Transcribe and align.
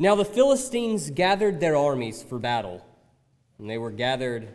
Now 0.00 0.14
the 0.14 0.24
Philistines 0.24 1.10
gathered 1.10 1.60
their 1.60 1.76
armies 1.76 2.22
for 2.22 2.38
battle, 2.38 2.82
and 3.58 3.68
they 3.68 3.76
were 3.76 3.90
gathered 3.90 4.48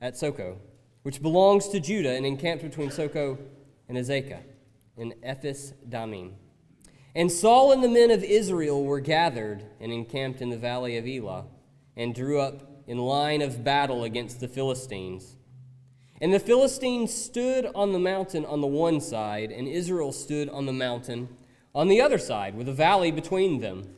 at 0.00 0.14
Socoh, 0.14 0.56
which 1.02 1.20
belongs 1.20 1.68
to 1.68 1.80
Judah, 1.80 2.12
and 2.12 2.24
encamped 2.24 2.64
between 2.64 2.88
Socoh 2.88 3.36
and 3.90 3.98
Azekah 3.98 4.40
in 4.96 5.12
Ephes 5.22 5.74
Dammim. 5.86 6.36
And 7.14 7.30
Saul 7.30 7.72
and 7.72 7.84
the 7.84 7.90
men 7.90 8.10
of 8.10 8.24
Israel 8.24 8.84
were 8.84 9.00
gathered 9.00 9.66
and 9.80 9.92
encamped 9.92 10.40
in 10.40 10.48
the 10.48 10.56
valley 10.56 10.96
of 10.96 11.06
Elah, 11.06 11.44
and 11.94 12.14
drew 12.14 12.40
up 12.40 12.82
in 12.86 12.96
line 12.96 13.42
of 13.42 13.62
battle 13.62 14.02
against 14.02 14.40
the 14.40 14.48
Philistines. 14.48 15.36
And 16.22 16.32
the 16.32 16.40
Philistines 16.40 17.12
stood 17.12 17.66
on 17.74 17.92
the 17.92 17.98
mountain 17.98 18.46
on 18.46 18.62
the 18.62 18.66
one 18.66 19.02
side, 19.02 19.52
and 19.52 19.68
Israel 19.68 20.10
stood 20.10 20.48
on 20.48 20.64
the 20.64 20.72
mountain 20.72 21.28
on 21.74 21.88
the 21.88 22.00
other 22.00 22.16
side, 22.16 22.54
with 22.54 22.66
a 22.66 22.72
valley 22.72 23.10
between 23.10 23.60
them. 23.60 23.95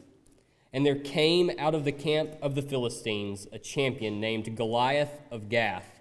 And 0.73 0.85
there 0.85 0.97
came 0.97 1.51
out 1.59 1.75
of 1.75 1.85
the 1.85 1.93
camp 1.93 2.37
of 2.43 2.55
the 2.55 2.63
Philistines 2.63 3.47
a 3.53 3.59
champion 3.59 4.21
named 4.21 4.55
Goliath 4.57 5.21
of 5.31 5.49
Gath, 5.49 6.01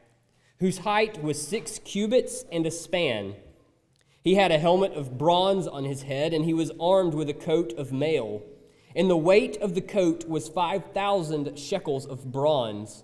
whose 0.60 0.80
height 0.80 1.24
was 1.24 1.46
six 1.46 1.80
cubits 1.80 2.44
and 2.52 2.66
a 2.66 2.72
span. 2.72 3.36
He 4.24 4.36
had 4.36 4.52
a 4.52 4.60
helmet 4.60 4.94
of 4.94 5.18
bronze 5.18 5.68
on 5.68 5.86
his 5.86 6.02
head, 6.04 6.34
and 6.34 6.44
he 6.44 6.54
was 6.54 6.72
armed 6.82 7.14
with 7.14 7.30
a 7.30 7.34
coat 7.34 7.72
of 7.78 7.94
mail. 7.94 8.44
And 8.94 9.10
the 9.10 9.16
weight 9.16 9.56
of 9.62 9.74
the 9.74 9.82
coat 9.82 10.28
was 10.28 10.50
5,000 10.50 11.58
shekels 11.58 12.06
of 12.06 12.32
bronze. 12.32 13.04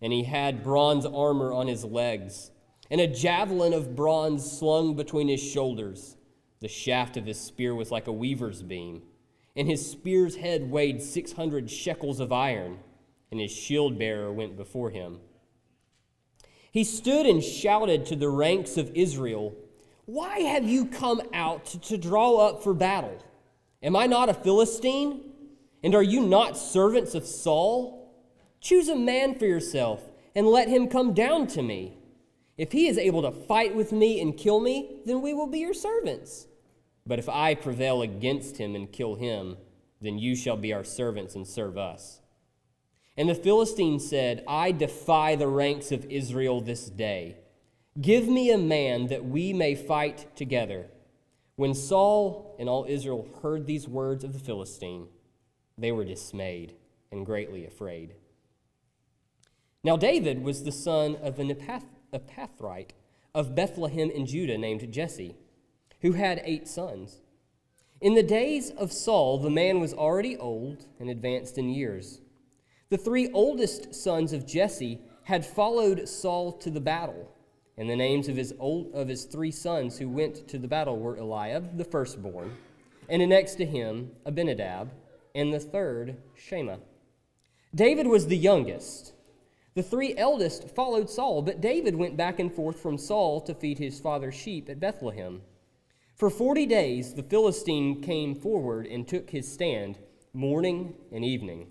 And 0.00 0.12
he 0.12 0.22
had 0.22 0.64
bronze 0.64 1.04
armor 1.04 1.52
on 1.52 1.66
his 1.66 1.84
legs, 1.84 2.50
and 2.90 3.00
a 3.00 3.06
javelin 3.06 3.74
of 3.74 3.94
bronze 3.94 4.50
slung 4.50 4.94
between 4.94 5.28
his 5.28 5.42
shoulders. 5.42 6.16
The 6.60 6.68
shaft 6.68 7.18
of 7.18 7.26
his 7.26 7.38
spear 7.38 7.74
was 7.74 7.90
like 7.90 8.06
a 8.06 8.12
weaver's 8.12 8.62
beam 8.62 9.02
and 9.56 9.68
his 9.68 9.88
spear's 9.88 10.36
head 10.36 10.70
weighed 10.70 11.02
600 11.02 11.70
shekels 11.70 12.20
of 12.20 12.32
iron, 12.32 12.78
and 13.30 13.40
his 13.40 13.52
shield 13.52 13.98
bearer 13.98 14.32
went 14.32 14.56
before 14.56 14.90
him. 14.90 15.20
He 16.70 16.82
stood 16.82 17.26
and 17.26 17.42
shouted 17.42 18.04
to 18.06 18.16
the 18.16 18.28
ranks 18.28 18.76
of 18.76 18.90
Israel, 18.94 19.54
Why 20.06 20.40
have 20.40 20.64
you 20.64 20.86
come 20.86 21.22
out 21.32 21.66
to 21.66 21.96
draw 21.96 22.36
up 22.38 22.64
for 22.64 22.74
battle? 22.74 23.16
Am 23.82 23.94
I 23.94 24.06
not 24.06 24.28
a 24.28 24.34
Philistine? 24.34 25.20
And 25.84 25.94
are 25.94 26.02
you 26.02 26.26
not 26.26 26.56
servants 26.56 27.14
of 27.14 27.26
Saul? 27.26 28.12
Choose 28.60 28.88
a 28.88 28.96
man 28.96 29.38
for 29.38 29.44
yourself 29.44 30.02
and 30.34 30.46
let 30.46 30.68
him 30.68 30.88
come 30.88 31.14
down 31.14 31.46
to 31.48 31.62
me. 31.62 31.98
If 32.56 32.72
he 32.72 32.88
is 32.88 32.98
able 32.98 33.22
to 33.22 33.30
fight 33.30 33.74
with 33.74 33.92
me 33.92 34.20
and 34.20 34.36
kill 34.36 34.60
me, 34.60 35.02
then 35.04 35.22
we 35.22 35.34
will 35.34 35.46
be 35.46 35.58
your 35.58 35.74
servants. 35.74 36.46
But 37.06 37.18
if 37.18 37.28
I 37.28 37.54
prevail 37.54 38.02
against 38.02 38.56
him 38.56 38.74
and 38.74 38.90
kill 38.90 39.16
him, 39.16 39.56
then 40.00 40.18
you 40.18 40.34
shall 40.34 40.56
be 40.56 40.72
our 40.72 40.84
servants 40.84 41.34
and 41.34 41.46
serve 41.46 41.76
us. 41.76 42.20
And 43.16 43.28
the 43.28 43.34
Philistine 43.34 44.00
said, 44.00 44.42
I 44.48 44.72
defy 44.72 45.36
the 45.36 45.48
ranks 45.48 45.92
of 45.92 46.04
Israel 46.06 46.60
this 46.60 46.86
day. 46.86 47.36
Give 48.00 48.26
me 48.26 48.50
a 48.50 48.58
man 48.58 49.06
that 49.06 49.24
we 49.24 49.52
may 49.52 49.74
fight 49.74 50.34
together. 50.34 50.86
When 51.56 51.74
Saul 51.74 52.56
and 52.58 52.68
all 52.68 52.86
Israel 52.88 53.28
heard 53.42 53.66
these 53.66 53.86
words 53.86 54.24
of 54.24 54.32
the 54.32 54.40
Philistine, 54.40 55.06
they 55.78 55.92
were 55.92 56.04
dismayed 56.04 56.74
and 57.12 57.24
greatly 57.24 57.64
afraid. 57.64 58.14
Now 59.84 59.96
David 59.96 60.42
was 60.42 60.64
the 60.64 60.72
son 60.72 61.16
of 61.22 61.38
an 61.38 61.54
Ephrathite 62.12 62.90
of 63.34 63.54
Bethlehem 63.54 64.10
in 64.10 64.26
Judah 64.26 64.58
named 64.58 64.90
Jesse 64.92 65.36
who 66.04 66.12
had 66.12 66.42
eight 66.44 66.68
sons. 66.68 67.22
In 67.98 68.12
the 68.12 68.22
days 68.22 68.68
of 68.68 68.92
Saul, 68.92 69.38
the 69.38 69.48
man 69.48 69.80
was 69.80 69.94
already 69.94 70.36
old 70.36 70.84
and 71.00 71.08
advanced 71.08 71.56
in 71.56 71.70
years. 71.70 72.20
The 72.90 72.98
three 72.98 73.30
oldest 73.32 73.94
sons 73.94 74.34
of 74.34 74.46
Jesse 74.46 75.00
had 75.22 75.46
followed 75.46 76.06
Saul 76.06 76.52
to 76.58 76.68
the 76.68 76.78
battle, 76.78 77.32
and 77.78 77.88
the 77.88 77.96
names 77.96 78.28
of 78.28 78.36
his, 78.36 78.52
old, 78.58 78.92
of 78.92 79.08
his 79.08 79.24
three 79.24 79.50
sons 79.50 79.96
who 79.96 80.10
went 80.10 80.46
to 80.48 80.58
the 80.58 80.68
battle 80.68 80.98
were 80.98 81.16
Eliab, 81.16 81.78
the 81.78 81.84
firstborn, 81.84 82.54
and 83.08 83.26
next 83.26 83.54
to 83.54 83.64
him, 83.64 84.10
Abinadab, 84.26 84.90
and 85.34 85.54
the 85.54 85.58
third, 85.58 86.18
Shammah. 86.34 86.80
David 87.74 88.08
was 88.08 88.26
the 88.26 88.36
youngest. 88.36 89.14
The 89.72 89.82
three 89.82 90.14
eldest 90.18 90.68
followed 90.68 91.08
Saul, 91.08 91.40
but 91.40 91.62
David 91.62 91.96
went 91.96 92.18
back 92.18 92.38
and 92.38 92.52
forth 92.52 92.78
from 92.78 92.98
Saul 92.98 93.40
to 93.40 93.54
feed 93.54 93.78
his 93.78 94.00
father's 94.00 94.34
sheep 94.34 94.68
at 94.68 94.78
Bethlehem. 94.78 95.40
For 96.14 96.30
forty 96.30 96.64
days 96.64 97.14
the 97.14 97.24
Philistine 97.24 98.00
came 98.00 98.36
forward 98.36 98.86
and 98.86 99.06
took 99.06 99.30
his 99.30 99.52
stand, 99.52 99.98
morning 100.32 100.94
and 101.10 101.24
evening. 101.24 101.66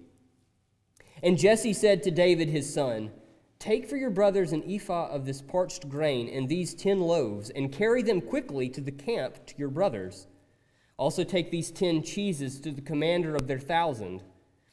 And 1.21 1.37
Jesse 1.37 1.71
said 1.71 2.03
to 2.03 2.11
David 2.11 2.49
his 2.49 2.71
son, 2.71 3.11
Take 3.57 3.87
for 3.87 3.95
your 3.95 4.09
brothers 4.09 4.51
an 4.51 4.69
ephah 4.69 5.07
of 5.07 5.25
this 5.25 5.41
parched 5.41 5.87
grain 5.87 6.27
and 6.27 6.49
these 6.49 6.73
ten 6.73 6.99
loaves, 6.99 7.49
and 7.51 7.71
carry 7.71 8.01
them 8.01 8.19
quickly 8.19 8.67
to 8.67 8.81
the 8.81 8.91
camp 8.91 9.45
to 9.45 9.55
your 9.57 9.69
brothers. 9.69 10.27
Also 10.97 11.23
take 11.23 11.49
these 11.49 11.71
ten 11.71 12.03
cheeses 12.03 12.59
to 12.59 12.71
the 12.71 12.81
commander 12.81 13.35
of 13.35 13.47
their 13.47 13.59
thousand. 13.59 14.23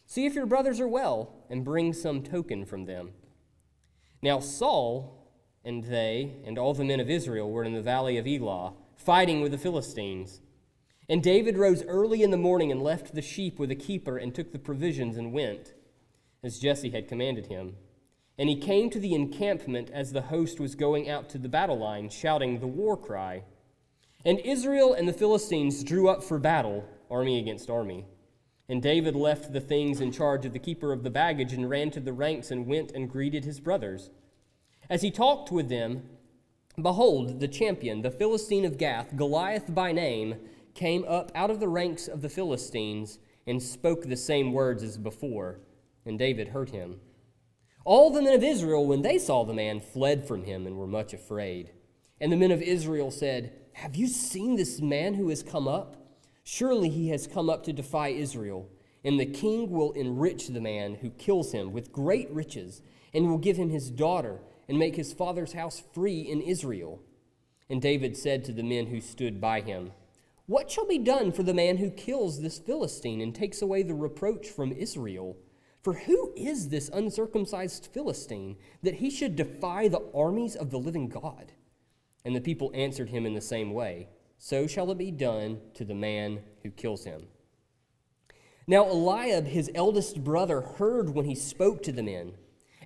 See 0.06 0.26
if 0.26 0.34
your 0.34 0.46
brothers 0.46 0.80
are 0.80 0.88
well, 0.88 1.32
and 1.48 1.64
bring 1.64 1.92
some 1.92 2.24
token 2.24 2.64
from 2.64 2.86
them. 2.86 3.12
Now 4.20 4.40
Saul 4.40 5.32
and 5.64 5.84
they 5.84 6.38
and 6.44 6.58
all 6.58 6.74
the 6.74 6.84
men 6.84 6.98
of 6.98 7.08
Israel 7.08 7.48
were 7.48 7.62
in 7.62 7.74
the 7.74 7.80
valley 7.80 8.18
of 8.18 8.26
Elah 8.26 8.72
fighting 9.04 9.40
with 9.40 9.52
the 9.52 9.58
Philistines. 9.58 10.40
And 11.08 11.22
David 11.22 11.56
rose 11.56 11.82
early 11.84 12.22
in 12.22 12.30
the 12.30 12.36
morning 12.36 12.70
and 12.70 12.82
left 12.82 13.14
the 13.14 13.22
sheep 13.22 13.58
with 13.58 13.70
a 13.70 13.76
keeper 13.76 14.16
and 14.16 14.34
took 14.34 14.52
the 14.52 14.58
provisions 14.58 15.16
and 15.16 15.32
went, 15.32 15.74
as 16.42 16.58
Jesse 16.58 16.90
had 16.90 17.08
commanded 17.08 17.46
him. 17.46 17.76
And 18.38 18.48
he 18.48 18.56
came 18.56 18.90
to 18.90 19.00
the 19.00 19.14
encampment 19.14 19.90
as 19.92 20.12
the 20.12 20.22
host 20.22 20.60
was 20.60 20.74
going 20.74 21.08
out 21.08 21.28
to 21.30 21.38
the 21.38 21.48
battle 21.48 21.78
line, 21.78 22.08
shouting 22.10 22.60
the 22.60 22.66
war 22.66 22.96
cry. 22.96 23.42
And 24.24 24.38
Israel 24.40 24.92
and 24.92 25.08
the 25.08 25.12
Philistines 25.12 25.82
drew 25.82 26.08
up 26.08 26.22
for 26.22 26.38
battle, 26.38 26.84
army 27.10 27.38
against 27.38 27.70
army. 27.70 28.06
And 28.68 28.82
David 28.82 29.16
left 29.16 29.52
the 29.52 29.60
things 29.60 30.00
in 30.00 30.12
charge 30.12 30.46
of 30.46 30.52
the 30.52 30.58
keeper 30.58 30.92
of 30.92 31.02
the 31.02 31.10
baggage 31.10 31.52
and 31.52 31.68
ran 31.68 31.90
to 31.90 32.00
the 32.00 32.12
ranks 32.12 32.50
and 32.50 32.66
went 32.66 32.92
and 32.92 33.10
greeted 33.10 33.44
his 33.44 33.60
brothers. 33.60 34.10
As 34.88 35.02
he 35.02 35.10
talked 35.10 35.50
with 35.50 35.68
them, 35.68 36.02
Behold, 36.80 37.40
the 37.40 37.48
champion, 37.48 38.02
the 38.02 38.10
Philistine 38.10 38.64
of 38.64 38.78
Gath, 38.78 39.16
Goliath 39.16 39.74
by 39.74 39.92
name, 39.92 40.36
came 40.74 41.04
up 41.06 41.32
out 41.34 41.50
of 41.50 41.60
the 41.60 41.68
ranks 41.68 42.08
of 42.08 42.22
the 42.22 42.28
Philistines 42.28 43.18
and 43.46 43.62
spoke 43.62 44.04
the 44.04 44.16
same 44.16 44.52
words 44.52 44.82
as 44.82 44.96
before, 44.96 45.60
and 46.06 46.18
David 46.18 46.48
heard 46.48 46.70
him. 46.70 47.00
All 47.84 48.10
the 48.10 48.22
men 48.22 48.34
of 48.34 48.44
Israel, 48.44 48.86
when 48.86 49.02
they 49.02 49.18
saw 49.18 49.44
the 49.44 49.54
man, 49.54 49.80
fled 49.80 50.26
from 50.26 50.44
him 50.44 50.66
and 50.66 50.76
were 50.76 50.86
much 50.86 51.12
afraid. 51.12 51.72
And 52.20 52.30
the 52.30 52.36
men 52.36 52.52
of 52.52 52.62
Israel 52.62 53.10
said, 53.10 53.52
Have 53.72 53.96
you 53.96 54.06
seen 54.06 54.56
this 54.56 54.80
man 54.80 55.14
who 55.14 55.28
has 55.30 55.42
come 55.42 55.66
up? 55.66 55.96
Surely 56.44 56.88
he 56.88 57.08
has 57.08 57.26
come 57.26 57.50
up 57.50 57.64
to 57.64 57.72
defy 57.72 58.08
Israel. 58.08 58.68
And 59.02 59.18
the 59.18 59.26
king 59.26 59.70
will 59.70 59.92
enrich 59.92 60.48
the 60.48 60.60
man 60.60 60.96
who 60.96 61.10
kills 61.10 61.52
him 61.52 61.72
with 61.72 61.90
great 61.90 62.30
riches, 62.30 62.82
and 63.14 63.28
will 63.28 63.38
give 63.38 63.56
him 63.56 63.70
his 63.70 63.90
daughter 63.90 64.40
and 64.70 64.78
make 64.78 64.94
his 64.94 65.12
father's 65.12 65.54
house 65.54 65.82
free 65.92 66.20
in 66.20 66.40
Israel. 66.40 67.02
And 67.68 67.82
David 67.82 68.16
said 68.16 68.44
to 68.44 68.52
the 68.52 68.62
men 68.62 68.86
who 68.86 69.00
stood 69.00 69.40
by 69.40 69.62
him, 69.62 69.90
What 70.46 70.70
shall 70.70 70.86
be 70.86 70.96
done 70.96 71.32
for 71.32 71.42
the 71.42 71.52
man 71.52 71.78
who 71.78 71.90
kills 71.90 72.40
this 72.40 72.60
Philistine 72.60 73.20
and 73.20 73.34
takes 73.34 73.60
away 73.60 73.82
the 73.82 73.94
reproach 73.94 74.46
from 74.46 74.70
Israel? 74.70 75.36
For 75.82 75.94
who 75.94 76.32
is 76.36 76.68
this 76.68 76.88
uncircumcised 76.92 77.88
Philistine 77.92 78.56
that 78.84 78.94
he 78.94 79.10
should 79.10 79.34
defy 79.34 79.88
the 79.88 80.08
armies 80.14 80.54
of 80.54 80.70
the 80.70 80.78
living 80.78 81.08
God? 81.08 81.50
And 82.24 82.36
the 82.36 82.40
people 82.40 82.70
answered 82.72 83.08
him 83.08 83.26
in 83.26 83.34
the 83.34 83.40
same 83.40 83.72
way 83.72 84.06
So 84.38 84.68
shall 84.68 84.92
it 84.92 84.98
be 84.98 85.10
done 85.10 85.60
to 85.74 85.84
the 85.84 85.94
man 85.96 86.42
who 86.62 86.70
kills 86.70 87.02
him. 87.02 87.26
Now 88.68 88.88
Eliab, 88.88 89.46
his 89.46 89.68
eldest 89.74 90.22
brother, 90.22 90.60
heard 90.60 91.10
when 91.10 91.24
he 91.24 91.34
spoke 91.34 91.82
to 91.82 91.92
the 91.92 92.04
men. 92.04 92.34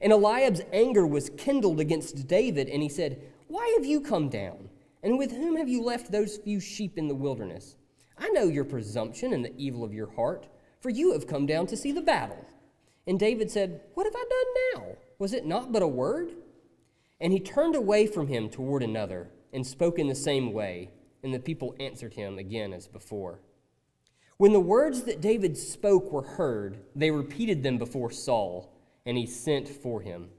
And 0.05 0.13
Eliab's 0.13 0.61
anger 0.71 1.07
was 1.07 1.31
kindled 1.31 1.81
against 1.81 2.29
David, 2.29 2.69
and 2.69 2.83
he 2.83 2.91
said, 2.91 3.23
Why 3.49 3.75
have 3.79 3.87
you 3.87 4.03
come 4.03 4.29
down? 4.29 4.69
And 5.03 5.17
with 5.17 5.33
whom 5.33 5.57
have 5.57 5.69
you 5.69 5.83
left 5.83 6.13
those 6.13 6.37
few 6.37 6.61
sheep 6.61 6.99
in 6.99 7.09
the 7.09 7.15
wilderness? 7.15 7.77
I 8.19 8.29
know 8.29 8.45
your 8.45 8.67
presumption 8.67 9.33
and 9.33 9.43
the 9.43 9.57
evil 9.57 9.83
of 9.83 9.95
your 9.95 10.13
heart, 10.13 10.47
for 10.79 10.91
you 10.91 11.15
have 11.15 11.27
come 11.27 11.47
down 11.47 11.67
to 11.69 11.77
see 11.77 11.91
the 11.91 12.03
battle. 12.03 12.45
And 13.07 13.19
David 13.19 13.51
said, 13.51 13.81
What 13.95 14.05
have 14.05 14.15
I 14.15 14.25
done 14.29 14.85
now? 14.85 14.97
Was 15.19 15.33
it 15.33 15.47
not 15.47 15.73
but 15.73 15.83
a 15.83 15.89
word? 15.89 16.33
And 17.19 17.33
he 17.33 17.41
turned 17.41 17.75
away 17.75 18.07
from 18.07 18.27
him 18.27 18.51
toward 18.51 18.83
another, 18.83 19.31
and 19.55 19.67
spoke 19.67 19.99
in 19.99 20.09
the 20.09 20.15
same 20.15 20.53
way, 20.53 20.91
and 21.23 21.33
the 21.33 21.39
people 21.39 21.75
answered 21.81 22.13
him 22.13 22.37
again 22.37 22.75
as 22.75 22.87
before. 22.87 23.41
When 24.37 24.53
the 24.53 24.61
words 24.61 25.05
that 25.05 25.23
David 25.23 25.57
spoke 25.57 26.13
were 26.13 26.23
heard, 26.23 26.81
they 26.95 27.11
repeated 27.11 27.63
them 27.63 27.79
before 27.79 28.11
Saul 28.11 28.74
and 29.07 29.17
he 29.17 29.27
sent 29.27 29.69
for 29.69 30.01
him. 30.01 30.31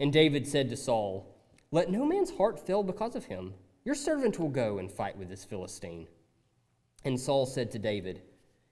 And 0.00 0.12
David 0.12 0.46
said 0.46 0.68
to 0.70 0.76
Saul, 0.76 1.36
Let 1.70 1.90
no 1.90 2.04
man's 2.04 2.36
heart 2.36 2.58
fail 2.58 2.82
because 2.82 3.14
of 3.14 3.26
him. 3.26 3.54
Your 3.84 3.94
servant 3.94 4.38
will 4.38 4.48
go 4.48 4.78
and 4.78 4.90
fight 4.90 5.16
with 5.16 5.28
this 5.28 5.44
Philistine. 5.44 6.06
And 7.04 7.18
Saul 7.18 7.46
said 7.46 7.70
to 7.72 7.78
David, 7.78 8.22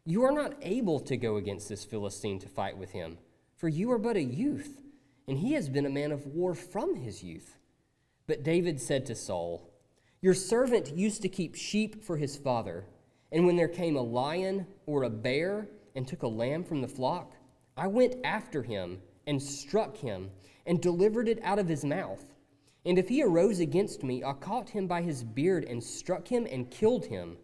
You 0.07 0.25
are 0.25 0.33
not 0.33 0.55
able 0.63 1.01
to 1.01 1.17
go 1.17 1.37
against 1.37 1.69
this 1.69 1.85
Philistine 1.85 2.39
to 2.41 2.49
fight 2.49 2.77
with 2.77 2.91
him, 2.91 3.19
for 3.57 3.69
you 3.69 3.91
are 3.91 3.99
but 3.99 4.17
a 4.17 4.23
youth, 4.23 4.81
and 5.27 5.39
he 5.39 5.53
has 5.53 5.69
been 5.69 5.87
a 5.87 5.91
man 5.91 6.13
of 6.13 6.27
war 6.27 6.55
from 6.55 6.97
his 6.97 7.23
youth. 7.23 7.59
But 8.27 8.45
David 8.45 8.81
said 8.81 9.07
to 9.07 9.15
Saul, 9.15 9.69
Your 10.21 10.35
servant 10.35 10.97
used 10.97 11.23
to 11.23 11.29
keep 11.29 11.55
sheep 11.57 12.05
for 12.05 12.17
his 12.17 12.37
father, 12.37 12.87
and 13.33 13.47
when 13.47 13.57
there 13.57 13.69
came 13.69 13.97
a 13.97 14.03
lion 14.03 14.67
or 14.87 15.03
a 15.03 15.11
bear 15.11 15.69
and 15.95 16.07
took 16.07 16.23
a 16.23 16.29
lamb 16.29 16.65
from 16.65 16.81
the 16.81 16.89
flock, 16.89 17.35
I 17.77 17.87
went 17.89 18.17
after 18.25 18.63
him 18.63 19.01
and 19.27 19.43
struck 19.43 19.97
him 19.97 20.31
and 20.67 20.81
delivered 20.81 21.29
it 21.29 21.39
out 21.43 21.59
of 21.59 21.69
his 21.69 21.85
mouth. 21.85 22.25
And 22.85 22.99
if 22.99 23.09
he 23.09 23.23
arose 23.23 23.61
against 23.61 24.03
me, 24.03 24.25
I 24.25 24.33
caught 24.33 24.71
him 24.71 24.87
by 24.87 25.03
his 25.03 25.23
beard 25.23 25.65
and 25.65 25.83
struck 25.83 26.29
him 26.29 26.47
and 26.51 26.71
killed 26.71 27.07
him. 27.07 27.37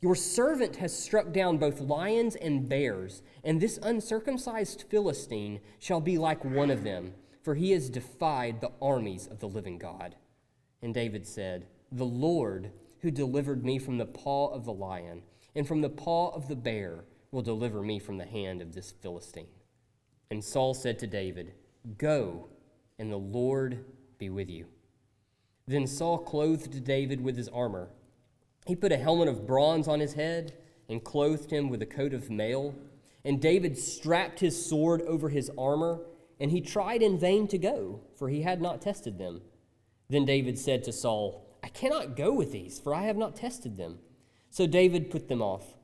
Your 0.00 0.14
servant 0.14 0.76
has 0.76 0.96
struck 0.96 1.32
down 1.32 1.58
both 1.58 1.80
lions 1.80 2.36
and 2.36 2.68
bears, 2.68 3.22
and 3.44 3.60
this 3.60 3.78
uncircumcised 3.82 4.84
Philistine 4.88 5.60
shall 5.78 6.00
be 6.00 6.18
like 6.18 6.44
one 6.44 6.70
of 6.70 6.84
them, 6.84 7.14
for 7.42 7.54
he 7.54 7.70
has 7.70 7.88
defied 7.88 8.60
the 8.60 8.72
armies 8.82 9.26
of 9.26 9.38
the 9.38 9.48
living 9.48 9.78
God. 9.78 10.16
And 10.82 10.92
David 10.92 11.26
said, 11.26 11.66
The 11.92 12.04
Lord, 12.04 12.72
who 13.00 13.10
delivered 13.10 13.64
me 13.64 13.78
from 13.78 13.98
the 13.98 14.06
paw 14.06 14.48
of 14.48 14.64
the 14.64 14.72
lion 14.72 15.22
and 15.54 15.66
from 15.66 15.80
the 15.80 15.88
paw 15.88 16.30
of 16.34 16.48
the 16.48 16.56
bear, 16.56 17.04
will 17.30 17.42
deliver 17.42 17.82
me 17.82 17.98
from 17.98 18.18
the 18.18 18.26
hand 18.26 18.60
of 18.60 18.74
this 18.74 18.92
Philistine. 18.92 19.48
And 20.30 20.44
Saul 20.44 20.74
said 20.74 20.98
to 21.00 21.06
David, 21.06 21.52
Go, 21.98 22.48
and 22.98 23.12
the 23.12 23.16
Lord 23.16 23.84
be 24.18 24.30
with 24.30 24.50
you. 24.50 24.66
Then 25.66 25.86
Saul 25.86 26.18
clothed 26.18 26.84
David 26.84 27.20
with 27.20 27.36
his 27.36 27.48
armor. 27.48 27.90
He 28.66 28.76
put 28.76 28.92
a 28.92 28.96
helmet 28.96 29.28
of 29.28 29.46
bronze 29.46 29.88
on 29.88 30.00
his 30.00 30.14
head 30.14 30.54
and 30.88 31.02
clothed 31.02 31.50
him 31.50 31.68
with 31.68 31.82
a 31.82 31.86
coat 31.86 32.14
of 32.14 32.30
mail. 32.30 32.74
And 33.24 33.40
David 33.40 33.76
strapped 33.76 34.40
his 34.40 34.68
sword 34.68 35.02
over 35.02 35.28
his 35.28 35.50
armor, 35.58 36.00
and 36.38 36.50
he 36.50 36.60
tried 36.60 37.02
in 37.02 37.18
vain 37.18 37.48
to 37.48 37.58
go, 37.58 38.00
for 38.16 38.28
he 38.28 38.42
had 38.42 38.62
not 38.62 38.80
tested 38.80 39.18
them. 39.18 39.42
Then 40.08 40.24
David 40.24 40.58
said 40.58 40.84
to 40.84 40.92
Saul, 40.92 41.44
I 41.62 41.68
cannot 41.68 42.16
go 42.16 42.32
with 42.32 42.52
these, 42.52 42.78
for 42.78 42.94
I 42.94 43.02
have 43.02 43.16
not 43.16 43.34
tested 43.34 43.76
them. 43.76 43.98
So 44.50 44.66
David 44.66 45.10
put 45.10 45.28
them 45.28 45.42
off. 45.42 45.75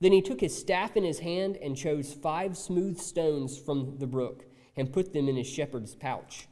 Then 0.00 0.12
he 0.12 0.20
took 0.20 0.40
his 0.40 0.56
staff 0.56 0.96
in 0.96 1.04
his 1.04 1.20
hand 1.20 1.56
and 1.56 1.76
chose 1.76 2.12
five 2.12 2.56
smooth 2.56 2.98
stones 2.98 3.58
from 3.58 3.98
the 3.98 4.06
brook 4.06 4.44
and 4.76 4.92
put 4.92 5.12
them 5.12 5.28
in 5.28 5.36
his 5.36 5.46
shepherd's 5.46 5.94
pouch. 5.94 6.48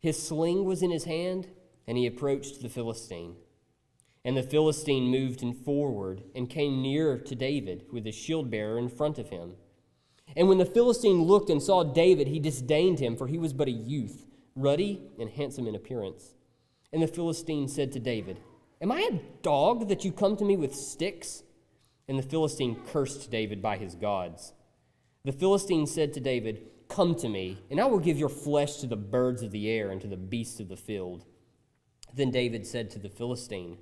His 0.00 0.20
sling 0.20 0.64
was 0.64 0.82
in 0.82 0.90
his 0.90 1.04
hand, 1.04 1.48
and 1.86 1.96
he 1.96 2.06
approached 2.06 2.60
the 2.60 2.68
Philistine. 2.68 3.36
And 4.24 4.36
the 4.36 4.42
Philistine 4.42 5.08
moved 5.08 5.42
forward 5.64 6.22
and 6.34 6.50
came 6.50 6.82
nearer 6.82 7.18
to 7.18 7.34
David 7.34 7.86
with 7.92 8.04
his 8.04 8.14
shield 8.14 8.50
bearer 8.50 8.78
in 8.78 8.88
front 8.88 9.18
of 9.18 9.30
him. 9.30 9.54
And 10.36 10.48
when 10.48 10.58
the 10.58 10.66
Philistine 10.66 11.22
looked 11.22 11.50
and 11.50 11.62
saw 11.62 11.82
David, 11.84 12.28
he 12.28 12.40
disdained 12.40 12.98
him, 12.98 13.16
for 13.16 13.26
he 13.26 13.38
was 13.38 13.52
but 13.52 13.68
a 13.68 13.72
youth, 13.72 14.26
ruddy 14.54 15.02
and 15.18 15.30
handsome 15.30 15.66
in 15.66 15.74
appearance. 15.74 16.34
And 16.92 17.02
the 17.02 17.06
Philistine 17.06 17.68
said 17.68 17.92
to 17.92 18.00
David, 18.00 18.40
Am 18.80 18.92
I 18.92 19.00
a 19.00 19.42
dog 19.42 19.88
that 19.88 20.04
you 20.04 20.12
come 20.12 20.36
to 20.36 20.44
me 20.44 20.56
with 20.56 20.74
sticks? 20.74 21.42
And 22.08 22.18
the 22.18 22.22
Philistine 22.22 22.82
cursed 22.86 23.30
David 23.30 23.60
by 23.60 23.76
his 23.76 23.94
gods. 23.94 24.54
The 25.24 25.32
Philistine 25.32 25.86
said 25.86 26.12
to 26.14 26.20
David, 26.20 26.62
Come 26.88 27.14
to 27.16 27.28
me, 27.28 27.58
and 27.70 27.80
I 27.80 27.84
will 27.84 27.98
give 27.98 28.18
your 28.18 28.30
flesh 28.30 28.76
to 28.76 28.86
the 28.86 28.96
birds 28.96 29.42
of 29.42 29.50
the 29.50 29.68
air 29.68 29.90
and 29.90 30.00
to 30.00 30.06
the 30.08 30.16
beasts 30.16 30.58
of 30.58 30.68
the 30.68 30.76
field. 30.76 31.26
Then 32.14 32.30
David 32.30 32.66
said 32.66 32.90
to 32.90 32.98
the 32.98 33.10
Philistine, 33.10 33.76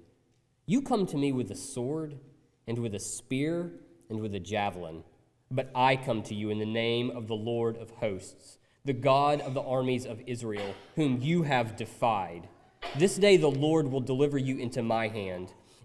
You 0.67 0.82
come 0.82 1.06
to 1.06 1.17
me 1.17 1.31
with 1.31 1.50
a 1.52 1.56
sword, 1.56 2.19
and 2.67 2.78
with 2.81 2.94
a 2.94 2.99
spear, 2.99 3.70
and 4.11 4.20
with 4.20 4.34
a 4.34 4.40
javelin, 4.40 5.05
but 5.50 5.70
I 5.75 5.96
come 5.96 6.22
to 6.25 6.34
you 6.34 6.50
in 6.50 6.58
the 6.58 6.67
name 6.67 7.11
of 7.11 7.29
the 7.29 7.34
Lord 7.34 7.76
of 7.76 7.90
hosts, 7.90 8.58
the 8.84 8.93
God 8.93 9.40
of 9.40 9.55
the 9.55 9.62
armies 9.62 10.06
of 10.06 10.22
Israel, 10.26 10.75
whom 10.96 11.20
you 11.20 11.44
have 11.44 11.76
defied. 11.76 12.49
This 12.99 13.17
day 13.17 13.37
the 13.37 13.50
Lord 13.50 13.90
will 13.90 14.00
deliver 14.00 14.38
you 14.38 14.58
into 14.58 14.82
my 14.82 15.08
hand, 15.08 15.52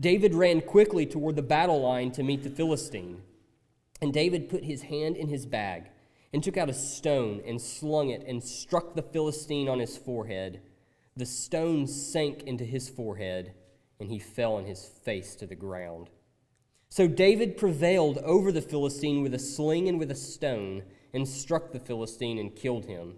David 0.00 0.34
ran 0.34 0.60
quickly 0.60 1.06
toward 1.06 1.34
the 1.36 1.42
battle 1.42 1.80
line 1.80 2.12
to 2.12 2.22
meet 2.22 2.44
the 2.44 2.50
Philistine. 2.50 3.22
And 4.00 4.12
David 4.12 4.48
put 4.48 4.64
his 4.64 4.82
hand 4.82 5.16
in 5.16 5.28
his 5.28 5.44
bag 5.44 5.90
and 6.32 6.42
took 6.42 6.56
out 6.56 6.70
a 6.70 6.74
stone 6.74 7.42
and 7.44 7.60
slung 7.60 8.10
it 8.10 8.24
and 8.26 8.42
struck 8.42 8.94
the 8.94 9.02
Philistine 9.02 9.68
on 9.68 9.80
his 9.80 9.96
forehead. 9.96 10.60
The 11.16 11.26
stone 11.26 11.86
sank 11.88 12.42
into 12.44 12.64
his 12.64 12.88
forehead, 12.88 13.54
and 13.98 14.08
he 14.08 14.20
fell 14.20 14.54
on 14.54 14.66
his 14.66 14.84
face 14.84 15.34
to 15.36 15.46
the 15.46 15.56
ground. 15.56 16.10
So 16.90 17.08
David 17.08 17.56
prevailed 17.56 18.18
over 18.18 18.52
the 18.52 18.62
Philistine 18.62 19.22
with 19.22 19.34
a 19.34 19.38
sling 19.38 19.88
and 19.88 19.98
with 19.98 20.12
a 20.12 20.14
stone, 20.14 20.84
and 21.12 21.26
struck 21.26 21.72
the 21.72 21.80
Philistine 21.80 22.38
and 22.38 22.54
killed 22.54 22.86
him. 22.86 23.16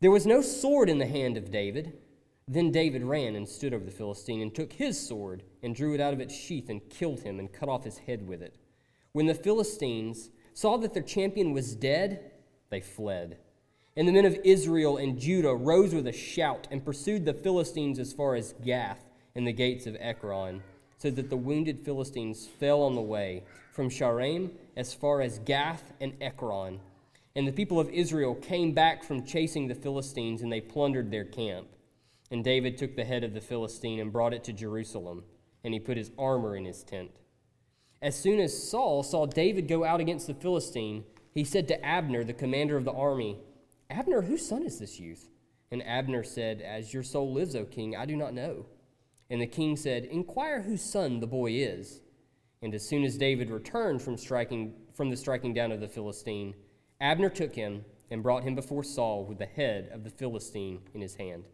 There 0.00 0.10
was 0.10 0.26
no 0.26 0.42
sword 0.42 0.88
in 0.88 0.98
the 0.98 1.06
hand 1.06 1.36
of 1.36 1.52
David. 1.52 1.92
Then 2.48 2.72
David 2.72 3.04
ran 3.04 3.36
and 3.36 3.48
stood 3.48 3.72
over 3.72 3.84
the 3.84 3.92
Philistine, 3.92 4.42
and 4.42 4.52
took 4.52 4.72
his 4.72 4.98
sword, 4.98 5.44
and 5.62 5.74
drew 5.74 5.94
it 5.94 6.00
out 6.00 6.12
of 6.12 6.20
its 6.20 6.34
sheath, 6.34 6.68
and 6.68 6.88
killed 6.90 7.20
him, 7.20 7.38
and 7.38 7.52
cut 7.52 7.68
off 7.68 7.84
his 7.84 7.98
head 7.98 8.26
with 8.26 8.42
it. 8.42 8.56
When 9.12 9.26
the 9.26 9.34
Philistines 9.34 10.30
saw 10.54 10.76
that 10.78 10.94
their 10.94 11.02
champion 11.02 11.52
was 11.52 11.74
dead, 11.74 12.32
they 12.70 12.80
fled. 12.80 13.38
And 13.96 14.08
the 14.08 14.12
men 14.12 14.24
of 14.24 14.38
Israel 14.42 14.96
and 14.96 15.18
Judah 15.18 15.54
rose 15.54 15.94
with 15.94 16.06
a 16.06 16.12
shout 16.12 16.66
and 16.70 16.84
pursued 16.84 17.24
the 17.24 17.34
Philistines 17.34 17.98
as 17.98 18.12
far 18.12 18.34
as 18.34 18.54
Gath 18.64 19.04
and 19.34 19.46
the 19.46 19.52
gates 19.52 19.86
of 19.86 19.96
Ekron, 20.00 20.62
so 20.98 21.10
that 21.10 21.28
the 21.28 21.36
wounded 21.36 21.84
Philistines 21.84 22.46
fell 22.46 22.82
on 22.82 22.94
the 22.94 23.00
way 23.00 23.42
from 23.70 23.90
Shaaraim 23.90 24.50
as 24.76 24.94
far 24.94 25.20
as 25.20 25.38
Gath 25.40 25.92
and 26.00 26.14
Ekron. 26.20 26.80
And 27.34 27.48
the 27.48 27.52
people 27.52 27.80
of 27.80 27.88
Israel 27.90 28.34
came 28.34 28.72
back 28.72 29.02
from 29.02 29.24
chasing 29.24 29.68
the 29.68 29.74
Philistines, 29.74 30.42
and 30.42 30.52
they 30.52 30.60
plundered 30.60 31.10
their 31.10 31.24
camp. 31.24 31.66
And 32.30 32.44
David 32.44 32.78
took 32.78 32.96
the 32.96 33.04
head 33.04 33.24
of 33.24 33.34
the 33.34 33.40
Philistine 33.40 34.00
and 34.00 34.12
brought 34.12 34.32
it 34.32 34.44
to 34.44 34.52
Jerusalem, 34.52 35.24
and 35.64 35.74
he 35.74 35.80
put 35.80 35.96
his 35.96 36.10
armor 36.18 36.56
in 36.56 36.64
his 36.64 36.82
tent. 36.82 37.10
As 38.00 38.18
soon 38.18 38.40
as 38.40 38.68
Saul 38.68 39.02
saw 39.02 39.26
David 39.26 39.68
go 39.68 39.84
out 39.84 40.00
against 40.00 40.26
the 40.26 40.34
Philistine, 40.34 41.04
he 41.32 41.44
said 41.44 41.68
to 41.68 41.84
Abner, 41.84 42.24
the 42.24 42.32
commander 42.32 42.76
of 42.76 42.84
the 42.84 42.92
army, 42.92 43.38
Abner, 43.88 44.22
whose 44.22 44.46
son 44.46 44.64
is 44.64 44.78
this 44.78 44.98
youth? 44.98 45.28
And 45.70 45.82
Abner 45.86 46.24
said, 46.24 46.60
As 46.60 46.92
your 46.92 47.02
soul 47.02 47.32
lives, 47.32 47.54
O 47.54 47.64
king, 47.64 47.96
I 47.96 48.04
do 48.04 48.16
not 48.16 48.34
know. 48.34 48.66
And 49.30 49.40
the 49.40 49.46
king 49.46 49.76
said, 49.76 50.04
Inquire 50.04 50.62
whose 50.62 50.82
son 50.82 51.20
the 51.20 51.26
boy 51.26 51.52
is. 51.52 52.00
And 52.60 52.74
as 52.74 52.86
soon 52.86 53.04
as 53.04 53.16
David 53.16 53.50
returned 53.50 54.02
from, 54.02 54.18
striking, 54.18 54.74
from 54.94 55.10
the 55.10 55.16
striking 55.16 55.54
down 55.54 55.72
of 55.72 55.80
the 55.80 55.88
Philistine, 55.88 56.54
Abner 57.00 57.30
took 57.30 57.54
him 57.54 57.84
and 58.10 58.22
brought 58.22 58.44
him 58.44 58.54
before 58.54 58.84
Saul 58.84 59.24
with 59.24 59.38
the 59.38 59.46
head 59.46 59.88
of 59.92 60.04
the 60.04 60.10
Philistine 60.10 60.80
in 60.92 61.00
his 61.00 61.14
hand. 61.14 61.44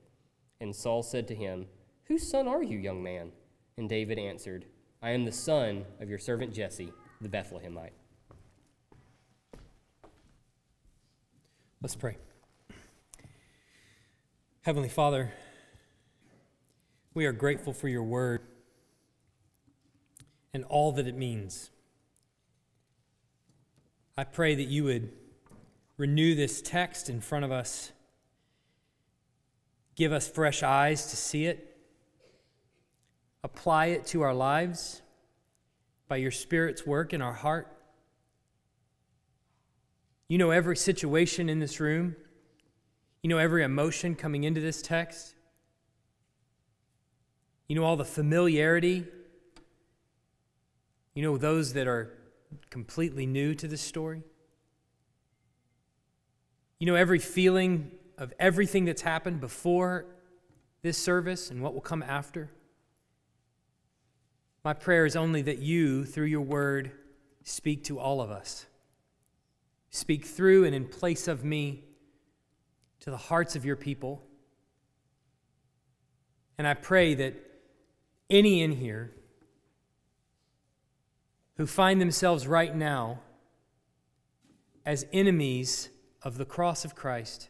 And 0.60 0.74
Saul 0.74 1.02
said 1.02 1.28
to 1.28 1.34
him, 1.34 1.66
Whose 2.04 2.28
son 2.28 2.48
are 2.48 2.62
you, 2.62 2.78
young 2.78 3.02
man? 3.02 3.32
And 3.78 3.88
David 3.88 4.18
answered, 4.18 4.64
I 5.00 5.10
am 5.10 5.24
the 5.24 5.30
son 5.30 5.84
of 6.00 6.10
your 6.10 6.18
servant 6.18 6.52
Jesse, 6.52 6.92
the 7.20 7.28
Bethlehemite. 7.28 7.92
Let's 11.80 11.94
pray. 11.94 12.16
Heavenly 14.62 14.88
Father, 14.88 15.32
we 17.14 17.24
are 17.24 17.32
grateful 17.32 17.72
for 17.72 17.86
your 17.86 18.02
word 18.02 18.40
and 20.52 20.64
all 20.64 20.90
that 20.90 21.06
it 21.06 21.16
means. 21.16 21.70
I 24.16 24.24
pray 24.24 24.56
that 24.56 24.64
you 24.66 24.82
would 24.84 25.12
renew 25.96 26.34
this 26.34 26.60
text 26.60 27.08
in 27.08 27.20
front 27.20 27.44
of 27.44 27.52
us, 27.52 27.92
give 29.94 30.12
us 30.12 30.28
fresh 30.28 30.64
eyes 30.64 31.10
to 31.10 31.16
see 31.16 31.46
it, 31.46 31.67
apply 33.44 33.86
it 33.86 34.06
to 34.06 34.22
our 34.22 34.34
lives 34.34 35.02
by 36.08 36.16
your 36.16 36.30
Spirit's 36.30 36.86
work 36.86 37.12
in 37.12 37.22
our 37.22 37.32
heart. 37.32 37.68
You 40.28 40.38
know 40.38 40.50
every 40.50 40.76
situation 40.76 41.48
in 41.48 41.58
this 41.58 41.80
room. 41.80 42.16
You 43.22 43.28
know 43.28 43.38
every 43.38 43.62
emotion 43.62 44.14
coming 44.14 44.44
into 44.44 44.60
this 44.60 44.82
text. 44.82 45.34
You 47.66 47.76
know 47.76 47.84
all 47.84 47.96
the 47.96 48.04
familiarity. 48.04 49.06
You 51.14 51.22
know 51.22 51.36
those 51.36 51.72
that 51.74 51.86
are 51.86 52.12
completely 52.70 53.26
new 53.26 53.54
to 53.54 53.68
this 53.68 53.80
story. 53.80 54.22
You 56.78 56.86
know 56.86 56.94
every 56.94 57.18
feeling 57.18 57.90
of 58.16 58.32
everything 58.38 58.84
that's 58.84 59.02
happened 59.02 59.40
before 59.40 60.06
this 60.82 60.98
service 60.98 61.50
and 61.50 61.62
what 61.62 61.74
will 61.74 61.80
come 61.80 62.02
after. 62.02 62.50
My 64.64 64.72
prayer 64.72 65.06
is 65.06 65.16
only 65.16 65.42
that 65.42 65.58
you, 65.58 66.04
through 66.04 66.26
your 66.26 66.40
word, 66.40 66.92
speak 67.42 67.84
to 67.84 67.98
all 67.98 68.20
of 68.20 68.30
us. 68.30 68.66
Speak 69.90 70.26
through 70.26 70.64
and 70.64 70.74
in 70.74 70.86
place 70.86 71.28
of 71.28 71.44
me 71.44 71.84
to 73.00 73.10
the 73.10 73.16
hearts 73.16 73.56
of 73.56 73.64
your 73.64 73.76
people. 73.76 74.22
And 76.58 76.66
I 76.66 76.74
pray 76.74 77.14
that 77.14 77.34
any 78.28 78.62
in 78.62 78.72
here 78.72 79.12
who 81.56 81.66
find 81.66 82.00
themselves 82.00 82.46
right 82.46 82.74
now 82.74 83.20
as 84.84 85.06
enemies 85.12 85.88
of 86.22 86.36
the 86.36 86.44
cross 86.44 86.84
of 86.84 86.94
Christ 86.94 87.48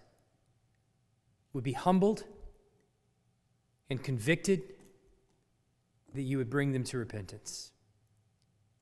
would 1.52 1.64
be 1.64 1.72
humbled 1.72 2.24
and 3.90 4.02
convicted 4.02 4.62
that 6.14 6.22
you 6.22 6.38
would 6.38 6.50
bring 6.50 6.72
them 6.72 6.84
to 6.84 6.98
repentance 6.98 7.72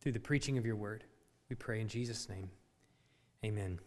through 0.00 0.12
the 0.12 0.21
preaching 0.21 0.59
of 0.59 0.64
your 0.64 0.76
word. 0.76 1.04
We 1.49 1.56
pray 1.56 1.80
in 1.80 1.88
Jesus' 1.88 2.28
name. 2.28 2.50
Amen. 3.45 3.78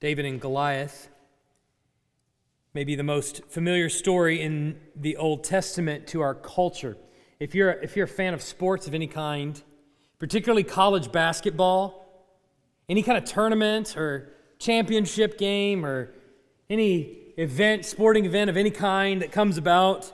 David 0.00 0.24
and 0.24 0.40
Goliath 0.40 1.08
may 2.74 2.84
be 2.84 2.94
the 2.94 3.02
most 3.02 3.42
familiar 3.48 3.88
story 3.88 4.42
in 4.42 4.78
the 4.94 5.16
Old 5.16 5.44
Testament 5.44 6.06
to 6.08 6.20
our 6.20 6.34
culture. 6.34 6.96
If 7.40 7.54
you're, 7.54 7.70
if 7.70 7.96
you're 7.96 8.04
a 8.04 8.08
fan 8.08 8.34
of 8.34 8.42
sports 8.42 8.86
of 8.86 8.94
any 8.94 9.06
kind, 9.06 9.62
particularly 10.18 10.62
college 10.62 11.10
basketball, 11.10 12.06
any 12.88 13.02
kind 13.02 13.18
of 13.18 13.24
tournament 13.24 13.96
or 13.96 14.32
championship 14.58 15.38
game 15.38 15.84
or 15.84 16.12
any 16.68 17.18
event, 17.38 17.84
sporting 17.84 18.24
event 18.24 18.50
of 18.50 18.56
any 18.56 18.70
kind 18.70 19.22
that 19.22 19.32
comes 19.32 19.58
about, 19.58 20.12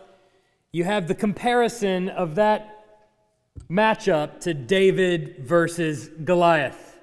you 0.74 0.84
have 0.84 1.06
the 1.06 1.14
comparison 1.14 2.08
of 2.08 2.36
that 2.36 2.84
matchup 3.70 4.40
to 4.40 4.54
David 4.54 5.36
versus 5.40 6.08
Goliath. 6.24 6.96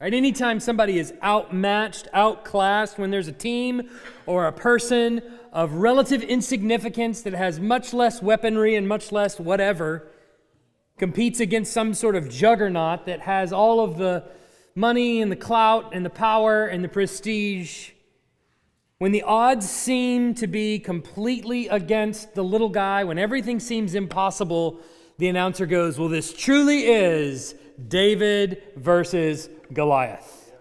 Right? 0.00 0.14
Anytime 0.14 0.60
somebody 0.60 0.98
is 0.98 1.12
outmatched, 1.22 2.08
outclassed, 2.14 2.98
when 2.98 3.10
there's 3.10 3.28
a 3.28 3.32
team 3.32 3.90
or 4.24 4.46
a 4.46 4.52
person 4.52 5.20
of 5.52 5.74
relative 5.74 6.22
insignificance 6.22 7.20
that 7.22 7.34
has 7.34 7.60
much 7.60 7.92
less 7.92 8.22
weaponry 8.22 8.76
and 8.76 8.88
much 8.88 9.12
less 9.12 9.38
whatever, 9.38 10.08
competes 10.96 11.40
against 11.40 11.70
some 11.70 11.92
sort 11.92 12.16
of 12.16 12.30
juggernaut 12.30 13.04
that 13.04 13.20
has 13.20 13.52
all 13.52 13.80
of 13.80 13.98
the 13.98 14.24
money 14.74 15.20
and 15.20 15.30
the 15.30 15.36
clout 15.36 15.94
and 15.94 16.04
the 16.04 16.10
power 16.10 16.66
and 16.66 16.82
the 16.82 16.88
prestige, 16.88 17.90
when 19.04 19.12
the 19.12 19.22
odds 19.24 19.68
seem 19.68 20.32
to 20.32 20.46
be 20.46 20.78
completely 20.78 21.68
against 21.68 22.34
the 22.34 22.42
little 22.42 22.70
guy, 22.70 23.04
when 23.04 23.18
everything 23.18 23.60
seems 23.60 23.94
impossible, 23.94 24.80
the 25.18 25.28
announcer 25.28 25.66
goes, 25.66 25.98
Well, 25.98 26.08
this 26.08 26.32
truly 26.32 26.86
is 26.86 27.54
David 27.88 28.62
versus 28.76 29.50
Goliath. 29.74 30.54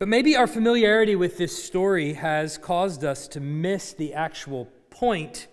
But 0.00 0.08
maybe 0.08 0.36
our 0.36 0.48
familiarity 0.48 1.14
with 1.14 1.38
this 1.38 1.64
story 1.64 2.14
has 2.14 2.58
caused 2.58 3.04
us 3.04 3.28
to 3.28 3.38
miss 3.38 3.92
the 3.92 4.12
actual 4.12 4.68
point 4.90 5.46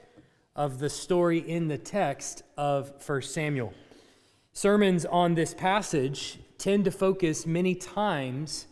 of 0.56 0.80
the 0.80 0.90
story 0.90 1.38
in 1.38 1.68
the 1.68 1.78
text 1.78 2.42
of 2.58 2.94
1 3.08 3.22
Samuel. 3.22 3.76
Sermons 4.54 5.06
on 5.06 5.36
this 5.36 5.54
passage 5.54 6.40
tend 6.58 6.86
to 6.86 6.92
focus 6.92 7.46
many 7.46 7.76
times 7.76 8.66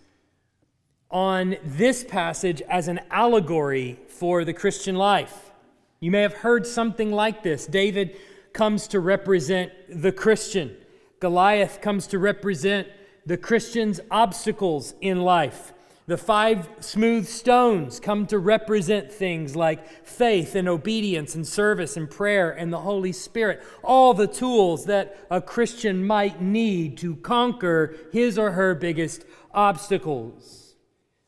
on 1.12 1.58
this 1.64 2.04
passage 2.04 2.62
as 2.70 2.88
an 2.88 3.00
allegory 3.10 4.00
for 4.08 4.46
the 4.46 4.54
Christian 4.54 4.96
life. 4.96 5.52
You 6.00 6.12
may 6.12 6.22
have 6.22 6.34
heard 6.34 6.68
something 6.68 7.12
like 7.12 7.44
this. 7.44 7.66
David 7.66 8.16
comes 8.54 8.88
to 8.90 9.00
represent 9.00 9.72
the 9.90 10.12
Christian, 10.12 10.76
Goliath 11.20 11.82
comes 11.82 12.08
to 12.08 12.20
represent 12.20 12.88
the 13.26 13.38
Christian's 13.38 14.00
obstacles 14.10 14.94
in 15.02 15.22
life. 15.22 15.74
The 16.08 16.18
five 16.18 16.68
smooth 16.80 17.28
stones 17.28 18.00
come 18.00 18.26
to 18.28 18.40
represent 18.40 19.12
things 19.12 19.56
like 19.56 19.88
faith 20.04 20.56
and 20.56 20.68
obedience 20.68 21.36
and 21.36 21.46
service 21.46 21.98
and 21.98 22.10
prayer 22.10 22.50
and 22.50 22.74
the 22.74 22.80
Holy 22.80 23.12
Spirit, 23.12 23.62
all 23.84 24.16
the 24.16 24.26
tools 24.26 24.86
that 24.86 25.16
a 25.30 25.40
Christian 25.40 26.08
might 26.08 26.42
need 26.42 26.98
to 27.00 27.18
conquer 27.18 27.96
his 28.12 28.40
or 28.40 28.54
her 28.54 28.74
biggest 28.74 29.24
obstacles. 29.54 30.59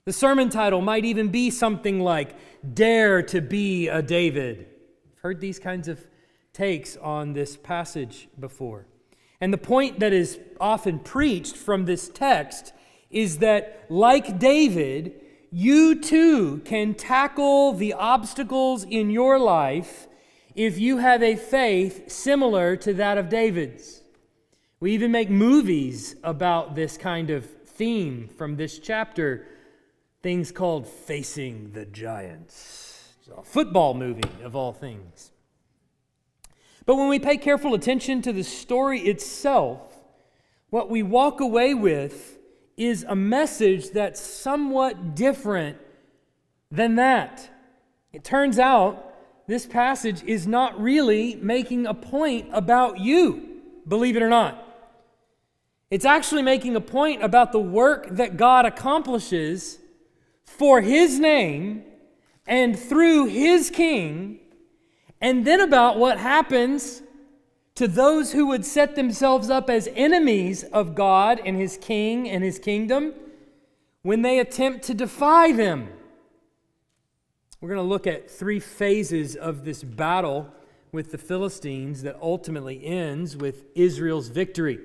The 0.06 0.14
sermon 0.14 0.50
title 0.50 0.82
might 0.82 1.06
even 1.06 1.28
be 1.28 1.52
something 1.52 2.00
like 2.00 2.36
Dare 2.74 3.22
to 3.24 3.40
be 3.40 3.88
a 3.88 4.02
David. 4.02 4.66
I've 5.14 5.20
heard 5.20 5.40
these 5.40 5.60
kinds 5.60 5.88
of 5.88 6.08
takes 6.54 6.98
on 6.98 7.34
this 7.34 7.56
passage 7.56 8.28
before. 8.40 8.88
And 9.40 9.54
the 9.54 9.60
point 9.60 10.00
that 10.00 10.12
is 10.12 10.40
often 10.60 10.98
preached 10.98 11.56
from 11.56 11.86
this 11.86 12.10
text 12.10 12.74
is 13.12 13.38
that, 13.40 13.86
like 13.90 14.40
David, 14.40 15.22
you 15.52 16.02
too 16.02 16.62
can 16.66 16.96
tackle 16.96 17.74
the 17.74 17.94
obstacles 17.94 18.84
in 18.84 19.12
your 19.12 19.38
life 19.38 20.08
if 20.56 20.80
you 20.80 20.98
have 20.98 21.22
a 21.22 21.36
faith 21.36 22.12
similar 22.12 22.76
to 22.78 22.94
that 22.96 23.20
of 23.20 23.30
David's. 23.30 24.02
We 24.80 24.94
even 24.94 25.12
make 25.12 25.30
movies 25.30 26.16
about 26.24 26.74
this 26.74 26.98
kind 26.98 27.30
of 27.30 27.46
theme 27.46 28.30
from 28.36 28.56
this 28.56 28.80
chapter, 28.80 29.46
things 30.22 30.52
called 30.52 30.88
Facing 30.88 31.72
the 31.72 31.86
Giants. 31.86 33.14
It's 33.20 33.30
a 33.30 33.42
football 33.44 33.94
movie, 33.94 34.30
of 34.44 34.56
all 34.56 34.72
things. 34.72 35.32
But 36.86 36.96
when 36.96 37.10
we 37.10 37.20
pay 37.20 37.38
careful 37.38 37.74
attention 37.74 38.22
to 38.24 38.34
the 38.34 38.44
story 38.44 39.02
itself, 39.02 39.82
what 40.70 40.90
we 40.90 41.04
walk 41.04 41.40
away 41.40 41.74
with 41.74 42.38
is 42.78 43.04
a 43.08 43.16
message 43.16 43.92
that's 43.92 44.22
somewhat 44.22 45.16
different 45.16 45.78
than 46.72 46.96
that. 46.96 47.50
It 48.14 48.24
turns 48.24 48.60
out 48.60 49.14
this 49.48 49.66
passage 49.66 50.24
is 50.24 50.48
not 50.48 50.80
really 50.80 51.36
making 51.36 51.86
a 51.86 51.94
point 51.94 52.50
about 52.54 53.00
you, 53.00 53.62
believe 53.88 54.16
it 54.16 54.24
or 54.24 54.30
not. 54.30 54.68
It's 55.90 56.06
actually 56.06 56.42
making 56.42 56.76
a 56.76 56.82
point 56.82 57.22
about 57.24 57.52
the 57.52 57.60
work 57.60 58.08
that 58.12 58.38
God 58.38 58.66
accomplishes 58.66 59.81
for 60.58 60.82
His 60.82 61.20
name 61.20 61.84
and 62.46 62.78
through 62.78 63.28
His 63.28 63.70
King 63.70 64.40
and 65.22 65.46
then 65.46 65.62
about 65.62 65.98
what 65.98 66.18
happens 66.18 67.04
to 67.76 67.88
those 67.88 68.34
who 68.34 68.48
would 68.48 68.66
set 68.66 68.96
themselves 68.96 69.50
up 69.50 69.70
as 69.70 69.88
enemies 69.96 70.64
of 70.64 70.96
God 70.96 71.40
and 71.46 71.58
His 71.58 71.78
King 71.78 72.28
and 72.30 72.44
His 72.44 72.60
kingdom 72.60 73.14
when 74.02 74.24
they 74.24 74.40
attempt 74.40 74.84
to 74.86 74.94
defy 74.94 75.52
them. 75.52 75.90
We're 77.62 77.70
going 77.70 77.78
to 77.78 77.84
look 77.84 78.08
at 78.08 78.30
three 78.30 78.60
phases 78.60 79.36
of 79.36 79.64
this 79.64 79.84
battle 79.84 80.50
with 80.92 81.12
the 81.12 81.18
Philistines 81.18 82.02
that 82.02 82.18
ultimately 82.22 82.84
ends 82.84 83.38
with 83.38 83.66
Israel's 83.76 84.30
victory. 84.30 84.80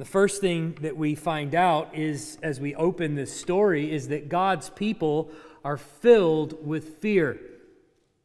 The 0.00 0.06
first 0.06 0.40
thing 0.40 0.78
that 0.80 0.96
we 0.96 1.14
find 1.14 1.54
out 1.54 1.94
is, 1.94 2.38
as 2.42 2.58
we 2.58 2.74
open 2.74 3.16
this 3.16 3.38
story, 3.38 3.92
is 3.92 4.08
that 4.08 4.30
God's 4.30 4.70
people 4.70 5.30
are 5.62 5.76
filled 5.76 6.66
with 6.66 6.96
fear. 7.00 7.38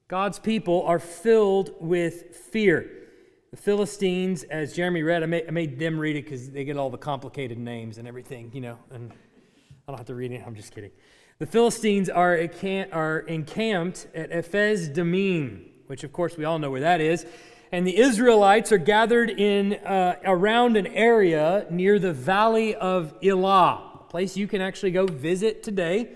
God's 0.07 0.39
people 0.39 0.83
are 0.83 0.99
filled 0.99 1.71
with 1.81 2.33
fear. 2.33 2.89
The 3.51 3.57
Philistines, 3.57 4.43
as 4.43 4.73
Jeremy 4.73 5.03
read, 5.03 5.21
I 5.21 5.25
made, 5.25 5.45
I 5.49 5.51
made 5.51 5.77
them 5.77 5.99
read 5.99 6.15
it 6.15 6.23
because 6.23 6.49
they 6.49 6.63
get 6.63 6.77
all 6.77 6.89
the 6.89 6.97
complicated 6.97 7.57
names 7.57 7.97
and 7.97 8.07
everything, 8.07 8.51
you 8.53 8.61
know, 8.61 8.79
and 8.91 9.11
I 9.11 9.91
don't 9.91 9.97
have 9.97 10.07
to 10.07 10.15
read 10.15 10.31
it. 10.31 10.43
I'm 10.47 10.55
just 10.55 10.73
kidding. 10.73 10.91
The 11.39 11.45
Philistines 11.45 12.09
are, 12.09 12.39
are 12.93 13.19
encamped 13.19 14.07
at 14.15 14.31
Ephes 14.31 14.87
Dammim, 14.87 15.65
which 15.87 16.05
of 16.05 16.13
course 16.13 16.37
we 16.37 16.45
all 16.45 16.57
know 16.57 16.71
where 16.71 16.79
that 16.79 17.01
is. 17.01 17.25
And 17.75 17.85
the 17.85 17.97
Israelites 17.97 18.71
are 18.71 18.77
gathered 18.77 19.29
in 19.29 19.73
uh, 19.73 20.15
around 20.23 20.77
an 20.77 20.87
area 20.87 21.65
near 21.69 21.99
the 21.99 22.13
valley 22.13 22.73
of 22.73 23.13
Elah, 23.21 23.83
a 23.95 24.09
place 24.09 24.37
you 24.37 24.47
can 24.47 24.61
actually 24.61 24.91
go 24.91 25.05
visit 25.05 25.61
today 25.61 26.07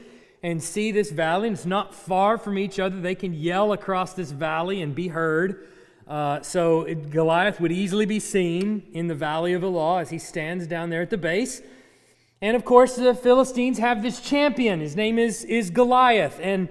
and 0.41 0.63
see 0.63 0.93
this 0.93 1.11
valley. 1.11 1.49
And 1.49 1.57
it's 1.57 1.65
not 1.65 1.93
far 1.93 2.37
from 2.37 2.57
each 2.57 2.79
other. 2.79 3.01
They 3.01 3.13
can 3.13 3.33
yell 3.33 3.73
across 3.73 4.13
this 4.13 4.31
valley 4.31 4.81
and 4.81 4.95
be 4.95 5.09
heard. 5.09 5.67
Uh, 6.07 6.41
so 6.43 6.83
it, 6.83 7.09
Goliath 7.09 7.59
would 7.59 7.73
easily 7.73 8.05
be 8.05 8.21
seen 8.21 8.83
in 8.93 9.07
the 9.07 9.15
valley 9.15 9.51
of 9.51 9.61
Elah 9.61 9.99
as 9.99 10.11
he 10.11 10.17
stands 10.17 10.65
down 10.65 10.89
there 10.89 11.01
at 11.01 11.09
the 11.09 11.17
base. 11.17 11.61
And 12.41 12.55
of 12.55 12.63
course, 12.63 12.95
the 12.95 13.13
Philistines 13.13 13.79
have 13.79 14.01
this 14.01 14.21
champion. 14.21 14.79
His 14.79 14.95
name 14.95 15.19
is, 15.19 15.43
is 15.43 15.71
Goliath. 15.71 16.39
And 16.41 16.69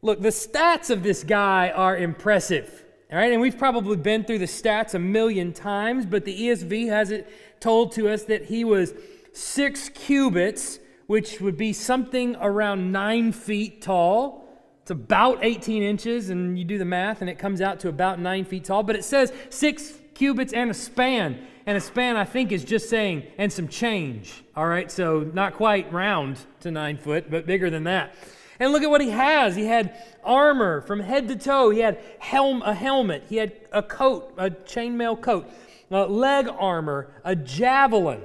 look, 0.00 0.22
the 0.22 0.30
stats 0.30 0.88
of 0.88 1.02
this 1.02 1.24
guy 1.24 1.68
are 1.68 1.94
impressive. 1.94 2.84
All 3.12 3.18
right, 3.18 3.32
and 3.32 3.40
we've 3.40 3.58
probably 3.58 3.96
been 3.96 4.22
through 4.22 4.38
the 4.38 4.44
stats 4.44 4.94
a 4.94 4.98
million 5.00 5.52
times, 5.52 6.06
but 6.06 6.24
the 6.24 6.42
ESV 6.42 6.88
has 6.90 7.10
it 7.10 7.28
told 7.58 7.90
to 7.92 8.08
us 8.08 8.22
that 8.24 8.44
he 8.44 8.62
was 8.64 8.94
six 9.32 9.88
cubits 9.88 10.78
which 11.08 11.40
would 11.40 11.56
be 11.56 11.72
something 11.72 12.36
around 12.40 12.92
nine 12.92 13.32
feet 13.32 13.82
tall. 13.82 14.48
It's 14.82 14.92
about 14.92 15.40
18 15.42 15.82
inches, 15.82 16.30
and 16.30 16.56
you 16.56 16.64
do 16.64 16.78
the 16.78 16.84
math, 16.84 17.20
and 17.20 17.28
it 17.28 17.36
comes 17.36 17.60
out 17.60 17.80
to 17.80 17.88
about 17.88 18.20
nine 18.20 18.44
feet 18.44 18.66
tall. 18.66 18.84
But 18.84 18.94
it 18.94 19.04
says 19.04 19.32
six 19.48 19.94
cubits 20.14 20.52
and 20.52 20.70
a 20.70 20.74
span. 20.74 21.44
And 21.66 21.76
a 21.76 21.80
span, 21.80 22.16
I 22.16 22.24
think, 22.24 22.52
is 22.52 22.64
just 22.64 22.88
saying, 22.88 23.24
and 23.38 23.52
some 23.52 23.66
change. 23.66 24.44
All 24.54 24.68
right, 24.68 24.88
so 24.88 25.28
not 25.34 25.54
quite 25.54 25.92
round 25.92 26.38
to 26.60 26.70
nine 26.70 26.96
foot, 26.96 27.28
but 27.28 27.44
bigger 27.44 27.70
than 27.70 27.82
that. 27.84 28.14
And 28.60 28.72
look 28.72 28.82
at 28.82 28.90
what 28.90 29.00
he 29.00 29.08
has. 29.08 29.56
He 29.56 29.64
had 29.64 29.96
armor 30.22 30.82
from 30.82 31.00
head 31.00 31.28
to 31.28 31.36
toe. 31.36 31.70
He 31.70 31.80
had 31.80 31.98
helm, 32.18 32.60
a 32.60 32.74
helmet. 32.74 33.24
He 33.28 33.36
had 33.36 33.52
a 33.72 33.82
coat, 33.82 34.34
a 34.36 34.50
chainmail 34.50 35.22
coat, 35.22 35.50
a 35.90 36.04
leg 36.04 36.46
armor, 36.46 37.10
a 37.24 37.34
javelin. 37.34 38.20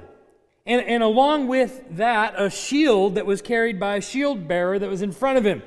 And, 0.66 0.82
and 0.82 1.02
along 1.02 1.48
with 1.48 1.82
that, 1.96 2.34
a 2.36 2.50
shield 2.50 3.14
that 3.14 3.24
was 3.24 3.40
carried 3.40 3.80
by 3.80 3.96
a 3.96 4.00
shield 4.02 4.46
bearer 4.46 4.78
that 4.78 4.90
was 4.90 5.00
in 5.00 5.10
front 5.10 5.38
of 5.38 5.46
him. 5.46 5.62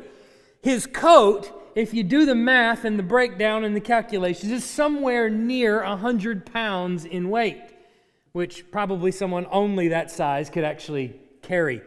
His 0.61 0.85
coat, 0.85 1.51
if 1.73 1.93
you 1.93 2.03
do 2.03 2.25
the 2.27 2.35
math 2.35 2.85
and 2.85 2.99
the 2.99 3.03
breakdown 3.03 3.63
and 3.63 3.75
the 3.75 3.81
calculations, 3.81 4.51
is 4.51 4.63
somewhere 4.63 5.29
near 5.29 5.83
100 5.83 6.45
pounds 6.45 7.05
in 7.05 7.29
weight, 7.31 7.63
which 8.33 8.69
probably 8.69 9.11
someone 9.11 9.47
only 9.49 9.87
that 9.87 10.11
size 10.11 10.49
could 10.49 10.63
actually 10.63 11.15
carry. 11.41 11.81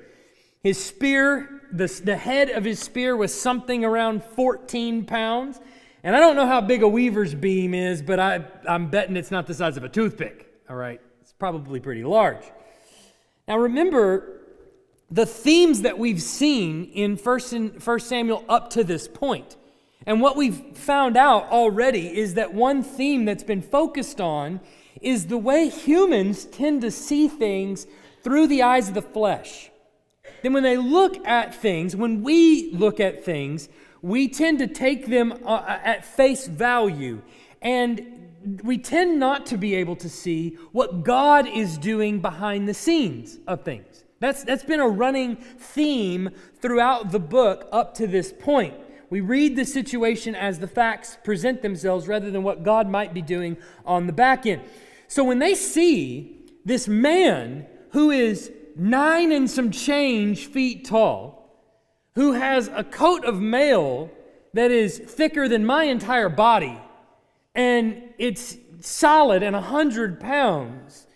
His 0.65 0.83
spear, 0.83 1.62
the, 1.73 1.87
the 2.05 2.17
head 2.17 2.51
of 2.51 2.65
his 2.65 2.79
spear 2.79 3.17
was 3.17 3.39
something 3.39 3.85
around 3.85 4.23
14 4.23 5.05
pounds. 5.07 5.61
And 6.05 6.15
I 6.15 6.21
don't 6.21 6.37
know 6.37 6.47
how 6.47 6.61
big 6.61 6.83
a 6.83 6.89
weaver's 6.89 7.35
beam 7.35 7.75
is, 7.75 8.03
but 8.03 8.21
I, 8.21 8.45
I'm 8.69 8.91
betting 8.91 9.17
it's 9.17 9.31
not 9.31 9.47
the 9.47 9.55
size 9.55 9.77
of 9.77 9.85
a 9.85 9.89
toothpick. 9.89 10.53
All 10.69 10.77
right, 10.77 11.01
it's 11.21 11.33
probably 11.33 11.81
pretty 11.81 12.05
large. 12.05 12.45
Now 13.49 13.59
remember 13.59 14.41
the 15.11 15.27
themes 15.27 15.83
that 15.83 15.99
we've 15.99 16.23
seen 16.23 16.87
in 16.87 17.17
1 17.17 18.01
Samuel 18.01 18.45
up 18.49 18.71
to 18.71 18.85
this 18.85 19.09
point. 19.09 19.57
And 20.07 20.21
what 20.21 20.37
we've 20.37 20.77
found 20.77 21.17
out 21.17 21.49
already 21.51 22.19
is 22.19 22.35
that 22.35 22.53
one 22.55 22.83
theme 22.83 23.25
that's 23.25 23.45
been 23.45 23.63
focused 23.63 24.21
on 24.21 24.61
is 25.01 25.27
the 25.27 25.39
way 25.39 25.69
humans 25.69 26.45
tend 26.47 26.81
to 26.83 26.91
see 26.91 27.29
things 27.29 27.87
through 28.23 28.47
the 28.47 28.63
eyes 28.63 28.89
of 28.89 28.95
the 28.95 29.03
flesh. 29.03 29.71
Then, 30.43 30.53
when 30.53 30.63
they 30.63 30.77
look 30.77 31.27
at 31.27 31.55
things, 31.55 31.97
when 31.97 32.23
we 32.23 32.73
look 32.73 33.01
at 33.01 33.25
things, 33.25 33.69
we 34.03 34.29
tend 34.29 34.59
to 34.59 34.67
take 34.67 35.07
them 35.07 35.33
uh, 35.45 35.63
at 35.67 36.05
face 36.05 36.47
value. 36.47 37.23
And 37.61 38.23
we 38.63 38.79
tend 38.79 39.19
not 39.19 39.47
to 39.47 39.57
be 39.57 39.75
able 39.77 39.97
to 39.97 40.09
see 40.09 40.59
what 40.73 41.05
God 41.05 41.47
is 41.47 41.79
doing 41.79 42.21
behind 42.21 42.69
the 42.69 42.75
scenes 42.75 43.39
of 43.47 43.65
things. 43.65 44.05
That's, 44.19 44.45
that's 44.45 44.65
been 44.65 44.81
a 44.81 44.89
running 44.89 45.37
theme 45.37 46.31
throughout 46.61 47.11
the 47.11 47.19
book 47.19 47.69
up 47.73 47.95
to 47.95 48.07
this 48.07 48.33
point. 48.33 48.75
We 49.11 49.21
read 49.21 49.57
the 49.57 49.65
situation 49.65 50.35
as 50.35 50.59
the 50.59 50.69
facts 50.69 51.19
present 51.23 51.63
themselves 51.63 52.09
rather 52.09 52.31
than 52.31 52.43
what 52.43 52.63
God 52.63 52.89
might 52.89 53.13
be 53.13 53.23
doing 53.23 53.57
on 53.85 54.07
the 54.07 54.13
back 54.13 54.47
end. 54.47 54.63
So 55.07 55.23
when 55.25 55.39
they 55.39 55.55
see 55.55 56.47
this 56.65 56.89
man 56.89 57.67
who 57.91 58.11
is 58.11 58.51
nine 58.77 59.33
and 59.33 59.51
some 59.51 59.71
change 59.71 60.47
feet 60.47 60.85
tall, 60.85 61.67
who 62.15 62.33
has 62.33 62.69
a 62.69 62.85
coat 62.85 63.25
of 63.25 63.41
mail 63.41 64.11
that 64.55 64.71
is 64.71 64.99
thicker 64.99 65.49
than 65.49 65.65
my 65.65 65.85
entire 65.85 66.29
body, 66.29 66.79
and 67.55 68.03
it's 68.19 68.57
solid 68.81 69.43
and 69.43 69.57
a 69.57 69.61
100 69.61 70.21
pounds. 70.21 71.07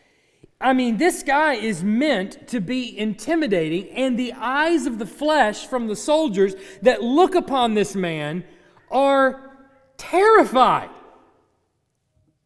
I 0.60 0.72
mean, 0.72 0.96
this 0.96 1.22
guy 1.22 1.54
is 1.54 1.84
meant 1.84 2.48
to 2.48 2.60
be 2.60 2.98
intimidating, 2.98 3.90
and 3.90 4.18
the 4.18 4.32
eyes 4.32 4.86
of 4.86 4.98
the 4.98 5.06
flesh 5.06 5.66
from 5.66 5.86
the 5.86 5.96
soldiers 5.96 6.54
that 6.80 7.02
look 7.02 7.34
upon 7.34 7.74
this 7.74 7.94
man 7.94 8.44
are 8.90 9.58
terrified. 9.98 10.88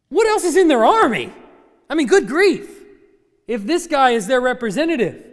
What 0.09 0.27
else 0.27 0.43
is 0.43 0.57
in 0.57 0.67
their 0.67 0.83
army? 0.83 1.31
I 1.89 1.95
mean, 1.95 2.07
good 2.07 2.27
grief. 2.27 2.80
If 3.51 3.65
this 3.65 3.85
guy 3.85 4.11
is 4.11 4.27
their 4.27 4.39
representative, 4.39 5.25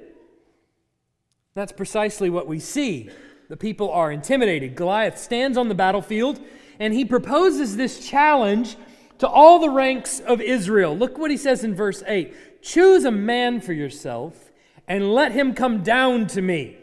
that's 1.54 1.70
precisely 1.70 2.28
what 2.28 2.48
we 2.48 2.58
see. 2.58 3.10
The 3.48 3.56
people 3.56 3.92
are 3.92 4.10
intimidated. 4.10 4.74
Goliath 4.74 5.16
stands 5.18 5.56
on 5.56 5.68
the 5.68 5.76
battlefield 5.76 6.40
and 6.80 6.92
he 6.92 7.04
proposes 7.04 7.76
this 7.76 8.04
challenge 8.04 8.76
to 9.18 9.28
all 9.28 9.60
the 9.60 9.70
ranks 9.70 10.18
of 10.18 10.40
Israel. 10.40 10.98
Look 10.98 11.16
what 11.16 11.30
he 11.30 11.36
says 11.36 11.62
in 11.62 11.76
verse 11.76 12.02
8 12.08 12.60
Choose 12.60 13.04
a 13.04 13.12
man 13.12 13.60
for 13.60 13.72
yourself 13.72 14.50
and 14.88 15.14
let 15.14 15.30
him 15.30 15.54
come 15.54 15.84
down 15.84 16.26
to 16.26 16.42
me. 16.42 16.76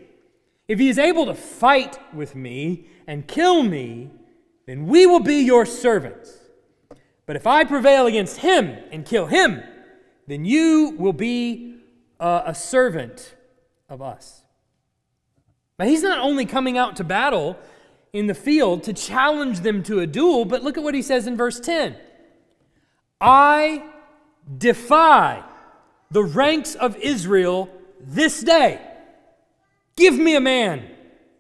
If 0.69 0.79
he 0.79 0.87
is 0.87 0.97
able 0.97 1.25
to 1.25 1.35
fight 1.35 1.99
with 2.13 2.33
me 2.33 2.87
and 3.07 3.27
kill 3.27 3.61
me, 3.61 4.09
then 4.67 4.87
we 4.87 5.05
will 5.05 5.19
be 5.19 5.41
your 5.41 5.65
servants. 5.65 6.31
But 7.25 7.35
if 7.35 7.45
I 7.45 7.65
prevail 7.65 8.07
against 8.07 8.37
him 8.37 8.77
and 8.89 9.05
kill 9.05 9.25
him, 9.25 9.61
then 10.27 10.45
you 10.45 10.95
will 10.97 11.13
be 11.13 11.77
uh, 12.19 12.43
a 12.45 12.55
servant 12.55 13.35
of 13.89 14.01
us. 14.01 14.43
But 15.77 15.88
he's 15.88 16.03
not 16.03 16.19
only 16.19 16.45
coming 16.45 16.77
out 16.77 16.95
to 16.97 17.03
battle 17.03 17.57
in 18.13 18.27
the 18.27 18.33
field 18.33 18.83
to 18.83 18.93
challenge 18.93 19.59
them 19.59 19.83
to 19.83 19.99
a 19.99 20.07
duel, 20.07 20.45
but 20.45 20.63
look 20.63 20.77
at 20.77 20.83
what 20.83 20.95
he 20.95 21.01
says 21.01 21.27
in 21.27 21.35
verse 21.35 21.59
10 21.59 21.95
I 23.19 23.83
defy 24.57 25.43
the 26.11 26.23
ranks 26.23 26.75
of 26.75 26.95
Israel 26.97 27.69
this 27.99 28.41
day. 28.41 28.79
Give 29.95 30.17
me 30.17 30.35
a 30.35 30.41
man 30.41 30.89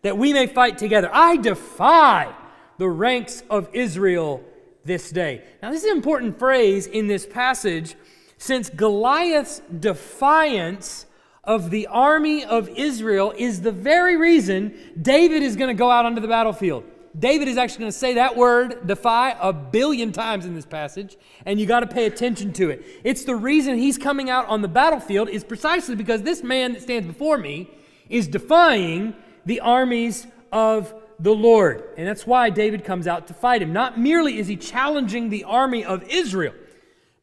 that 0.01 0.17
we 0.17 0.33
may 0.33 0.47
fight 0.47 0.77
together. 0.77 1.09
I 1.11 1.37
defy 1.37 2.33
the 2.77 2.89
ranks 2.89 3.43
of 3.49 3.69
Israel 3.73 4.43
this 4.83 5.09
day. 5.09 5.43
Now, 5.61 5.71
this 5.71 5.83
is 5.83 5.91
an 5.91 5.97
important 5.97 6.37
phrase 6.37 6.87
in 6.87 7.07
this 7.07 7.25
passage 7.25 7.95
since 8.37 8.69
Goliath's 8.69 9.61
defiance 9.79 11.05
of 11.43 11.69
the 11.69 11.87
army 11.87 12.43
of 12.43 12.69
Israel 12.69 13.33
is 13.37 13.61
the 13.61 13.71
very 13.71 14.17
reason 14.17 14.75
David 14.99 15.43
is 15.43 15.55
going 15.55 15.75
to 15.75 15.77
go 15.77 15.89
out 15.89 16.05
onto 16.05 16.21
the 16.21 16.27
battlefield. 16.27 16.83
David 17.17 17.47
is 17.47 17.57
actually 17.57 17.79
going 17.79 17.91
to 17.91 17.97
say 17.97 18.15
that 18.15 18.35
word, 18.35 18.87
defy, 18.87 19.35
a 19.39 19.53
billion 19.53 20.11
times 20.11 20.45
in 20.45 20.53
this 20.53 20.65
passage, 20.65 21.15
and 21.45 21.59
you 21.59 21.65
got 21.65 21.79
to 21.79 21.87
pay 21.87 22.05
attention 22.05 22.51
to 22.53 22.69
it. 22.69 22.85
It's 23.03 23.23
the 23.23 23.35
reason 23.35 23.77
he's 23.77 23.97
coming 23.97 24.29
out 24.29 24.47
on 24.47 24.61
the 24.61 24.67
battlefield 24.67 25.29
is 25.29 25.43
precisely 25.43 25.95
because 25.95 26.23
this 26.23 26.43
man 26.43 26.73
that 26.73 26.81
stands 26.81 27.07
before 27.07 27.37
me 27.37 27.69
is 28.09 28.27
defying 28.27 29.15
the 29.45 29.61
armies 29.61 30.27
of 30.51 30.93
the 31.19 31.33
Lord. 31.33 31.83
And 31.97 32.05
that's 32.05 32.27
why 32.27 32.49
David 32.49 32.83
comes 32.83 33.07
out 33.07 33.27
to 33.27 33.33
fight 33.33 33.61
him. 33.61 33.71
Not 33.71 33.97
merely 33.97 34.37
is 34.37 34.47
he 34.47 34.57
challenging 34.57 35.29
the 35.29 35.45
army 35.45 35.85
of 35.85 36.03
Israel, 36.09 36.53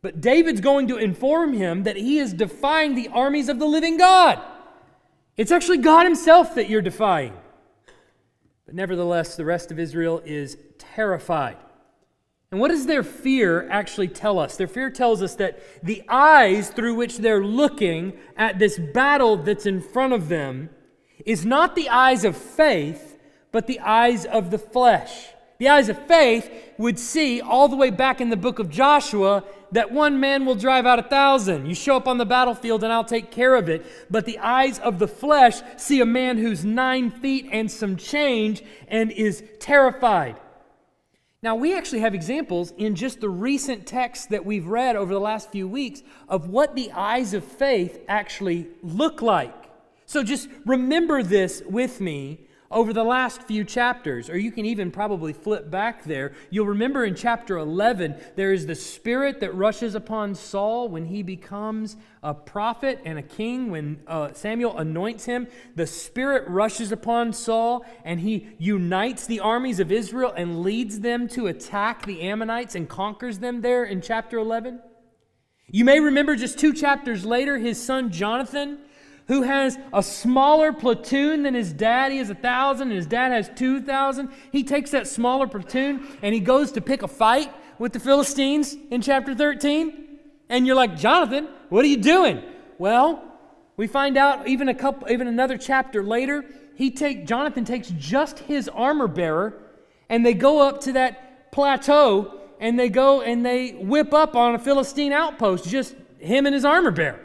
but 0.03 0.21
David's 0.21 0.61
going 0.61 0.89
to 0.89 0.97
inform 0.97 1.53
him 1.53 1.85
that 1.85 1.97
he 1.97 2.19
is 2.19 2.33
defying 2.33 2.95
the 2.95 3.09
armies 3.09 3.49
of 3.49 3.61
the 3.61 3.67
living 3.67 3.97
God. 3.97 4.41
It's 5.37 5.53
actually 5.53 5.79
God 5.79 6.05
himself 6.05 6.57
that 6.57 6.69
you're 6.69 6.83
defying. 6.83 7.33
But 8.67 8.75
nevertheless, 8.75 9.37
the 9.37 9.45
rest 9.45 9.71
of 9.71 9.79
Israel 9.79 10.21
is 10.25 10.57
terrified. 10.79 11.57
And 12.51 12.61
what 12.61 12.69
does 12.69 12.85
their 12.85 13.03
fear 13.03 13.69
actually 13.71 14.09
tell 14.09 14.39
us? 14.39 14.57
Their 14.57 14.67
fear 14.67 14.91
tells 14.91 15.23
us 15.23 15.37
that 15.37 15.61
the 15.83 16.03
eyes 16.09 16.69
through 16.69 16.97
which 16.97 17.19
they're 17.19 17.45
looking 17.45 18.13
at 18.37 18.59
this 18.59 18.79
battle 18.79 19.39
that's 19.39 19.67
in 19.67 19.81
front 19.81 20.13
of 20.13 20.29
them 20.29 20.69
is 21.25 21.47
not 21.47 21.75
the 21.75 21.89
eyes 21.89 22.25
of 22.25 22.37
faith, 22.37 23.19
but 23.53 23.67
the 23.67 23.81
eyes 23.81 24.27
of 24.27 24.51
the 24.51 24.59
flesh. 24.59 25.29
The 25.59 25.69
eyes 25.69 25.89
of 25.89 26.07
faith 26.07 26.51
would 26.77 26.99
see 26.99 27.41
all 27.41 27.69
the 27.69 27.77
way 27.77 27.91
back 27.91 28.21
in 28.21 28.31
the 28.31 28.37
book 28.37 28.59
of 28.59 28.69
Joshua 28.69 29.45
that 29.73 29.91
one 29.91 30.21
man 30.21 30.47
will 30.47 30.55
drive 30.55 30.87
out 30.87 30.99
a 30.99 31.03
thousand. 31.03 31.67
You 31.67 31.75
show 31.75 31.97
up 31.97 32.07
on 32.07 32.19
the 32.19 32.27
battlefield 32.27 32.85
and 32.85 32.93
I'll 32.93 33.05
take 33.05 33.31
care 33.31 33.55
of 33.55 33.69
it. 33.69 33.85
But 34.11 34.27
the 34.27 34.39
eyes 34.39 34.79
of 34.79 34.99
the 34.99 35.09
flesh 35.09 35.61
see 35.77 36.01
a 36.01 36.07
man 36.07 36.39
who's 36.39 36.65
nine 36.65 37.11
feet 37.11 37.49
and 37.51 37.71
some 37.71 37.97
change 37.97 38.63
and 38.89 39.11
is 39.11 39.43
terrified. 39.59 40.37
Now, 41.43 41.57
we 41.57 41.77
actually 41.77 42.01
have 42.01 42.15
examples 42.15 42.73
in 42.79 42.95
just 42.95 43.21
the 43.21 43.29
recent 43.29 43.85
texts 43.85 44.27
that 44.27 44.47
we've 44.47 44.67
read 44.67 44.95
over 44.95 45.13
the 45.13 45.21
last 45.21 45.51
few 45.51 45.67
weeks 45.67 46.03
of 46.29 46.49
what 46.49 46.77
the 46.77 46.93
eyes 46.93 47.35
of 47.35 47.43
faith 47.43 47.99
actually 48.07 48.69
look 48.81 49.23
like. 49.23 49.53
So 50.07 50.23
just 50.23 50.49
remember 50.65 51.23
this 51.23 51.63
with 51.69 52.01
me 52.01 52.47
over 52.73 52.93
the 52.93 53.05
last 53.05 53.43
few 53.43 53.65
chapters, 53.65 54.31
or 54.31 54.39
you 54.39 54.51
can 54.51 54.65
even 54.65 54.91
probably 54.91 55.33
flip 55.33 55.71
back 55.71 56.05
there, 56.05 56.33
you'll 56.51 56.67
remember 56.67 57.05
in 57.05 57.15
chapter 57.15 57.59
11, 57.59 58.17
there 58.35 58.53
is 58.53 58.67
the 58.67 58.75
spirit 58.75 59.41
that 59.41 59.55
rushes 59.55 59.95
upon 59.95 60.35
Saul 60.35 60.89
when 60.89 61.07
he 61.07 61.23
becomes 61.23 61.97
a 62.23 62.33
prophet 62.33 63.01
and 63.05 63.19
a 63.19 63.23
king. 63.23 63.71
When 63.71 64.01
uh, 64.07 64.33
Samuel 64.33 64.79
anoints 64.79 65.27
him, 65.27 65.47
the 65.77 65.87
spirit 65.87 66.49
rushes 66.49 66.93
upon 66.93 67.33
Saul 67.33 67.85
and 68.05 68.21
he 68.21 68.49
unites 68.59 69.27
the 69.27 69.41
armies 69.41 69.79
of 69.79 69.93
Israel 69.93 70.33
and 70.37 70.63
leads 70.63 71.01
them 71.01 71.29
to 71.29 71.49
attack 71.49 72.07
the 72.07 72.23
Ammonites 72.23 72.75
and 72.75 72.89
conquers 72.89 73.39
them 73.39 73.61
there 73.61 73.85
in 73.85 74.01
chapter 74.01 74.39
11. 74.39 74.81
You 75.69 75.85
may 75.85 76.01
remember 76.01 76.37
just 76.37 76.59
two 76.59 76.73
chapters 76.73 77.25
later, 77.25 77.59
his 77.59 77.83
son 77.83 78.11
Jonathan 78.11 78.79
who 79.29 79.43
has 79.43 79.79
a 79.93 80.03
smaller 80.03 80.73
platoon 80.73 81.43
than 81.43 81.55
his 81.55 81.73
dad. 81.73 82.13
He 82.13 82.19
has 82.19 82.31
a 82.31 82.35
thousand, 82.35 82.89
and 82.89 82.97
his 82.97 83.07
dad 83.07 83.33
has 83.33 83.51
two 83.55 83.81
thousand. 83.81 84.31
He 84.51 84.65
takes 84.65 84.91
that 84.91 85.07
smaller 85.07 85.47
platoon 85.47 86.07
and 86.23 86.35
he 86.35 86.41
goes 86.41 86.73
to 86.73 86.81
pick 86.81 87.03
a 87.03 87.09
fight 87.09 87.53
with 87.79 87.93
the 87.93 88.01
Philistines 88.01 88.77
in 88.91 89.01
chapter 89.01 89.35
13. 89.35 90.19
And 90.49 90.67
you're 90.67 90.77
like, 90.77 90.97
Jonathan, 90.97 91.49
what 91.69 91.85
are 91.85 91.89
you 91.89 91.97
doing? 91.97 92.43
Well, 92.79 93.23
we 93.77 93.87
find 93.87 94.17
out 94.17 94.47
even 94.49 94.69
a 94.69 94.75
couple, 94.75 95.11
even 95.11 95.27
another 95.27 95.57
chapter 95.57 96.03
later, 96.03 96.45
he 96.75 96.91
take 96.91 97.27
Jonathan 97.27 97.65
takes 97.65 97.89
just 97.91 98.41
his 98.41 98.69
armor 98.69 99.09
bearer, 99.09 99.63
and 100.09 100.25
they 100.25 100.35
go 100.35 100.61
up 100.67 100.83
to 100.83 100.93
that 100.93 101.51
plateau, 101.53 102.41
and 102.61 102.79
they 102.79 102.89
go 102.89 103.23
and 103.23 103.45
they 103.45 103.71
whip 103.73 104.13
up 104.13 104.37
on 104.37 104.55
a 104.55 104.59
Philistine 104.59 105.13
outpost, 105.13 105.69
just 105.69 105.95
him 106.19 106.47
and 106.47 106.55
his 106.55 106.65
armor 106.65 106.91
bearer. 106.91 107.21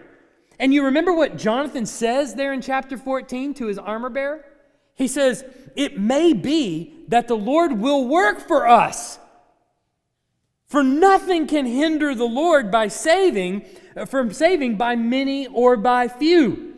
And 0.59 0.73
you 0.73 0.85
remember 0.85 1.13
what 1.13 1.37
Jonathan 1.37 1.85
says 1.85 2.35
there 2.35 2.53
in 2.53 2.61
chapter 2.61 2.97
14 2.97 3.53
to 3.55 3.67
his 3.67 3.77
armor 3.77 4.09
bearer? 4.09 4.43
He 4.95 5.07
says, 5.07 5.45
It 5.75 5.99
may 5.99 6.33
be 6.33 6.93
that 7.07 7.27
the 7.27 7.37
Lord 7.37 7.73
will 7.73 8.07
work 8.07 8.39
for 8.39 8.67
us. 8.67 9.19
For 10.67 10.83
nothing 10.83 11.47
can 11.47 11.65
hinder 11.65 12.13
the 12.13 12.25
Lord 12.25 12.71
by 12.71 12.89
saving, 12.89 13.65
uh, 13.95 14.05
from 14.05 14.33
saving 14.33 14.75
by 14.75 14.95
many 14.95 15.47
or 15.47 15.77
by 15.77 16.07
few. 16.07 16.73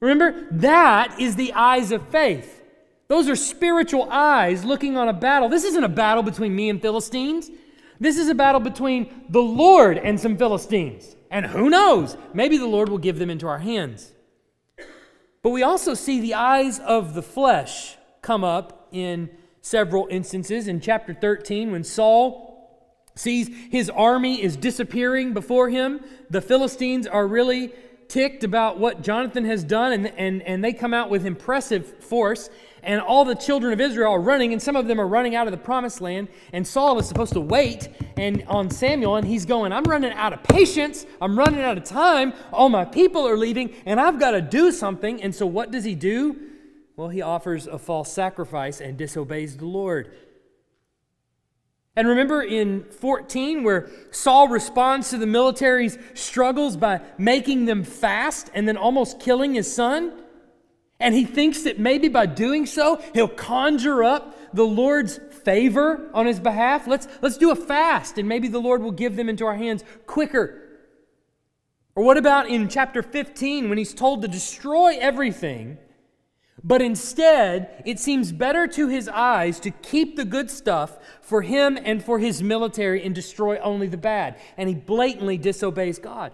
Remember, 0.00 0.46
that 0.50 1.18
is 1.18 1.36
the 1.36 1.52
eyes 1.54 1.92
of 1.92 2.06
faith. 2.08 2.62
Those 3.08 3.28
are 3.28 3.36
spiritual 3.36 4.08
eyes 4.10 4.64
looking 4.64 4.96
on 4.96 5.08
a 5.08 5.12
battle. 5.12 5.48
This 5.48 5.64
isn't 5.64 5.84
a 5.84 5.88
battle 5.88 6.22
between 6.22 6.54
me 6.54 6.68
and 6.68 6.82
Philistines. 6.82 7.50
This 7.98 8.18
is 8.18 8.28
a 8.28 8.34
battle 8.34 8.60
between 8.60 9.24
the 9.30 9.40
Lord 9.40 9.96
and 9.96 10.20
some 10.20 10.36
Philistines. 10.36 11.15
And 11.30 11.46
who 11.46 11.70
knows? 11.70 12.16
Maybe 12.34 12.56
the 12.56 12.66
Lord 12.66 12.88
will 12.88 12.98
give 12.98 13.18
them 13.18 13.30
into 13.30 13.46
our 13.46 13.58
hands. 13.58 14.12
But 15.42 15.50
we 15.50 15.62
also 15.62 15.94
see 15.94 16.20
the 16.20 16.34
eyes 16.34 16.78
of 16.78 17.14
the 17.14 17.22
flesh 17.22 17.96
come 18.22 18.42
up 18.42 18.88
in 18.92 19.30
several 19.60 20.08
instances. 20.10 20.68
In 20.68 20.80
chapter 20.80 21.14
13, 21.14 21.72
when 21.72 21.84
Saul 21.84 22.46
sees 23.14 23.48
his 23.70 23.88
army 23.90 24.42
is 24.42 24.56
disappearing 24.56 25.34
before 25.34 25.68
him, 25.68 26.00
the 26.30 26.40
Philistines 26.40 27.06
are 27.06 27.26
really 27.26 27.72
ticked 28.08 28.44
about 28.44 28.78
what 28.78 29.02
Jonathan 29.02 29.44
has 29.44 29.64
done, 29.64 29.92
and, 29.92 30.06
and, 30.16 30.42
and 30.42 30.62
they 30.62 30.72
come 30.72 30.94
out 30.94 31.10
with 31.10 31.26
impressive 31.26 32.02
force 32.02 32.50
and 32.86 33.00
all 33.00 33.24
the 33.24 33.34
children 33.34 33.72
of 33.72 33.80
Israel 33.80 34.12
are 34.12 34.20
running, 34.20 34.52
and 34.52 34.62
some 34.62 34.76
of 34.76 34.86
them 34.86 35.00
are 35.00 35.06
running 35.06 35.34
out 35.34 35.46
of 35.48 35.50
the 35.50 35.58
promised 35.58 36.00
land. 36.00 36.28
And 36.52 36.66
Saul 36.66 36.98
is 36.98 37.06
supposed 37.06 37.32
to 37.34 37.40
wait 37.40 37.88
and 38.16 38.44
on 38.46 38.70
Samuel, 38.70 39.16
and 39.16 39.26
he's 39.26 39.44
going, 39.44 39.72
I'm 39.72 39.84
running 39.84 40.12
out 40.12 40.32
of 40.32 40.42
patience, 40.44 41.04
I'm 41.20 41.38
running 41.38 41.60
out 41.60 41.76
of 41.76 41.84
time, 41.84 42.32
all 42.52 42.68
my 42.68 42.84
people 42.84 43.28
are 43.28 43.36
leaving, 43.36 43.74
and 43.84 44.00
I've 44.00 44.18
got 44.18 44.30
to 44.30 44.40
do 44.40 44.70
something. 44.72 45.22
And 45.22 45.34
so 45.34 45.44
what 45.44 45.70
does 45.72 45.84
he 45.84 45.94
do? 45.94 46.40
Well, 46.96 47.08
he 47.08 47.20
offers 47.20 47.66
a 47.66 47.78
false 47.78 48.10
sacrifice 48.10 48.80
and 48.80 48.96
disobeys 48.96 49.56
the 49.56 49.66
Lord. 49.66 50.14
And 51.96 52.06
remember 52.06 52.42
in 52.42 52.84
14, 52.84 53.64
where 53.64 53.88
Saul 54.10 54.48
responds 54.48 55.10
to 55.10 55.18
the 55.18 55.26
military's 55.26 55.98
struggles 56.14 56.76
by 56.76 57.00
making 57.18 57.64
them 57.64 57.84
fast 57.84 58.50
and 58.54 58.68
then 58.68 58.76
almost 58.76 59.18
killing 59.18 59.54
his 59.54 59.72
son? 59.72 60.12
And 60.98 61.14
he 61.14 61.24
thinks 61.24 61.62
that 61.62 61.78
maybe 61.78 62.08
by 62.08 62.26
doing 62.26 62.64
so, 62.64 63.02
he'll 63.12 63.28
conjure 63.28 64.02
up 64.02 64.54
the 64.54 64.64
Lord's 64.64 65.20
favor 65.44 66.08
on 66.14 66.26
his 66.26 66.40
behalf. 66.40 66.86
Let's, 66.86 67.06
let's 67.20 67.36
do 67.36 67.50
a 67.50 67.56
fast, 67.56 68.16
and 68.16 68.28
maybe 68.28 68.48
the 68.48 68.60
Lord 68.60 68.82
will 68.82 68.92
give 68.92 69.16
them 69.16 69.28
into 69.28 69.44
our 69.44 69.56
hands 69.56 69.84
quicker. 70.06 70.62
Or 71.94 72.02
what 72.02 72.16
about 72.16 72.48
in 72.48 72.68
chapter 72.68 73.02
15 73.02 73.68
when 73.68 73.78
he's 73.78 73.94
told 73.94 74.22
to 74.22 74.28
destroy 74.28 74.96
everything, 74.98 75.78
but 76.64 76.80
instead 76.80 77.82
it 77.86 77.98
seems 77.98 78.32
better 78.32 78.66
to 78.66 78.88
his 78.88 79.08
eyes 79.08 79.60
to 79.60 79.70
keep 79.70 80.16
the 80.16 80.24
good 80.24 80.50
stuff 80.50 80.98
for 81.20 81.42
him 81.42 81.78
and 81.82 82.02
for 82.02 82.18
his 82.18 82.42
military 82.42 83.04
and 83.04 83.14
destroy 83.14 83.58
only 83.58 83.86
the 83.86 83.96
bad? 83.96 84.38
And 84.56 84.68
he 84.68 84.74
blatantly 84.74 85.38
disobeys 85.38 85.98
God. 85.98 86.32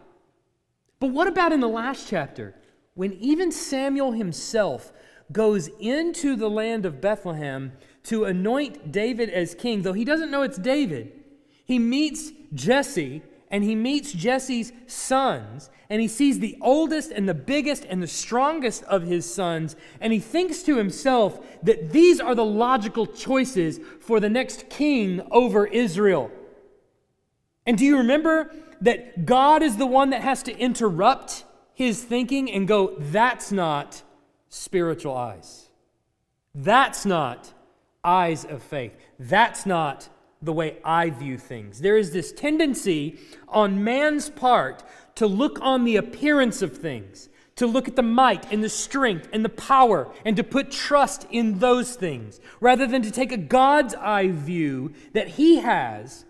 But 1.01 1.09
what 1.09 1.27
about 1.27 1.53
in 1.53 1.61
the 1.61 1.68
last 1.68 2.09
chapter? 2.09 2.55
When 2.95 3.13
even 3.15 3.51
Samuel 3.51 4.13
himself 4.13 4.93
goes 5.31 5.69
into 5.81 6.37
the 6.37 6.51
land 6.51 6.85
of 6.85 7.01
Bethlehem 7.01 7.73
to 8.05 8.25
anoint 8.25 8.93
David 8.93 9.31
as 9.31 9.55
king, 9.55 9.83
though 9.83 9.93
he 9.93 10.05
doesn't 10.05 10.31
know 10.31 10.43
it's 10.43 10.59
David, 10.59 11.13
he 11.65 11.79
meets 11.79 12.33
Jesse 12.53 13.23
and 13.51 13.63
he 13.63 13.75
meets 13.75 14.13
Jesse's 14.13 14.73
sons, 14.87 15.69
and 15.91 16.01
he 16.01 16.09
sees 16.09 16.39
the 16.39 16.57
oldest 16.63 17.11
and 17.11 17.29
the 17.29 17.35
biggest 17.35 17.85
and 17.85 18.03
the 18.03 18.07
strongest 18.07 18.83
of 18.85 19.03
his 19.03 19.33
sons, 19.33 19.77
and 20.01 20.11
he 20.11 20.19
thinks 20.19 20.63
to 20.63 20.79
himself 20.79 21.39
that 21.63 21.93
these 21.93 22.19
are 22.19 22.35
the 22.35 22.45
logical 22.45 23.07
choices 23.07 23.79
for 24.01 24.21
the 24.21 24.31
next 24.31 24.71
king 24.71 25.21
over 25.31 25.67
Israel. 25.67 26.31
And 27.67 27.77
do 27.77 27.85
you 27.85 27.99
remember 27.99 28.55
that 28.81 29.27
God 29.27 29.63
is 29.63 29.77
the 29.77 29.87
one 29.87 30.11
that 30.11 30.23
has 30.23 30.43
to 30.45 30.57
interrupt 30.57 31.45
his 31.75 32.03
thinking 32.03 32.51
and 32.51 32.69
go, 32.69 32.95
that's 32.99 33.53
not 33.53 34.03
spiritual 34.49 35.17
eyes. 35.17 35.71
That's 36.55 37.07
not 37.07 37.53
eyes 38.05 38.45
of 38.45 38.63
faith. 38.63 38.95
That's 39.19 39.65
not 39.65 40.09
the 40.43 40.53
way 40.53 40.77
I 40.85 41.11
view 41.11 41.39
things. 41.39 41.81
There 41.81 41.97
is 41.97 42.11
this 42.13 42.33
tendency 42.33 43.19
on 43.49 43.85
man's 43.85 44.29
part 44.29 44.83
to 45.15 45.27
look 45.27 45.61
on 45.61 45.85
the 45.85 45.97
appearance 45.97 46.63
of 46.63 46.77
things, 46.77 47.29
to 47.57 47.67
look 47.67 47.87
at 47.87 47.97
the 47.97 48.03
might 48.03 48.53
and 48.53 48.63
the 48.63 48.69
strength 48.69 49.29
and 49.33 49.45
the 49.45 49.49
power, 49.51 50.11
and 50.25 50.37
to 50.37 50.45
put 50.45 50.71
trust 50.71 51.27
in 51.31 51.61
those 51.61 51.95
things, 51.95 52.41
rather 52.61 52.87
than 52.87 53.03
to 53.03 53.11
take 53.11 53.31
a 53.31 53.37
God's 53.37 53.95
eye 53.95 54.29
view 54.29 54.93
that 55.13 55.29
He 55.29 55.57
has 55.59 56.25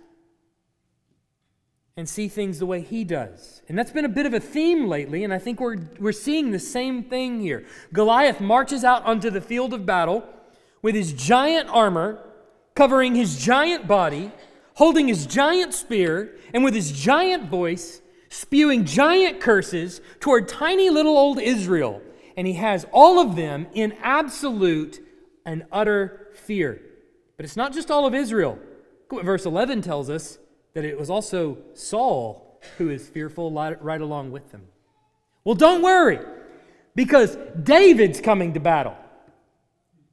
and 1.97 2.09
see 2.09 2.29
things 2.29 2.59
the 2.59 2.67
way 2.67 2.81
he 2.81 3.05
does. 3.05 3.63
And 3.69 3.79
that's 3.79 3.91
been 3.91 4.05
a 4.05 4.11
bit 4.11 4.27
of 4.27 4.33
a 4.33 4.41
theme 4.41 4.87
lately, 4.87 5.25
and 5.25 5.33
I 5.33 5.39
think 5.39 5.61
we're, 5.61 5.79
we're 5.99 6.13
seeing 6.13 6.51
the 6.51 6.59
same 6.59 7.05
thing 7.05 7.41
here. 7.41 7.65
Goliath 7.93 8.41
marches 8.41 8.83
out 8.83 9.05
onto 9.05 9.31
the 9.31 9.41
field 9.41 9.75
of 9.75 9.85
battle 9.85 10.25
with 10.81 10.95
his 10.95 11.13
giant 11.13 11.69
armor, 11.69 12.19
covering 12.75 13.15
his 13.15 13.43
giant 13.43 13.87
body, 13.87 14.33
holding 14.75 15.07
his 15.07 15.27
giant 15.27 15.75
spear, 15.75 16.35
and 16.55 16.65
with 16.65 16.75
his 16.75 16.93
giant 16.93 17.51
voice, 17.51 18.01
spewing 18.31 18.87
giant 18.87 19.41
curses 19.41 20.01
toward 20.19 20.49
tiny 20.49 20.89
little 20.89 21.17
old 21.17 21.39
Israel. 21.39 22.01
And 22.37 22.47
he 22.47 22.55
has 22.55 22.87
all 22.91 23.19
of 23.19 23.37
them 23.37 23.67
in 23.75 23.93
absolute 24.03 25.07
and 25.45 25.67
utter 25.71 26.29
fear. 26.35 26.81
But 27.37 27.45
it's 27.45 27.57
not 27.57 27.75
just 27.75 27.91
all 27.91 28.07
of 28.07 28.15
Israel. 28.15 28.59
What 29.11 29.27
Verse 29.27 29.45
11 29.45 29.83
tells 29.83 30.09
us 30.09 30.39
that 30.75 30.85
it 30.85 30.99
was 30.99 31.11
also 31.11 31.59
Saul 31.75 32.61
who 32.79 32.91
is 32.91 33.09
fearful 33.09 33.51
right 33.51 34.01
along 34.01 34.31
with 34.31 34.51
them. 34.53 34.63
Well, 35.45 35.55
don't 35.55 35.83
worry, 35.83 36.21
because 36.95 37.37
David's 37.61 38.21
coming 38.21 38.55
to 38.55 38.61
battle. 38.61 38.97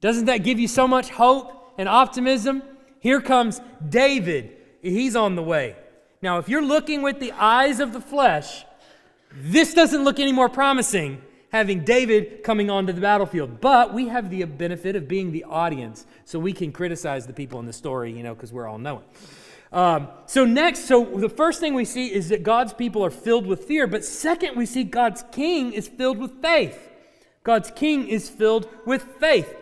Doesn't 0.01 0.25
that 0.25 0.43
give 0.43 0.59
you 0.59 0.67
so 0.67 0.87
much 0.87 1.09
hope 1.09 1.73
and 1.77 1.87
optimism? 1.87 2.63
Here 2.99 3.21
comes 3.21 3.61
David. 3.87 4.57
He's 4.81 5.15
on 5.15 5.35
the 5.35 5.43
way. 5.43 5.75
Now, 6.21 6.39
if 6.39 6.49
you're 6.49 6.63
looking 6.63 7.01
with 7.01 7.19
the 7.19 7.31
eyes 7.33 7.79
of 7.79 7.93
the 7.93 8.01
flesh, 8.01 8.65
this 9.31 9.73
doesn't 9.73 10.03
look 10.03 10.19
any 10.19 10.33
more 10.33 10.49
promising 10.49 11.21
having 11.51 11.83
David 11.83 12.43
coming 12.43 12.69
onto 12.69 12.93
the 12.93 13.01
battlefield. 13.01 13.59
But 13.59 13.93
we 13.93 14.07
have 14.07 14.29
the 14.29 14.43
benefit 14.45 14.95
of 14.95 15.07
being 15.07 15.31
the 15.31 15.43
audience, 15.45 16.05
so 16.25 16.39
we 16.39 16.53
can 16.53 16.71
criticize 16.71 17.25
the 17.25 17.33
people 17.33 17.59
in 17.59 17.65
the 17.65 17.73
story, 17.73 18.11
you 18.11 18.23
know, 18.23 18.35
because 18.35 18.53
we're 18.53 18.67
all 18.67 18.77
knowing. 18.77 19.03
Um, 19.71 20.07
so, 20.25 20.45
next, 20.45 20.85
so 20.85 21.05
the 21.05 21.29
first 21.29 21.59
thing 21.59 21.73
we 21.73 21.85
see 21.85 22.07
is 22.07 22.29
that 22.29 22.43
God's 22.43 22.73
people 22.73 23.05
are 23.05 23.11
filled 23.11 23.45
with 23.45 23.65
fear, 23.65 23.85
but 23.85 24.03
second, 24.03 24.55
we 24.55 24.65
see 24.65 24.83
God's 24.83 25.23
king 25.31 25.73
is 25.73 25.87
filled 25.87 26.17
with 26.17 26.41
faith. 26.41 26.89
God's 27.43 27.71
king 27.71 28.07
is 28.07 28.29
filled 28.29 28.67
with 28.85 29.03
faith. 29.19 29.55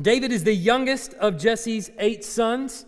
David 0.00 0.30
is 0.30 0.44
the 0.44 0.54
youngest 0.54 1.14
of 1.14 1.36
Jesse's 1.36 1.90
eight 1.98 2.24
sons. 2.24 2.86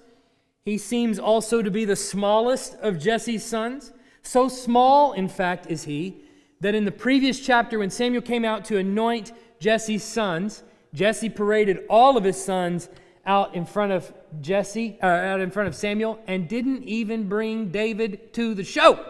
He 0.65 0.79
seems 0.79 1.19
also 1.19 1.63
to 1.63 1.71
be 1.71 1.85
the 1.85 1.97
smallest 1.97 2.75
of 2.77 2.99
Jesse's 2.99 3.45
sons. 3.45 3.93
So 4.23 4.49
small, 4.49 5.13
in 5.13 5.29
fact, 5.29 5.67
is 5.69 5.85
he, 5.85 6.23
that 6.61 6.75
in 6.75 6.85
the 6.85 6.93
previous 6.93 7.41
chapter, 7.41 7.79
when 7.79 7.91
Samuel 7.91 8.23
came 8.23 8.45
out 8.45 8.65
to 8.67 8.79
anoint 8.79 9.33
Jesse's 9.59 10.05
sons, 10.05 10.63
Jesse 10.95 11.29
paraded 11.29 11.85
all 11.89 12.17
of 12.17 12.25
his 12.25 12.43
sons 12.43 12.89
out 13.27 13.55
in 13.55 13.65
front 13.65 13.93
of 13.93 14.13
Jesse, 14.41 14.99
uh, 15.03 15.07
out 15.07 15.41
in 15.41 15.51
front 15.51 15.69
of 15.69 15.75
Samuel, 15.75 16.19
and 16.27 16.49
didn't 16.49 16.85
even 16.85 17.29
bring 17.29 17.71
David 17.71 18.33
to 18.35 18.55
the 18.55 18.65
show. 18.65 19.05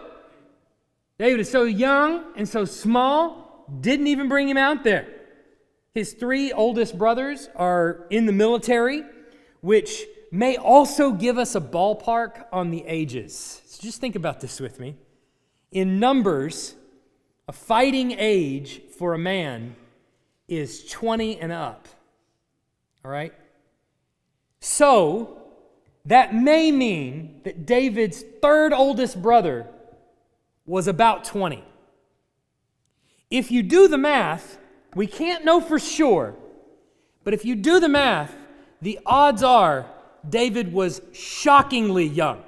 David 1.17 1.39
is 1.41 1.51
so 1.51 1.63
young 1.63 2.25
and 2.35 2.47
so 2.47 2.65
small, 2.65 3.65
didn't 3.79 4.07
even 4.07 4.27
bring 4.27 4.49
him 4.49 4.57
out 4.57 4.83
there. 4.83 5.07
His 5.93 6.13
three 6.13 6.51
oldest 6.51 6.97
brothers 6.97 7.49
are 7.55 8.07
in 8.09 8.25
the 8.25 8.31
military, 8.31 9.03
which 9.59 10.03
may 10.31 10.55
also 10.55 11.11
give 11.11 11.37
us 11.37 11.55
a 11.55 11.61
ballpark 11.61 12.45
on 12.51 12.71
the 12.71 12.83
ages. 12.87 13.61
So 13.65 13.81
just 13.83 13.99
think 13.99 14.15
about 14.15 14.39
this 14.39 14.59
with 14.59 14.79
me. 14.79 14.95
In 15.71 15.99
Numbers, 15.99 16.75
a 17.47 17.53
fighting 17.53 18.15
age 18.17 18.81
for 18.97 19.13
a 19.13 19.17
man 19.17 19.75
is 20.47 20.89
20 20.89 21.39
and 21.39 21.51
up. 21.51 21.87
All 23.03 23.11
right? 23.11 23.33
So, 24.61 25.41
that 26.05 26.33
may 26.33 26.71
mean 26.71 27.41
that 27.43 27.65
David's 27.65 28.23
third 28.41 28.73
oldest 28.73 29.21
brother 29.21 29.67
was 30.65 30.87
about 30.87 31.23
20. 31.23 31.63
If 33.29 33.51
you 33.51 33.63
do 33.63 33.87
the 33.87 33.97
math, 33.97 34.57
we 34.95 35.07
can't 35.07 35.43
know 35.43 35.61
for 35.61 35.79
sure, 35.79 36.35
but 37.23 37.33
if 37.33 37.43
you 37.43 37.55
do 37.55 37.79
the 37.79 37.89
math, 37.89 38.35
the 38.81 38.99
odds 39.05 39.41
are 39.41 39.85
David 40.27 40.71
was 40.71 41.01
shockingly 41.11 42.05
young. 42.05 42.43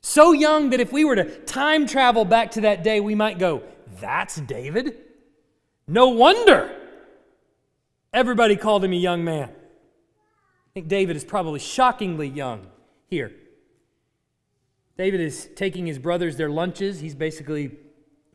So 0.00 0.32
young 0.32 0.70
that 0.70 0.80
if 0.80 0.92
we 0.92 1.04
were 1.04 1.16
to 1.16 1.38
time 1.44 1.86
travel 1.86 2.24
back 2.24 2.52
to 2.52 2.60
that 2.62 2.84
day, 2.84 3.00
we 3.00 3.14
might 3.14 3.38
go, 3.38 3.62
That's 4.00 4.36
David? 4.36 4.96
No 5.86 6.08
wonder 6.08 6.74
everybody 8.12 8.56
called 8.56 8.84
him 8.84 8.92
a 8.92 8.96
young 8.96 9.24
man. 9.24 9.50
Think 10.78 10.86
David 10.86 11.16
is 11.16 11.24
probably 11.24 11.58
shockingly 11.58 12.28
young 12.28 12.64
here. 13.08 13.32
David 14.96 15.20
is 15.20 15.48
taking 15.56 15.86
his 15.86 15.98
brothers 15.98 16.36
their 16.36 16.48
lunches. 16.48 17.00
He's 17.00 17.16
basically 17.16 17.72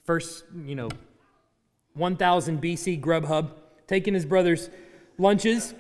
first, 0.04 0.44
you 0.66 0.76
know, 0.76 0.90
1000 1.94 2.62
BC 2.62 3.00
Grubhub, 3.00 3.52
taking 3.88 4.14
his 4.14 4.26
brothers' 4.26 4.70
lunches. 5.18 5.74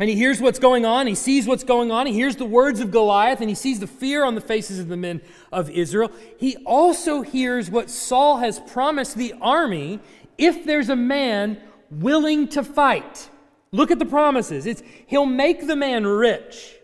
And 0.00 0.10
he 0.10 0.16
hears 0.16 0.40
what's 0.40 0.58
going 0.58 0.84
on. 0.84 1.06
He 1.06 1.14
sees 1.14 1.46
what's 1.46 1.62
going 1.62 1.92
on. 1.92 2.08
He 2.08 2.12
hears 2.12 2.34
the 2.34 2.44
words 2.44 2.80
of 2.80 2.90
Goliath 2.90 3.38
and 3.38 3.48
he 3.48 3.54
sees 3.54 3.78
the 3.78 3.86
fear 3.86 4.24
on 4.24 4.34
the 4.34 4.40
faces 4.40 4.80
of 4.80 4.88
the 4.88 4.96
men 4.96 5.20
of 5.52 5.70
Israel. 5.70 6.10
He 6.38 6.56
also 6.66 7.22
hears 7.22 7.70
what 7.70 7.88
Saul 7.88 8.38
has 8.38 8.58
promised 8.58 9.14
the 9.14 9.32
army 9.40 10.00
if 10.36 10.64
there's 10.64 10.88
a 10.88 10.96
man 10.96 11.60
willing 11.88 12.48
to 12.48 12.64
fight. 12.64 13.28
Look 13.72 13.90
at 13.90 13.98
the 13.98 14.06
promises. 14.06 14.66
It's 14.66 14.82
he'll 15.06 15.26
make 15.26 15.66
the 15.66 15.76
man 15.76 16.06
rich. 16.06 16.76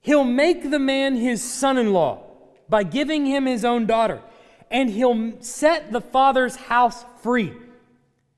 He'll 0.00 0.24
make 0.24 0.70
the 0.70 0.78
man 0.78 1.14
his 1.14 1.42
son-in-law 1.42 2.22
by 2.68 2.82
giving 2.82 3.24
him 3.24 3.46
his 3.46 3.64
own 3.64 3.86
daughter, 3.86 4.20
and 4.70 4.90
he'll 4.90 5.40
set 5.40 5.92
the 5.92 6.00
father's 6.00 6.56
house 6.56 7.04
free. 7.22 7.52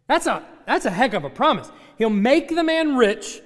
That's 0.07 0.27
a 0.27 0.45
that's 0.67 0.85
a 0.85 0.91
heck 0.91 1.15
of 1.15 1.25
a 1.25 1.31
promise. 1.31 1.71
He'll 1.97 2.11
make 2.11 2.49
the 2.49 2.65
man 2.65 2.97
rich. 2.97 3.41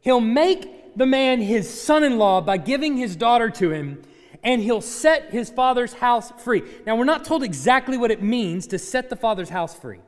He'll 0.00 0.20
make 0.20 0.96
the 0.96 1.06
man 1.06 1.40
his 1.40 1.68
son-in-law 1.82 2.42
by 2.42 2.58
giving 2.58 2.96
his 2.96 3.16
daughter 3.16 3.50
to 3.50 3.72
him, 3.72 4.02
and 4.42 4.62
he'll 4.62 4.80
set 4.80 5.30
his 5.30 5.50
father's 5.50 5.94
house 5.94 6.30
free. 6.42 6.62
Now, 6.86 6.96
we're 6.96 7.04
not 7.04 7.24
told 7.24 7.42
exactly 7.42 7.98
what 7.98 8.10
it 8.10 8.22
means 8.22 8.66
to 8.68 8.78
set 8.78 9.10
the 9.10 9.16
father's 9.16 9.48
house 9.48 9.76
free. 9.76 10.00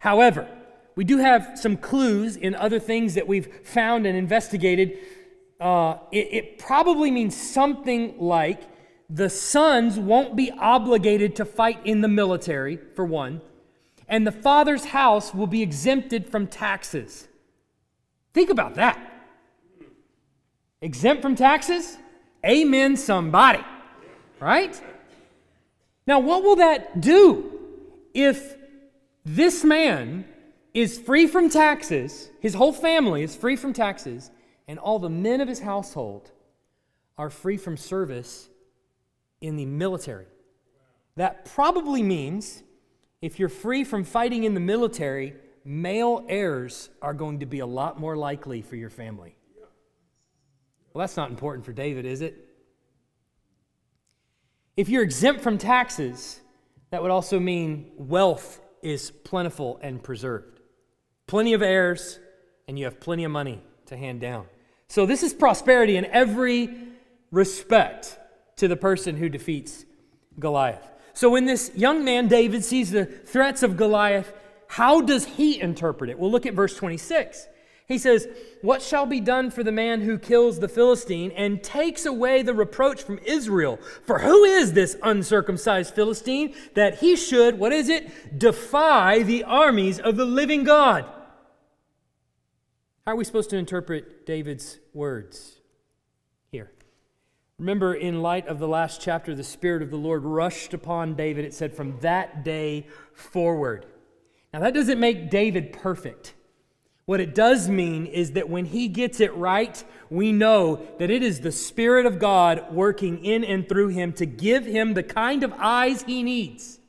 However, 0.00 0.48
we 0.96 1.04
do 1.04 1.18
have 1.18 1.58
some 1.58 1.76
clues 1.76 2.36
in 2.36 2.54
other 2.54 2.78
things 2.78 3.14
that 3.14 3.26
we've 3.26 3.48
found 3.64 4.06
and 4.06 4.16
investigated. 4.16 4.98
Uh, 5.60 5.96
it, 6.12 6.28
it 6.32 6.58
probably 6.58 7.10
means 7.10 7.36
something 7.36 8.18
like 8.18 8.62
the 9.10 9.28
sons 9.28 9.98
won't 9.98 10.36
be 10.36 10.50
obligated 10.52 11.36
to 11.36 11.44
fight 11.44 11.78
in 11.84 12.00
the 12.00 12.08
military, 12.08 12.78
for 12.94 13.04
one, 13.04 13.40
and 14.08 14.26
the 14.26 14.32
father's 14.32 14.86
house 14.86 15.34
will 15.34 15.46
be 15.46 15.62
exempted 15.62 16.28
from 16.28 16.46
taxes. 16.46 17.28
Think 18.32 18.50
about 18.50 18.74
that. 18.74 18.98
Exempt 20.80 21.22
from 21.22 21.34
taxes? 21.34 21.96
Amen, 22.44 22.96
somebody. 22.96 23.64
Right? 24.40 24.80
Now, 26.06 26.18
what 26.18 26.42
will 26.42 26.56
that 26.56 27.00
do 27.00 27.58
if 28.12 28.56
this 29.24 29.64
man 29.64 30.26
is 30.74 30.98
free 30.98 31.28
from 31.28 31.48
taxes, 31.48 32.30
his 32.40 32.54
whole 32.54 32.72
family 32.72 33.22
is 33.22 33.36
free 33.36 33.54
from 33.54 33.72
taxes, 33.72 34.32
and 34.66 34.78
all 34.78 34.98
the 34.98 35.08
men 35.08 35.40
of 35.40 35.48
his 35.48 35.60
household 35.60 36.32
are 37.16 37.30
free 37.30 37.56
from 37.56 37.76
service 37.76 38.48
in 39.40 39.56
the 39.56 39.66
military. 39.66 40.26
That 41.16 41.44
probably 41.44 42.02
means 42.02 42.64
if 43.22 43.38
you're 43.38 43.48
free 43.48 43.84
from 43.84 44.02
fighting 44.02 44.42
in 44.42 44.54
the 44.54 44.60
military, 44.60 45.34
male 45.64 46.26
heirs 46.28 46.90
are 47.00 47.14
going 47.14 47.38
to 47.38 47.46
be 47.46 47.60
a 47.60 47.66
lot 47.66 48.00
more 48.00 48.16
likely 48.16 48.60
for 48.60 48.74
your 48.74 48.90
family. 48.90 49.36
Well, 50.92 51.00
that's 51.00 51.16
not 51.16 51.30
important 51.30 51.64
for 51.64 51.72
David, 51.72 52.04
is 52.04 52.20
it? 52.20 52.48
If 54.76 54.88
you're 54.88 55.04
exempt 55.04 55.40
from 55.40 55.56
taxes, 55.56 56.40
that 56.90 57.00
would 57.00 57.12
also 57.12 57.38
mean 57.38 57.92
wealth 57.96 58.60
is 58.82 59.10
plentiful 59.10 59.78
and 59.82 60.02
preserved 60.02 60.53
plenty 61.26 61.52
of 61.52 61.62
heirs, 61.62 62.18
and 62.68 62.78
you 62.78 62.84
have 62.84 63.00
plenty 63.00 63.24
of 63.24 63.30
money 63.30 63.62
to 63.86 63.96
hand 63.96 64.20
down. 64.20 64.46
So, 64.88 65.06
this 65.06 65.22
is 65.22 65.34
prosperity 65.34 65.96
in 65.96 66.04
every 66.06 66.76
respect 67.30 68.18
to 68.56 68.68
the 68.68 68.76
person 68.76 69.16
who 69.16 69.28
defeats 69.28 69.84
Goliath. 70.38 70.88
So, 71.14 71.30
when 71.30 71.44
this 71.44 71.70
young 71.74 72.04
man, 72.04 72.28
David, 72.28 72.64
sees 72.64 72.90
the 72.90 73.04
threats 73.04 73.62
of 73.62 73.76
Goliath, 73.76 74.32
how 74.68 75.00
does 75.00 75.24
he 75.24 75.60
interpret 75.60 76.10
it? 76.10 76.18
Well, 76.18 76.30
look 76.30 76.46
at 76.46 76.54
verse 76.54 76.76
26. 76.76 77.48
He 77.86 77.98
says, 77.98 78.26
What 78.62 78.82
shall 78.82 79.04
be 79.04 79.20
done 79.20 79.50
for 79.50 79.62
the 79.62 79.72
man 79.72 80.00
who 80.00 80.18
kills 80.18 80.58
the 80.58 80.68
Philistine 80.68 81.30
and 81.32 81.62
takes 81.62 82.06
away 82.06 82.42
the 82.42 82.54
reproach 82.54 83.02
from 83.02 83.18
Israel? 83.18 83.78
For 84.04 84.18
who 84.20 84.44
is 84.44 84.72
this 84.72 84.96
uncircumcised 85.02 85.94
Philistine 85.94 86.54
that 86.74 86.98
he 86.98 87.14
should, 87.14 87.58
what 87.58 87.72
is 87.72 87.88
it, 87.88 88.38
defy 88.38 89.22
the 89.22 89.44
armies 89.44 90.00
of 90.00 90.16
the 90.16 90.24
living 90.24 90.64
God? 90.64 91.04
How 93.04 93.12
are 93.12 93.16
we 93.16 93.24
supposed 93.24 93.50
to 93.50 93.58
interpret 93.58 94.24
David's 94.24 94.78
words 94.94 95.60
here? 96.50 96.72
Remember, 97.58 97.94
in 97.94 98.22
light 98.22 98.48
of 98.48 98.58
the 98.58 98.66
last 98.66 99.02
chapter, 99.02 99.34
the 99.34 99.44
Spirit 99.44 99.82
of 99.82 99.90
the 99.90 99.98
Lord 99.98 100.24
rushed 100.24 100.72
upon 100.72 101.14
David. 101.14 101.44
It 101.44 101.52
said, 101.52 101.74
from 101.74 102.00
that 102.00 102.44
day 102.44 102.86
forward. 103.12 103.84
Now, 104.54 104.60
that 104.60 104.72
doesn't 104.72 104.98
make 104.98 105.28
David 105.28 105.72
perfect. 105.72 106.32
What 107.04 107.20
it 107.20 107.34
does 107.34 107.68
mean 107.68 108.06
is 108.06 108.32
that 108.32 108.48
when 108.48 108.64
he 108.64 108.88
gets 108.88 109.20
it 109.20 109.34
right, 109.34 109.84
we 110.08 110.32
know 110.32 110.80
that 110.98 111.10
it 111.10 111.22
is 111.22 111.40
the 111.40 111.52
Spirit 111.52 112.06
of 112.06 112.18
God 112.18 112.72
working 112.72 113.22
in 113.22 113.44
and 113.44 113.68
through 113.68 113.88
him 113.88 114.14
to 114.14 114.24
give 114.24 114.64
him 114.64 114.94
the 114.94 115.02
kind 115.02 115.42
of 115.42 115.52
eyes 115.58 116.02
he 116.02 116.22
needs 116.22 116.80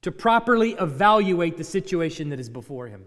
to 0.00 0.10
properly 0.10 0.72
evaluate 0.72 1.58
the 1.58 1.64
situation 1.64 2.30
that 2.30 2.40
is 2.40 2.48
before 2.48 2.86
him. 2.86 3.04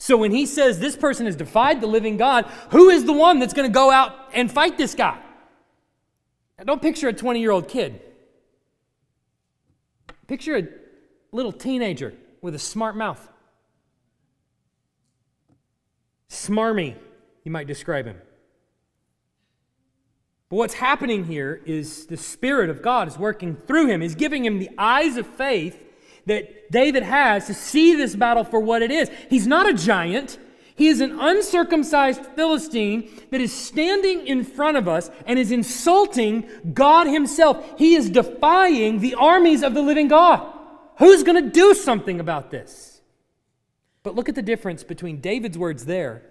So 0.00 0.16
when 0.16 0.30
he 0.32 0.46
says 0.46 0.80
this 0.80 0.96
person 0.96 1.26
has 1.26 1.36
defied 1.36 1.82
the 1.82 1.86
living 1.86 2.16
God, 2.16 2.46
who 2.70 2.88
is 2.88 3.04
the 3.04 3.12
one 3.12 3.38
that's 3.38 3.52
going 3.52 3.68
to 3.68 3.72
go 3.72 3.90
out 3.90 4.16
and 4.32 4.50
fight 4.50 4.78
this 4.78 4.94
guy? 4.94 5.20
Now, 6.56 6.64
don't 6.64 6.80
picture 6.80 7.08
a 7.08 7.12
20 7.12 7.38
year 7.38 7.50
old 7.50 7.68
kid. 7.68 8.00
Picture 10.26 10.56
a 10.56 10.68
little 11.32 11.52
teenager 11.52 12.14
with 12.40 12.54
a 12.54 12.58
smart 12.58 12.96
mouth. 12.96 13.28
Smarmy, 16.30 16.96
you 17.44 17.52
might 17.52 17.66
describe 17.66 18.06
him. 18.06 18.16
But 20.48 20.56
what's 20.56 20.74
happening 20.74 21.26
here 21.26 21.60
is 21.66 22.06
the 22.06 22.16
Spirit 22.16 22.70
of 22.70 22.80
God 22.80 23.06
is 23.06 23.18
working 23.18 23.54
through 23.66 23.88
him, 23.88 24.00
is 24.00 24.14
giving 24.14 24.46
him 24.46 24.60
the 24.60 24.70
eyes 24.78 25.18
of 25.18 25.26
faith 25.26 25.78
that 26.30 26.70
David 26.70 27.02
has 27.02 27.48
to 27.48 27.54
see 27.54 27.96
this 27.96 28.14
battle 28.14 28.44
for 28.44 28.60
what 28.60 28.82
it 28.82 28.92
is. 28.92 29.10
He's 29.28 29.48
not 29.48 29.68
a 29.68 29.74
giant. 29.74 30.38
He 30.76 30.86
is 30.86 31.00
an 31.00 31.18
uncircumcised 31.18 32.24
Philistine 32.36 33.10
that 33.30 33.40
is 33.40 33.52
standing 33.52 34.28
in 34.28 34.44
front 34.44 34.76
of 34.76 34.86
us 34.86 35.10
and 35.26 35.40
is 35.40 35.50
insulting 35.50 36.48
God 36.72 37.08
Himself. 37.08 37.76
He 37.76 37.96
is 37.96 38.08
defying 38.08 39.00
the 39.00 39.16
armies 39.16 39.64
of 39.64 39.74
the 39.74 39.82
living 39.82 40.06
God. 40.06 40.56
Who's 40.98 41.24
going 41.24 41.42
to 41.42 41.50
do 41.50 41.74
something 41.74 42.20
about 42.20 42.52
this? 42.52 43.00
But 44.04 44.14
look 44.14 44.28
at 44.28 44.36
the 44.36 44.42
difference 44.42 44.84
between 44.84 45.20
David's 45.20 45.58
words 45.58 45.84
there 45.84 46.22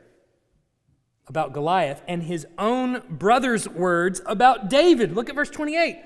about 1.27 1.53
Goliath 1.53 2.01
and 2.07 2.23
his 2.23 2.47
own 2.57 3.03
brother's 3.09 3.67
words 3.67 4.21
about 4.25 4.69
David. 4.69 5.13
Look 5.13 5.29
at 5.29 5.35
verse 5.35 5.49
28. 5.49 6.01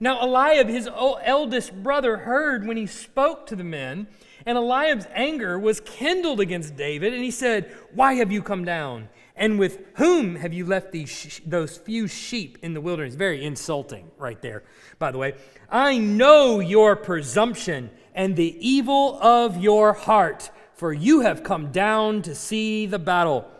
Now, 0.00 0.20
Eliab, 0.22 0.68
his 0.68 0.88
eldest 0.88 1.82
brother, 1.82 2.18
heard 2.18 2.66
when 2.66 2.76
he 2.76 2.86
spoke 2.86 3.46
to 3.46 3.56
the 3.56 3.64
men, 3.64 4.08
and 4.44 4.58
Eliab's 4.58 5.06
anger 5.14 5.58
was 5.58 5.80
kindled 5.80 6.40
against 6.40 6.76
David, 6.76 7.14
and 7.14 7.22
he 7.22 7.30
said, 7.30 7.74
Why 7.94 8.14
have 8.14 8.32
you 8.32 8.42
come 8.42 8.64
down? 8.64 9.08
And 9.36 9.58
with 9.58 9.80
whom 9.94 10.36
have 10.36 10.52
you 10.52 10.64
left 10.64 10.92
these 10.92 11.40
those 11.44 11.76
few 11.76 12.06
sheep 12.06 12.58
in 12.62 12.74
the 12.74 12.80
wilderness? 12.80 13.14
Very 13.14 13.44
insulting, 13.44 14.10
right 14.16 14.40
there, 14.40 14.62
by 14.98 15.10
the 15.10 15.18
way. 15.18 15.34
I 15.70 15.98
know 15.98 16.60
your 16.60 16.94
presumption 16.94 17.90
and 18.14 18.36
the 18.36 18.56
evil 18.60 19.18
of 19.20 19.56
your 19.56 19.92
heart, 19.92 20.50
for 20.74 20.92
you 20.92 21.20
have 21.20 21.42
come 21.42 21.72
down 21.72 22.22
to 22.22 22.34
see 22.34 22.86
the 22.86 22.98
battle. 22.98 23.50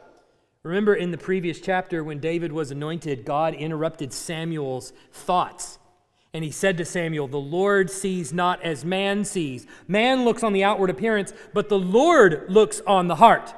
Remember 0.62 0.94
in 0.94 1.10
the 1.10 1.18
previous 1.18 1.60
chapter 1.60 2.04
when 2.04 2.20
David 2.20 2.52
was 2.52 2.70
anointed, 2.70 3.24
God 3.24 3.54
interrupted 3.54 4.12
Samuel's 4.12 4.92
thoughts 5.12 5.78
And 6.34 6.42
he 6.42 6.50
said 6.50 6.76
to 6.78 6.84
Samuel, 6.84 7.28
The 7.28 7.38
Lord 7.38 7.88
sees 7.88 8.32
not 8.32 8.60
as 8.62 8.84
man 8.84 9.24
sees. 9.24 9.68
Man 9.86 10.24
looks 10.24 10.42
on 10.42 10.52
the 10.52 10.64
outward 10.64 10.90
appearance, 10.90 11.32
but 11.54 11.68
the 11.68 11.78
Lord 11.78 12.46
looks 12.48 12.82
on 12.88 13.06
the 13.06 13.14
heart. 13.14 13.54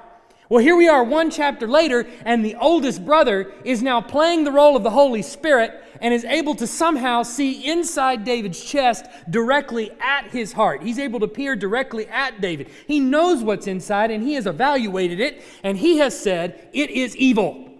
Well, 0.50 0.62
here 0.62 0.76
we 0.76 0.86
are 0.86 1.02
one 1.02 1.30
chapter 1.30 1.66
later, 1.66 2.06
and 2.24 2.44
the 2.44 2.54
oldest 2.54 3.04
brother 3.04 3.50
is 3.64 3.82
now 3.82 4.00
playing 4.02 4.44
the 4.44 4.52
role 4.52 4.76
of 4.76 4.84
the 4.84 4.90
Holy 4.90 5.22
Spirit 5.22 5.82
and 6.00 6.12
is 6.12 6.24
able 6.24 6.54
to 6.56 6.66
somehow 6.66 7.22
see 7.22 7.66
inside 7.66 8.24
David's 8.24 8.62
chest 8.62 9.06
directly 9.30 9.90
at 9.98 10.30
his 10.30 10.52
heart. 10.52 10.82
He's 10.82 10.98
able 10.98 11.18
to 11.20 11.28
peer 11.28 11.56
directly 11.56 12.06
at 12.08 12.42
David. 12.42 12.70
He 12.86 13.00
knows 13.00 13.42
what's 13.42 13.66
inside, 13.66 14.10
and 14.10 14.22
he 14.22 14.34
has 14.34 14.46
evaluated 14.46 15.18
it, 15.18 15.42
and 15.64 15.78
he 15.78 15.96
has 15.96 16.16
said, 16.16 16.68
It 16.74 16.90
is 16.90 17.16
evil. 17.16 17.70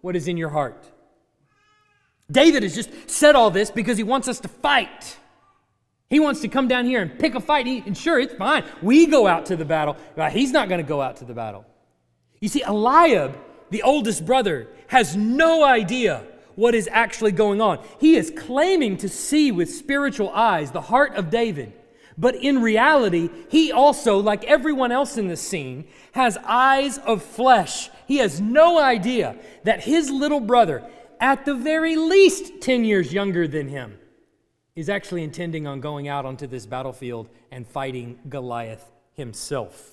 What 0.00 0.16
is 0.16 0.26
in 0.26 0.38
your 0.38 0.50
heart? 0.50 0.95
David 2.30 2.62
has 2.62 2.74
just 2.74 2.90
said 3.08 3.34
all 3.34 3.50
this 3.50 3.70
because 3.70 3.96
he 3.96 4.02
wants 4.02 4.28
us 4.28 4.40
to 4.40 4.48
fight. 4.48 5.16
He 6.10 6.20
wants 6.20 6.40
to 6.40 6.48
come 6.48 6.68
down 6.68 6.84
here 6.84 7.02
and 7.02 7.18
pick 7.18 7.34
a 7.34 7.40
fight. 7.40 7.66
He, 7.66 7.82
and 7.86 7.96
sure, 7.96 8.18
it's 8.18 8.34
fine. 8.34 8.64
We 8.82 9.06
go 9.06 9.26
out 9.26 9.46
to 9.46 9.56
the 9.56 9.64
battle. 9.64 9.96
He's 10.30 10.52
not 10.52 10.68
going 10.68 10.80
to 10.80 10.88
go 10.88 11.00
out 11.00 11.16
to 11.16 11.24
the 11.24 11.34
battle. 11.34 11.64
You 12.40 12.48
see, 12.48 12.62
Eliab, 12.62 13.36
the 13.70 13.82
oldest 13.82 14.24
brother, 14.24 14.68
has 14.88 15.16
no 15.16 15.64
idea 15.64 16.24
what 16.54 16.74
is 16.74 16.88
actually 16.90 17.32
going 17.32 17.60
on. 17.60 17.84
He 18.00 18.16
is 18.16 18.32
claiming 18.36 18.96
to 18.98 19.08
see 19.08 19.52
with 19.52 19.70
spiritual 19.70 20.30
eyes 20.30 20.70
the 20.70 20.80
heart 20.80 21.14
of 21.14 21.30
David. 21.30 21.72
But 22.18 22.36
in 22.36 22.62
reality, 22.62 23.28
he 23.50 23.72
also, 23.72 24.18
like 24.18 24.42
everyone 24.44 24.90
else 24.90 25.18
in 25.18 25.28
the 25.28 25.36
scene, 25.36 25.86
has 26.12 26.38
eyes 26.44 26.98
of 26.98 27.22
flesh. 27.22 27.90
He 28.06 28.18
has 28.18 28.40
no 28.40 28.80
idea 28.80 29.36
that 29.64 29.82
his 29.82 30.10
little 30.10 30.40
brother, 30.40 30.82
at 31.20 31.44
the 31.44 31.54
very 31.54 31.96
least 31.96 32.60
10 32.60 32.84
years 32.84 33.12
younger 33.12 33.46
than 33.48 33.68
him, 33.68 33.98
is 34.76 34.90
actually 34.90 35.22
intending 35.24 35.66
on 35.66 35.80
going 35.80 36.06
out 36.06 36.26
onto 36.26 36.46
this 36.46 36.66
battlefield 36.66 37.28
and 37.50 37.66
fighting 37.66 38.18
Goliath 38.28 38.92
himself. 39.14 39.92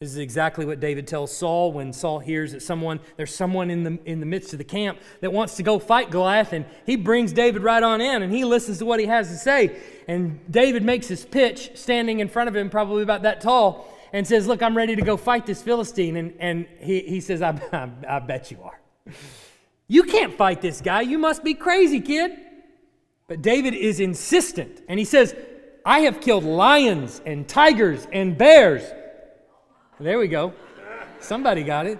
This 0.00 0.10
is 0.10 0.18
exactly 0.18 0.64
what 0.64 0.78
David 0.78 1.08
tells 1.08 1.36
Saul 1.36 1.72
when 1.72 1.92
Saul 1.92 2.20
hears 2.20 2.52
that 2.52 2.62
someone 2.62 3.00
there's 3.16 3.34
someone 3.34 3.68
in 3.68 3.82
the 3.82 3.98
in 4.04 4.20
the 4.20 4.26
midst 4.26 4.52
of 4.52 4.58
the 4.58 4.64
camp 4.64 5.00
that 5.20 5.32
wants 5.32 5.56
to 5.56 5.64
go 5.64 5.80
fight 5.80 6.12
Goliath 6.12 6.52
and 6.52 6.64
he 6.86 6.94
brings 6.94 7.32
David 7.32 7.64
right 7.64 7.82
on 7.82 8.00
in 8.00 8.22
and 8.22 8.32
he 8.32 8.44
listens 8.44 8.78
to 8.78 8.84
what 8.84 9.00
he 9.00 9.06
has 9.06 9.28
to 9.28 9.36
say. 9.36 9.76
And 10.06 10.38
David 10.48 10.84
makes 10.84 11.08
his 11.08 11.24
pitch 11.24 11.72
standing 11.74 12.20
in 12.20 12.28
front 12.28 12.48
of 12.48 12.54
him 12.54 12.70
probably 12.70 13.02
about 13.02 13.22
that 13.22 13.40
tall 13.40 13.92
and 14.12 14.24
says 14.24 14.46
look 14.46 14.62
I'm 14.62 14.76
ready 14.76 14.94
to 14.94 15.02
go 15.02 15.16
fight 15.16 15.46
this 15.46 15.62
Philistine. 15.62 16.16
And 16.16 16.34
and 16.38 16.66
he, 16.78 17.00
he 17.00 17.20
says 17.20 17.42
I, 17.42 17.60
I, 17.72 17.90
I 18.08 18.18
bet 18.20 18.52
you 18.52 18.58
are 18.62 18.80
you 19.88 20.04
can't 20.04 20.34
fight 20.34 20.60
this 20.60 20.80
guy 20.80 21.00
you 21.00 21.18
must 21.18 21.42
be 21.42 21.54
crazy 21.54 22.00
kid 22.00 22.32
but 23.26 23.42
David 23.42 23.74
is 23.74 24.00
insistent 24.00 24.82
and 24.88 24.98
he 24.98 25.04
says 25.04 25.34
I 25.84 26.00
have 26.00 26.20
killed 26.20 26.44
lions 26.44 27.20
and 27.26 27.48
tigers 27.48 28.06
and 28.12 28.36
bears 28.38 28.82
there 30.00 30.20
we 30.20 30.28
go. 30.28 30.52
Somebody 31.18 31.64
got 31.64 31.86
it. 31.86 31.98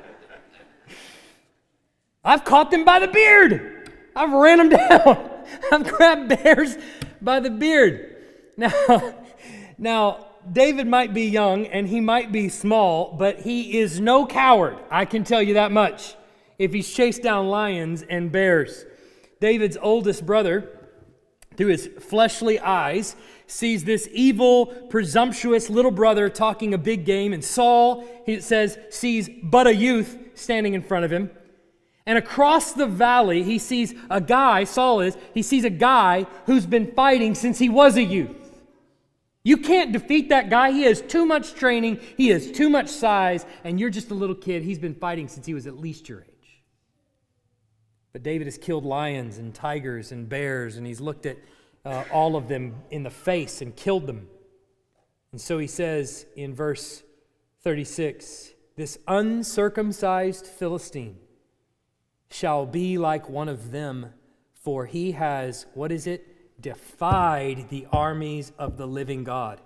I've 2.25 2.45
caught 2.45 2.71
them 2.71 2.85
by 2.85 3.01
the 3.01 3.09
beard. 3.09 3.91
I've 4.15 4.31
ran 4.31 4.59
them 4.59 4.69
down. 4.89 5.31
I've 5.73 5.85
grabbed 5.85 6.29
bears 6.29 6.77
by 7.21 7.41
the 7.41 7.51
beard. 7.51 8.17
Now, 8.57 9.15
now 9.79 10.27
David 10.53 10.87
might 10.87 11.13
be 11.13 11.25
young 11.25 11.67
and 11.67 11.89
he 11.89 12.01
might 12.01 12.31
be 12.31 12.49
small, 12.49 13.17
but 13.19 13.41
he 13.41 13.81
is 13.81 13.99
no 13.99 14.25
coward. 14.27 14.79
I 14.93 15.05
can 15.05 15.25
tell 15.25 15.43
you 15.43 15.55
that 15.55 15.73
much. 15.73 16.15
If 16.59 16.73
he's 16.73 16.93
chased 16.93 17.23
down 17.23 17.49
lions 17.49 18.03
and 18.03 18.33
bears, 18.33 18.85
David's 19.41 19.77
oldest 19.81 20.27
brother, 20.27 20.75
through 21.57 21.69
his 21.69 21.89
fleshly 22.01 22.59
eyes, 22.61 23.17
sees 23.47 23.85
this 23.85 24.09
evil, 24.13 24.67
presumptuous 24.67 25.71
little 25.71 25.91
brother 25.91 26.29
talking 26.29 26.75
a 26.75 26.79
big 26.79 27.05
game, 27.05 27.33
and 27.33 27.45
Saul, 27.45 28.05
he 28.27 28.41
says, 28.41 28.79
sees 28.91 29.29
but 29.43 29.67
a 29.67 29.75
youth 29.75 30.19
standing 30.35 30.75
in 30.75 30.83
front 30.83 31.05
of 31.05 31.13
him. 31.13 31.31
And 32.07 32.17
across 32.17 32.73
the 32.73 32.87
valley, 32.87 33.43
he 33.43 33.59
sees 33.59 33.95
a 34.09 34.21
guy, 34.21 34.65
Saul 34.65 35.01
is, 35.01 35.17
he 35.35 35.43
sees 35.43 35.65
a 35.65 35.71
guy 35.71 36.27
who's 36.47 36.65
been 36.65 36.93
fighting 36.93 37.35
since 37.35 37.59
he 37.59 37.69
was 37.69 37.97
a 37.97 38.03
youth. 38.03 38.37
You 39.45 39.59
can't 39.59 39.93
defeat 39.93 40.29
that 40.29 40.51
guy. 40.51 40.73
He 40.73 40.83
has 40.83 41.01
too 41.01 41.25
much 41.25 41.55
training, 41.55 42.01
he 42.17 42.29
has 42.29 42.51
too 42.51 42.69
much 42.69 42.89
size, 42.89 43.47
and 43.65 43.79
you're 43.79 43.91
just 43.91 44.11
a 44.11 44.15
little 44.15 44.35
kid. 44.35 44.63
He's 44.63 44.79
been 44.79 44.95
fighting 44.95 45.29
since 45.29 45.47
he 45.47 45.55
was 45.55 45.67
at 45.67 45.79
least 45.79 46.09
your 46.09 46.21
age. 46.21 46.28
But 48.13 48.23
David 48.23 48.47
has 48.47 48.59
killed 48.59 48.85
lions 48.85 49.39
and 49.39 49.55
tigers 49.55 50.13
and 50.13 50.29
bears, 50.29 50.77
and 50.77 50.87
he's 50.87 51.01
looked 51.01 51.27
at 51.27 51.37
uh, 51.85 52.05
all 52.13 52.37
of 52.37 52.49
them 52.49 52.75
in 52.91 53.03
the 53.03 53.11
face 53.11 53.61
and 53.63 53.75
killed 53.75 54.07
them. 54.07 54.29
And 55.33 55.41
so 55.41 55.59
he 55.59 55.67
says 55.67 56.27
in 56.37 56.55
verse 56.55 57.03
36 57.63 58.53
This 58.77 58.99
uncircumcised 59.07 60.47
Philistine 60.47 61.19
shall 62.31 62.67
be 62.67 62.99
like 62.99 63.29
one 63.29 63.49
of 63.49 63.71
them, 63.71 64.13
for 64.55 64.87
he 64.87 65.13
has, 65.13 65.67
what 65.75 65.93
is 65.93 66.07
it? 66.07 66.61
Defied 66.61 67.69
the 67.69 67.87
armies 67.93 68.53
of 68.59 68.77
the 68.77 68.87
living 68.87 69.25
God. 69.25 69.61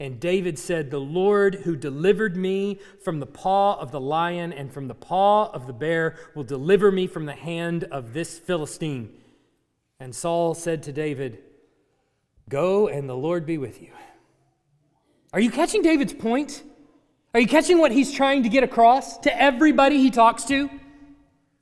And 0.00 0.20
David 0.20 0.58
said, 0.58 0.90
The 0.90 1.00
Lord 1.00 1.56
who 1.56 1.74
delivered 1.74 2.36
me 2.36 2.78
from 3.02 3.18
the 3.18 3.26
paw 3.26 3.78
of 3.80 3.90
the 3.90 4.00
lion 4.00 4.52
and 4.52 4.72
from 4.72 4.86
the 4.86 4.94
paw 4.94 5.50
of 5.50 5.66
the 5.66 5.72
bear 5.72 6.16
will 6.34 6.44
deliver 6.44 6.92
me 6.92 7.06
from 7.06 7.26
the 7.26 7.34
hand 7.34 7.84
of 7.84 8.12
this 8.12 8.38
Philistine. 8.38 9.12
And 9.98 10.14
Saul 10.14 10.54
said 10.54 10.84
to 10.84 10.92
David, 10.92 11.42
Go 12.48 12.86
and 12.86 13.08
the 13.08 13.16
Lord 13.16 13.44
be 13.44 13.58
with 13.58 13.82
you. 13.82 13.90
Are 15.32 15.40
you 15.40 15.50
catching 15.50 15.82
David's 15.82 16.14
point? 16.14 16.62
Are 17.34 17.40
you 17.40 17.48
catching 17.48 17.78
what 17.78 17.92
he's 17.92 18.12
trying 18.12 18.44
to 18.44 18.48
get 18.48 18.62
across 18.62 19.18
to 19.18 19.42
everybody 19.42 19.98
he 19.98 20.10
talks 20.10 20.44
to? 20.44 20.70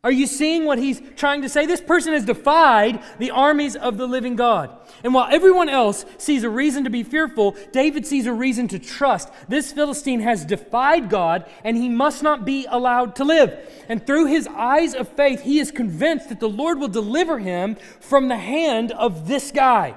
Are 0.04 0.12
you 0.12 0.28
seeing 0.28 0.66
what 0.66 0.78
he's 0.78 1.02
trying 1.16 1.42
to 1.42 1.48
say? 1.48 1.66
This 1.66 1.80
person 1.80 2.12
has 2.12 2.24
defied 2.24 3.02
the 3.18 3.32
armies 3.32 3.74
of 3.74 3.96
the 3.96 4.06
living 4.06 4.36
God. 4.36 4.70
And 5.02 5.12
while 5.12 5.26
everyone 5.32 5.68
else 5.68 6.04
sees 6.16 6.44
a 6.44 6.48
reason 6.48 6.84
to 6.84 6.90
be 6.90 7.02
fearful, 7.02 7.56
David 7.72 8.06
sees 8.06 8.26
a 8.26 8.32
reason 8.32 8.68
to 8.68 8.78
trust. 8.78 9.30
This 9.48 9.72
Philistine 9.72 10.20
has 10.20 10.44
defied 10.44 11.10
God, 11.10 11.44
and 11.64 11.76
he 11.76 11.88
must 11.88 12.22
not 12.22 12.44
be 12.44 12.66
allowed 12.70 13.16
to 13.16 13.24
live. 13.24 13.58
And 13.88 14.06
through 14.06 14.26
his 14.26 14.46
eyes 14.46 14.94
of 14.94 15.08
faith, 15.08 15.42
he 15.42 15.58
is 15.58 15.72
convinced 15.72 16.28
that 16.28 16.38
the 16.38 16.48
Lord 16.48 16.78
will 16.78 16.86
deliver 16.86 17.40
him 17.40 17.76
from 17.98 18.28
the 18.28 18.36
hand 18.36 18.92
of 18.92 19.26
this 19.26 19.50
guy. 19.50 19.96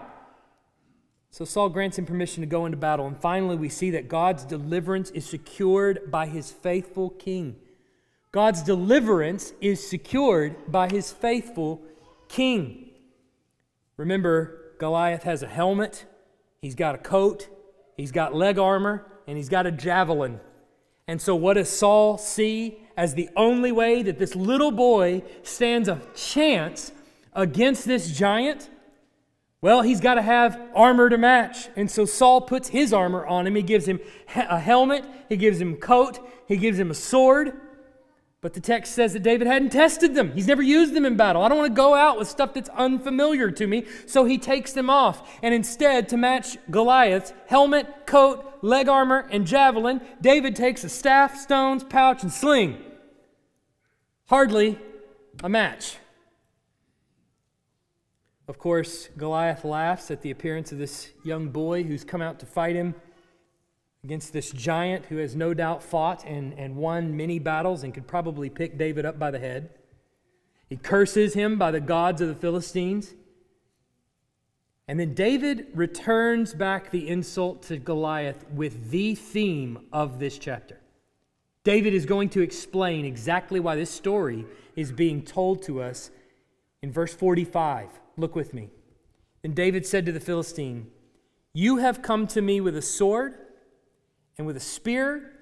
So 1.29 1.45
Saul 1.45 1.69
grants 1.69 1.99
him 1.99 2.07
permission 2.07 2.41
to 2.41 2.47
go 2.47 2.65
into 2.65 2.77
battle. 2.77 3.05
And 3.05 3.15
finally, 3.15 3.55
we 3.55 3.69
see 3.69 3.91
that 3.91 4.07
God's 4.07 4.43
deliverance 4.43 5.11
is 5.11 5.29
secured 5.29 6.09
by 6.09 6.25
his 6.25 6.51
faithful 6.51 7.11
king. 7.11 7.57
God's 8.31 8.61
deliverance 8.61 9.53
is 9.59 9.87
secured 9.87 10.71
by 10.71 10.89
his 10.89 11.11
faithful 11.11 11.81
king. 12.27 12.91
Remember, 13.97 14.75
Goliath 14.79 15.23
has 15.23 15.41
a 15.41 15.47
helmet, 15.47 16.05
he's 16.61 16.75
got 16.75 16.95
a 16.95 16.99
coat, 16.99 17.47
he's 17.97 18.11
got 18.11 18.35
leg 18.35 18.59
armor, 18.59 19.05
and 19.27 19.35
he's 19.35 19.49
got 19.49 19.65
a 19.65 19.71
javelin. 19.71 20.39
And 21.07 21.19
so, 21.19 21.35
what 21.35 21.55
does 21.55 21.69
Saul 21.69 22.19
see 22.19 22.77
as 22.95 23.15
the 23.15 23.29
only 23.35 23.71
way 23.71 24.03
that 24.03 24.19
this 24.19 24.35
little 24.35 24.71
boy 24.71 25.23
stands 25.41 25.87
a 25.87 25.99
chance 26.15 26.91
against 27.33 27.85
this 27.85 28.11
giant? 28.15 28.69
Well, 29.61 29.81
he's 29.81 29.99
got 29.99 30.13
to 30.13 30.21
have 30.21 30.61
armor 30.73 31.09
to 31.09 31.17
match. 31.17 31.67
And 31.75 31.91
so 31.91 32.05
Saul 32.05 32.41
puts 32.41 32.69
his 32.69 32.93
armor 32.93 33.25
on 33.25 33.45
him. 33.45 33.55
He 33.55 33.61
gives 33.61 33.85
him 33.85 33.99
a 34.33 34.59
helmet, 34.59 35.03
he 35.27 35.35
gives 35.35 35.59
him 35.59 35.75
coat, 35.75 36.19
he 36.47 36.57
gives 36.57 36.79
him 36.79 36.91
a 36.91 36.93
sword. 36.95 37.59
But 38.41 38.53
the 38.53 38.61
text 38.61 38.93
says 38.93 39.11
that 39.13 39.23
David 39.23 39.47
hadn't 39.47 39.71
tested 39.71 40.15
them. 40.15 40.31
He's 40.31 40.47
never 40.47 40.61
used 40.61 40.93
them 40.93 41.05
in 41.05 41.17
battle. 41.17 41.43
I 41.43 41.49
don't 41.49 41.57
want 41.57 41.71
to 41.71 41.75
go 41.75 41.93
out 41.93 42.17
with 42.17 42.29
stuff 42.29 42.53
that's 42.53 42.69
unfamiliar 42.69 43.51
to 43.51 43.67
me. 43.67 43.85
So 44.05 44.23
he 44.23 44.37
takes 44.37 44.71
them 44.71 44.89
off. 44.89 45.39
And 45.43 45.53
instead, 45.53 46.07
to 46.09 46.17
match 46.17 46.57
Goliath's 46.71 47.33
helmet, 47.47 48.05
coat, 48.05 48.59
leg 48.61 48.87
armor, 48.87 49.27
and 49.29 49.45
javelin, 49.45 49.99
David 50.21 50.55
takes 50.55 50.85
a 50.85 50.89
staff, 50.89 51.37
stones, 51.37 51.83
pouch, 51.83 52.23
and 52.23 52.31
sling. 52.31 52.81
Hardly 54.27 54.79
a 55.43 55.49
match. 55.49 55.97
Of 58.47 58.57
course, 58.57 59.09
Goliath 59.17 59.65
laughs 59.65 60.11
at 60.11 60.21
the 60.21 60.31
appearance 60.31 60.71
of 60.71 60.77
this 60.77 61.09
young 61.25 61.49
boy 61.49 61.83
who's 61.83 62.05
come 62.05 62.21
out 62.21 62.39
to 62.39 62.45
fight 62.45 62.75
him 62.75 62.95
against 64.03 64.33
this 64.33 64.51
giant 64.51 65.05
who 65.07 65.17
has 65.17 65.35
no 65.35 65.53
doubt 65.53 65.83
fought 65.83 66.25
and, 66.25 66.53
and 66.57 66.75
won 66.75 67.15
many 67.15 67.39
battles 67.39 67.83
and 67.83 67.93
could 67.93 68.07
probably 68.07 68.49
pick 68.49 68.77
David 68.77 69.05
up 69.05 69.19
by 69.19 69.31
the 69.31 69.39
head. 69.39 69.69
He 70.69 70.77
curses 70.77 71.33
him 71.33 71.57
by 71.57 71.71
the 71.71 71.81
gods 71.81 72.21
of 72.21 72.27
the 72.27 72.35
Philistines. 72.35 73.13
And 74.87 74.99
then 74.99 75.13
David 75.13 75.67
returns 75.73 76.53
back 76.53 76.91
the 76.91 77.09
insult 77.09 77.63
to 77.63 77.77
Goliath 77.77 78.49
with 78.51 78.89
the 78.89 79.15
theme 79.15 79.85
of 79.91 80.19
this 80.19 80.37
chapter. 80.37 80.79
David 81.63 81.93
is 81.93 82.05
going 82.05 82.29
to 82.29 82.41
explain 82.41 83.05
exactly 83.05 83.59
why 83.59 83.75
this 83.75 83.91
story 83.91 84.45
is 84.75 84.91
being 84.91 85.21
told 85.21 85.61
to 85.63 85.81
us 85.81 86.09
in 86.81 86.91
verse 86.91 87.13
45. 87.13 87.89
Look 88.17 88.35
with 88.35 88.53
me. 88.53 88.69
Then 89.41 89.53
David 89.53 89.85
said 89.85 90.05
to 90.05 90.11
the 90.11 90.19
Philistine, 90.19 90.87
You 91.53 91.77
have 91.77 92.01
come 92.01 92.27
to 92.27 92.41
me 92.41 92.61
with 92.61 92.75
a 92.75 92.81
sword, 92.81 93.37
and 94.39 94.47
with 94.47 94.55
a 94.55 94.61
spear, 94.61 95.33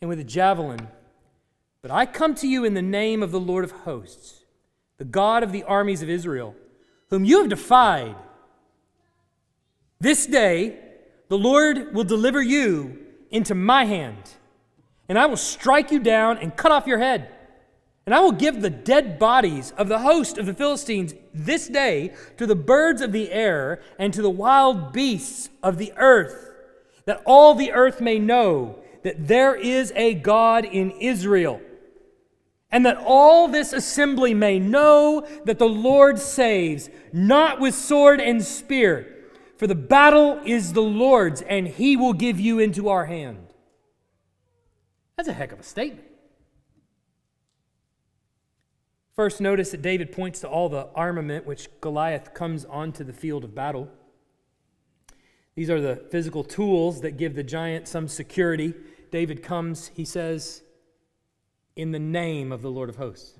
and 0.00 0.08
with 0.08 0.18
a 0.18 0.24
javelin. 0.24 0.88
But 1.82 1.90
I 1.90 2.06
come 2.06 2.34
to 2.36 2.48
you 2.48 2.64
in 2.64 2.72
the 2.72 2.80
name 2.80 3.22
of 3.22 3.30
the 3.30 3.38
Lord 3.38 3.62
of 3.62 3.72
hosts, 3.72 4.46
the 4.96 5.04
God 5.04 5.42
of 5.42 5.52
the 5.52 5.64
armies 5.64 6.02
of 6.02 6.08
Israel, 6.08 6.56
whom 7.10 7.26
you 7.26 7.40
have 7.40 7.50
defied. 7.50 8.16
This 10.00 10.24
day 10.24 10.78
the 11.28 11.36
Lord 11.36 11.94
will 11.94 12.04
deliver 12.04 12.40
you 12.40 12.98
into 13.30 13.54
my 13.54 13.84
hand, 13.84 14.30
and 15.10 15.18
I 15.18 15.26
will 15.26 15.36
strike 15.36 15.90
you 15.90 16.00
down 16.00 16.38
and 16.38 16.56
cut 16.56 16.72
off 16.72 16.86
your 16.86 16.98
head. 16.98 17.28
And 18.06 18.14
I 18.14 18.20
will 18.20 18.32
give 18.32 18.62
the 18.62 18.70
dead 18.70 19.18
bodies 19.18 19.74
of 19.76 19.88
the 19.88 19.98
host 19.98 20.38
of 20.38 20.46
the 20.46 20.54
Philistines 20.54 21.12
this 21.34 21.68
day 21.68 22.14
to 22.38 22.46
the 22.46 22.56
birds 22.56 23.02
of 23.02 23.12
the 23.12 23.30
air 23.30 23.82
and 23.98 24.14
to 24.14 24.22
the 24.22 24.30
wild 24.30 24.94
beasts 24.94 25.50
of 25.62 25.76
the 25.76 25.92
earth, 25.98 26.47
that 27.08 27.22
all 27.24 27.54
the 27.54 27.72
earth 27.72 28.02
may 28.02 28.18
know 28.18 28.78
that 29.02 29.28
there 29.28 29.54
is 29.54 29.94
a 29.96 30.12
God 30.12 30.66
in 30.66 30.90
Israel, 30.90 31.58
and 32.70 32.84
that 32.84 32.98
all 32.98 33.48
this 33.48 33.72
assembly 33.72 34.34
may 34.34 34.58
know 34.58 35.26
that 35.46 35.58
the 35.58 35.66
Lord 35.66 36.18
saves, 36.18 36.90
not 37.10 37.60
with 37.60 37.74
sword 37.74 38.20
and 38.20 38.44
spear, 38.44 39.24
for 39.56 39.66
the 39.66 39.74
battle 39.74 40.38
is 40.44 40.74
the 40.74 40.82
Lord's, 40.82 41.40
and 41.40 41.66
he 41.66 41.96
will 41.96 42.12
give 42.12 42.38
you 42.38 42.58
into 42.58 42.90
our 42.90 43.06
hand. 43.06 43.54
That's 45.16 45.30
a 45.30 45.32
heck 45.32 45.52
of 45.52 45.60
a 45.60 45.62
statement. 45.62 46.04
First, 49.16 49.40
notice 49.40 49.70
that 49.70 49.80
David 49.80 50.12
points 50.12 50.40
to 50.40 50.46
all 50.46 50.68
the 50.68 50.88
armament 50.94 51.46
which 51.46 51.70
Goliath 51.80 52.34
comes 52.34 52.66
onto 52.66 53.02
the 53.02 53.14
field 53.14 53.44
of 53.44 53.54
battle. 53.54 53.88
These 55.58 55.70
are 55.70 55.80
the 55.80 55.96
physical 55.96 56.44
tools 56.44 57.00
that 57.00 57.16
give 57.16 57.34
the 57.34 57.42
giant 57.42 57.88
some 57.88 58.06
security. 58.06 58.74
David 59.10 59.42
comes, 59.42 59.88
he 59.88 60.04
says, 60.04 60.62
in 61.74 61.90
the 61.90 61.98
name 61.98 62.52
of 62.52 62.62
the 62.62 62.70
Lord 62.70 62.88
of 62.88 62.94
hosts. 62.94 63.34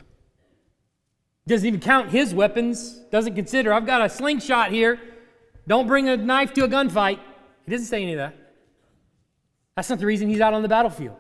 Doesn't 1.47 1.65
even 1.65 1.79
count 1.79 2.11
his 2.11 2.35
weapons, 2.35 2.99
doesn't 3.13 3.37
consider, 3.37 3.73
I've 3.73 3.87
got 3.87 4.05
a 4.05 4.09
slingshot 4.09 4.73
here. 4.73 4.99
Don't 5.69 5.87
bring 5.87 6.09
a 6.09 6.17
knife 6.17 6.53
to 6.55 6.65
a 6.65 6.69
gunfight. 6.69 7.21
He 7.65 7.71
doesn't 7.71 7.87
say 7.87 8.03
any 8.03 8.15
of 8.15 8.19
that. 8.19 8.35
That's 9.77 9.89
not 9.89 10.01
the 10.01 10.07
reason 10.07 10.29
he's 10.29 10.41
out 10.41 10.55
on 10.55 10.63
the 10.63 10.69
battlefield. 10.69 11.19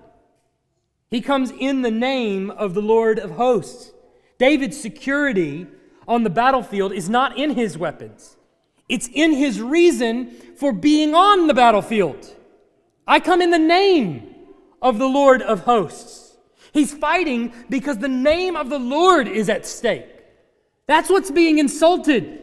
He 1.13 1.21
comes 1.21 1.53
in 1.53 1.83
the 1.83 1.93
name 1.93 2.51
of 2.51 2.75
the 2.75 2.83
Lord 2.83 3.21
of 3.21 3.31
hosts. 3.31 3.93
David's 4.37 4.81
security 4.81 5.69
on 6.09 6.25
the 6.25 6.31
battlefield 6.31 6.93
is 6.93 7.09
not 7.09 7.39
in 7.39 7.51
his 7.51 7.79
weapons, 7.79 8.37
it's 8.89 9.09
in 9.13 9.33
his 9.33 9.61
reason 9.61 10.31
for 10.57 10.73
being 10.73 11.15
on 11.15 11.47
the 11.47 11.55
battlefield. 11.55 12.35
I 13.07 13.21
come 13.21 13.43
in 13.43 13.51
the 13.51 13.59
name 13.59 14.35
of 14.81 14.99
the 14.99 15.07
Lord 15.07 15.43
of 15.43 15.61
hosts. 15.61 16.37
He's 16.73 16.93
fighting 16.93 17.53
because 17.69 17.99
the 17.99 18.09
name 18.09 18.57
of 18.57 18.71
the 18.71 18.79
Lord 18.79 19.27
is 19.29 19.49
at 19.49 19.67
stake. 19.67 20.07
That's 20.87 21.11
what's 21.11 21.31
being 21.31 21.59
insulted. 21.59 22.39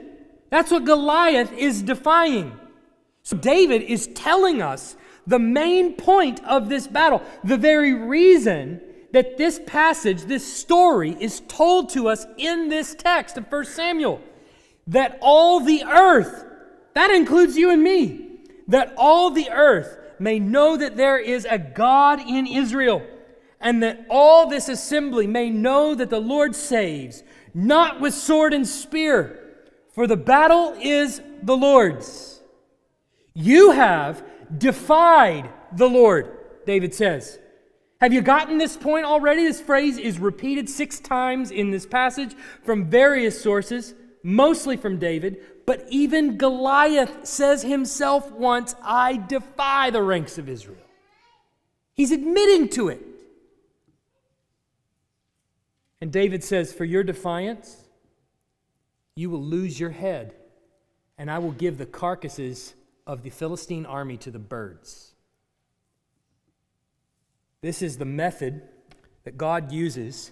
That's 0.50 0.72
what 0.72 0.86
Goliath 0.86 1.52
is 1.54 1.82
defying. 1.82 2.58
So 3.24 3.38
David 3.38 3.82
is 3.82 4.08
telling 4.08 4.62
us 4.62 4.96
the 5.28 5.40
main 5.40 5.94
point 5.94 6.44
of 6.46 6.70
this 6.70 6.88
battle, 6.88 7.24
the 7.44 7.58
very 7.58 7.94
reason 7.94 8.82
that 9.14 9.38
this 9.38 9.60
passage, 9.66 10.24
this 10.24 10.46
story, 10.46 11.16
is 11.20 11.42
told 11.48 11.90
to 11.90 12.08
us 12.08 12.26
in 12.38 12.70
this 12.70 12.94
text 12.94 13.38
of 13.38 13.52
1 13.52 13.66
Samuel. 13.66 14.22
That 14.88 15.18
all 15.22 15.60
the 15.60 15.84
earth, 15.84 16.46
that 16.94 17.12
includes 17.12 17.58
you 17.58 17.72
and 17.72 17.82
me, 17.82 18.40
that 18.68 18.94
all 18.98 19.32
the 19.32 19.50
earth 19.50 19.98
may 20.20 20.40
know 20.40 20.78
that 20.78 20.98
there 20.98 21.18
is 21.18 21.46
a 21.50 21.58
God 21.58 22.20
in 22.20 22.48
Israel, 22.48 23.06
and 23.60 23.82
that 23.84 24.06
all 24.10 24.48
this 24.48 24.70
assembly 24.70 25.28
may 25.28 25.50
know 25.50 25.96
that 25.96 26.10
the 26.10 26.20
Lord 26.20 26.56
saves, 26.56 27.24
not 27.54 28.00
with 28.00 28.14
sword 28.14 28.54
and 28.54 28.68
spear, 28.68 29.40
for 29.94 30.08
the 30.08 30.18
battle 30.18 30.76
is 30.80 31.22
the 31.42 31.56
Lord's. 31.56 32.42
You 33.34 33.72
have 33.72 34.24
defied 34.58 35.50
the 35.76 35.90
Lord, 35.90 36.38
David 36.66 36.94
says. 36.94 37.40
Have 38.02 38.14
you 38.14 38.22
gotten 38.22 38.58
this 38.58 38.78
point 38.78 39.06
already? 39.06 39.44
This 39.44 39.62
phrase 39.62 39.98
is 39.98 40.20
repeated 40.20 40.70
six 40.70 41.00
times 41.00 41.50
in 41.50 41.72
this 41.72 41.86
passage 41.86 42.36
from 42.64 42.86
various 42.90 43.42
sources, 43.42 43.94
mostly 44.26 44.76
from 44.76 44.98
David, 44.98 45.38
but 45.68 45.86
even 45.88 46.36
Goliath 46.36 47.28
says 47.28 47.62
himself 47.62 48.32
once, 48.32 48.74
I 48.82 49.18
defy 49.18 49.92
the 49.92 50.02
ranks 50.02 50.40
of 50.40 50.50
Israel. 50.50 50.80
He's 51.94 52.12
admitting 52.12 52.70
to 52.70 52.90
it. 52.90 53.06
And 56.02 56.12
David 56.12 56.44
says, 56.44 56.74
For 56.74 56.86
your 56.86 57.04
defiance, 57.04 57.78
you 59.16 59.30
will 59.30 59.44
lose 59.44 59.80
your 59.80 59.92
head, 59.92 60.34
and 61.20 61.30
I 61.30 61.38
will 61.38 61.52
give 61.52 61.78
the 61.78 61.86
carcasses 61.86 62.74
of 63.06 63.22
the 63.22 63.30
Philistine 63.30 63.86
army 63.86 64.18
to 64.18 64.32
the 64.32 64.40
birds. 64.40 65.14
This 67.62 67.84
is 67.84 68.00
the 68.00 68.06
method 68.06 68.64
that 69.24 69.38
God 69.38 69.72
uses 69.72 70.32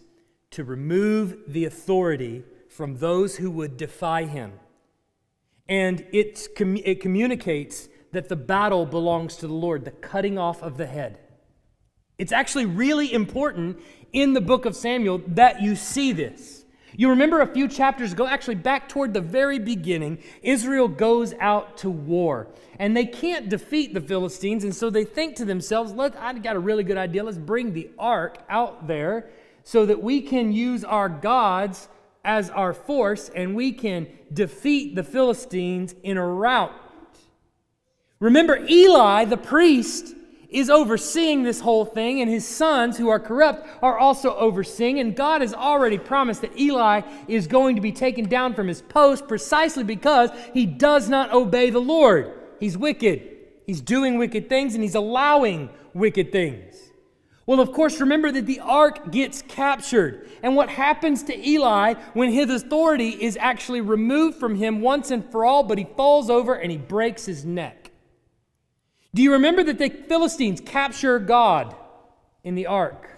to 0.50 0.64
remove 0.64 1.38
the 1.48 1.66
authority 1.66 2.44
from 2.74 2.97
those 2.97 3.38
who 3.38 3.51
would 3.51 3.78
defy 3.78 4.26
him. 4.26 4.53
And 5.69 6.05
it, 6.11 6.47
it 6.59 7.01
communicates 7.01 7.88
that 8.11 8.30
the 8.30 8.36
battle 8.36 8.86
belongs 8.86 9.38
to 9.38 9.47
the 9.47 9.53
Lord, 9.53 9.86
the 9.86 9.91
cutting 9.91 10.38
off 10.38 10.61
of 10.61 10.78
the 10.78 10.88
head. 10.88 11.19
It's 12.17 12.32
actually 12.32 12.65
really 12.65 13.11
important 13.13 13.80
in 14.11 14.34
the 14.34 14.41
book 14.41 14.65
of 14.65 14.76
Samuel 14.76 15.21
that 15.28 15.61
you 15.61 15.76
see 15.76 16.11
this. 16.11 16.65
You 16.95 17.09
remember 17.09 17.41
a 17.41 17.47
few 17.47 17.67
chapters 17.67 18.13
ago, 18.13 18.28
actually 18.28 18.55
back 18.55 18.88
toward 18.88 19.13
the 19.13 19.21
very 19.21 19.57
beginning, 19.57 20.19
Israel 20.43 20.88
goes 20.88 21.34
out 21.39 21.78
to 21.78 21.89
war. 21.89 22.47
And 22.78 22.95
they 22.95 23.05
can't 23.05 23.49
defeat 23.49 23.93
the 23.93 24.01
Philistines, 24.01 24.63
and 24.63 24.76
so 24.76 24.89
they 24.89 25.05
think 25.05 25.36
to 25.38 25.45
themselves, 25.45 25.91
Let, 25.91 26.15
I've 26.15 26.43
got 26.43 26.55
a 26.55 26.59
really 26.59 26.84
good 26.84 26.97
idea. 26.97 27.24
Let's 27.24 27.38
bring 27.38 27.74
the 27.74 27.89
ark 27.97 28.38
out 28.49 28.88
there 28.88 29.30
so 29.63 29.86
that 29.86 30.03
we 30.03 30.21
can 30.21 30.51
use 30.51 30.84
our 30.84 31.09
gods 31.09 31.88
as 32.24 32.49
our 32.49 32.74
force 32.74 33.30
and 33.30 33.55
we 33.55 33.71
can 33.71 34.07
defeat 34.32 34.95
the 34.95 35.03
Philistines 35.03 35.93
in 36.03 36.17
a 36.17 36.26
rout. 36.26 36.71
Remember, 38.19 38.65
Eli, 38.69 39.26
the 39.26 39.38
priest, 39.38 40.15
is 40.53 40.69
overseeing 40.69 41.43
this 41.43 41.59
whole 41.59 41.84
thing, 41.84 42.21
and 42.21 42.30
his 42.30 42.47
sons, 42.47 42.95
who 42.95 43.09
are 43.09 43.19
corrupt, 43.19 43.67
are 43.82 43.97
also 43.97 44.36
overseeing. 44.36 44.99
And 44.99 45.15
God 45.15 45.41
has 45.41 45.53
already 45.53 45.97
promised 45.97 46.41
that 46.41 46.57
Eli 46.57 47.01
is 47.28 47.47
going 47.47 47.76
to 47.76 47.82
be 47.82 47.91
taken 47.91 48.30
down 48.30 48.53
from 48.53 48.67
his 48.67 48.82
post 48.82 49.28
precisely 49.28 49.84
because 49.84 50.30
he 50.53 50.65
does 50.65 51.09
not 51.09 51.34
obey 51.34 51.71
the 51.71 51.80
Lord. 51.80 52.32
He's 52.59 52.78
wicked. 52.78 53.30
He's 53.65 53.82
doing 53.82 54.17
wicked 54.17 54.47
things, 54.47 54.76
and 54.76 54.84
he's 54.84 54.95
allowing 54.95 55.69
wicked 55.93 56.32
things. 56.32 56.83
Well, 57.46 57.60
of 57.60 57.74
course, 57.74 58.00
remember 58.00 58.32
that 58.32 58.46
the 58.46 58.62
ark 58.62 59.12
gets 59.12 59.41
captured. 59.41 60.30
And 60.41 60.56
what 60.56 60.70
happens 60.70 61.24
to 61.24 61.48
Eli 61.48 61.96
when 62.14 62.32
his 62.32 62.50
authority 62.50 63.10
is 63.10 63.38
actually 63.39 63.82
removed 63.82 64.38
from 64.38 64.56
him 64.56 64.80
once 64.80 65.12
and 65.12 65.30
for 65.30 65.44
all, 65.44 65.64
but 65.64 65.78
he 65.78 65.88
falls 65.98 66.30
over 66.30 66.54
and 66.54 66.72
he 66.72 66.78
breaks 66.78 67.26
his 67.26 67.44
neck? 67.44 67.91
Do 69.14 69.22
you 69.22 69.34
remember 69.34 69.64
that 69.64 69.78
the 69.78 69.89
Philistines 69.89 70.62
capture 70.62 71.20
God 71.20 71.76
in 72.44 72.56
the 72.56 72.66
ark? 72.66 73.10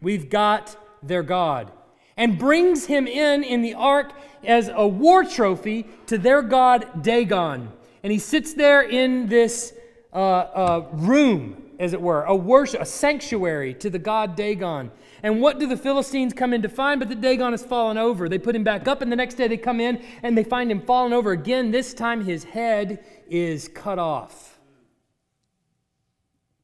We've 0.00 0.30
got 0.30 0.76
their 1.02 1.22
God. 1.22 1.72
And 2.16 2.38
brings 2.38 2.86
him 2.86 3.08
in 3.08 3.42
in 3.42 3.62
the 3.62 3.74
ark 3.74 4.12
as 4.44 4.70
a 4.72 4.86
war 4.86 5.24
trophy 5.24 5.86
to 6.06 6.16
their 6.16 6.42
god 6.42 7.02
Dagon. 7.02 7.72
And 8.04 8.12
he 8.12 8.18
sits 8.18 8.54
there 8.54 8.82
in 8.82 9.26
this 9.26 9.74
uh, 10.12 10.16
uh, 10.16 10.86
room, 10.92 11.63
as 11.84 11.92
it 11.92 12.00
were, 12.00 12.24
a 12.24 12.34
worship, 12.34 12.80
a 12.80 12.86
sanctuary 12.86 13.74
to 13.74 13.88
the 13.88 13.98
god 13.98 14.34
Dagon. 14.34 14.90
And 15.22 15.40
what 15.40 15.58
do 15.58 15.66
the 15.66 15.76
Philistines 15.76 16.32
come 16.32 16.52
in 16.52 16.62
to 16.62 16.68
find? 16.68 16.98
But 16.98 17.08
the 17.08 17.14
Dagon 17.14 17.52
has 17.52 17.64
fallen 17.64 17.96
over. 17.96 18.28
They 18.28 18.38
put 18.38 18.56
him 18.56 18.64
back 18.64 18.88
up, 18.88 19.02
and 19.02 19.12
the 19.12 19.16
next 19.16 19.34
day 19.34 19.46
they 19.46 19.56
come 19.56 19.80
in 19.80 20.04
and 20.22 20.36
they 20.36 20.44
find 20.44 20.70
him 20.70 20.80
fallen 20.80 21.12
over 21.12 21.32
again. 21.32 21.70
This 21.70 21.94
time 21.94 22.24
his 22.24 22.44
head 22.44 23.04
is 23.28 23.68
cut 23.68 23.98
off. 23.98 24.58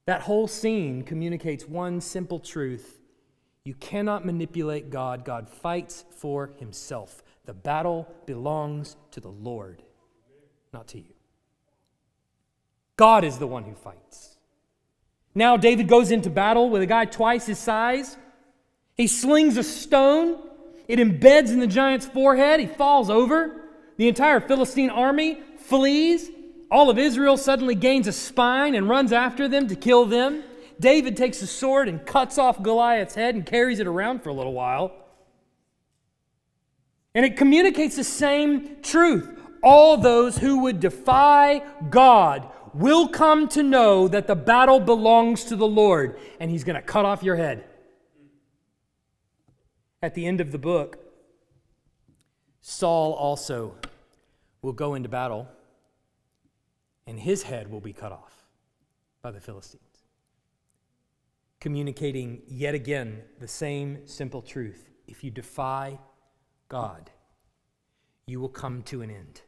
That 0.06 0.22
whole 0.22 0.48
scene 0.48 1.04
communicates 1.04 1.68
one 1.68 2.00
simple 2.00 2.40
truth 2.40 3.00
you 3.64 3.74
cannot 3.74 4.24
manipulate 4.24 4.90
God, 4.90 5.24
God 5.24 5.48
fights 5.48 6.04
for 6.16 6.50
himself. 6.58 7.22
The 7.44 7.52
battle 7.52 8.12
belongs 8.26 8.96
to 9.10 9.20
the 9.20 9.28
Lord, 9.28 9.82
not 10.72 10.88
to 10.88 10.98
you. 10.98 11.14
God 12.96 13.22
is 13.22 13.38
the 13.38 13.46
one 13.46 13.64
who 13.64 13.74
fights. 13.74 14.38
Now, 15.34 15.56
David 15.56 15.88
goes 15.88 16.10
into 16.10 16.30
battle 16.30 16.70
with 16.70 16.82
a 16.82 16.86
guy 16.86 17.04
twice 17.04 17.46
his 17.46 17.58
size. 17.58 18.16
He 18.96 19.06
slings 19.06 19.56
a 19.56 19.62
stone, 19.62 20.38
it 20.90 20.98
embeds 20.98 21.50
in 21.50 21.60
the 21.60 21.68
giant's 21.68 22.06
forehead. 22.06 22.58
He 22.58 22.66
falls 22.66 23.10
over. 23.10 23.62
The 23.96 24.08
entire 24.08 24.40
Philistine 24.40 24.90
army 24.90 25.38
flees. 25.58 26.28
All 26.68 26.90
of 26.90 26.98
Israel 26.98 27.36
suddenly 27.36 27.76
gains 27.76 28.08
a 28.08 28.12
spine 28.12 28.74
and 28.74 28.88
runs 28.88 29.12
after 29.12 29.46
them 29.46 29.68
to 29.68 29.76
kill 29.76 30.04
them. 30.04 30.42
David 30.80 31.16
takes 31.16 31.42
a 31.42 31.46
sword 31.46 31.88
and 31.88 32.04
cuts 32.04 32.38
off 32.38 32.60
Goliath's 32.60 33.14
head 33.14 33.36
and 33.36 33.46
carries 33.46 33.78
it 33.78 33.86
around 33.86 34.24
for 34.24 34.30
a 34.30 34.32
little 34.32 34.52
while. 34.52 34.92
And 37.14 37.24
it 37.24 37.36
communicates 37.36 37.94
the 37.94 38.02
same 38.02 38.82
truth. 38.82 39.28
All 39.62 39.96
those 39.96 40.38
who 40.38 40.62
would 40.62 40.80
defy 40.80 41.62
God 41.88 42.48
will 42.74 43.08
come 43.08 43.48
to 43.48 43.62
know 43.62 44.08
that 44.08 44.26
the 44.26 44.36
battle 44.36 44.80
belongs 44.80 45.44
to 45.44 45.56
the 45.56 45.66
Lord, 45.66 46.18
and 46.38 46.50
He's 46.50 46.64
going 46.64 46.76
to 46.76 46.82
cut 46.82 47.04
off 47.04 47.22
your 47.22 47.36
head. 47.36 47.64
At 50.02 50.14
the 50.14 50.26
end 50.26 50.40
of 50.40 50.50
the 50.50 50.58
book, 50.58 50.98
Saul 52.60 53.12
also 53.12 53.74
will 54.62 54.72
go 54.72 54.94
into 54.94 55.08
battle, 55.08 55.48
and 57.06 57.18
his 57.18 57.42
head 57.42 57.70
will 57.70 57.80
be 57.80 57.92
cut 57.92 58.12
off 58.12 58.46
by 59.22 59.30
the 59.30 59.40
Philistines. 59.40 59.82
Communicating 61.60 62.42
yet 62.46 62.74
again 62.74 63.22
the 63.38 63.48
same 63.48 64.06
simple 64.06 64.40
truth. 64.40 64.88
If 65.06 65.24
you 65.24 65.30
defy 65.30 65.98
God, 66.68 67.10
you 68.26 68.40
will 68.40 68.48
come 68.48 68.82
to 68.84 69.02
an 69.02 69.10
end. 69.10 69.42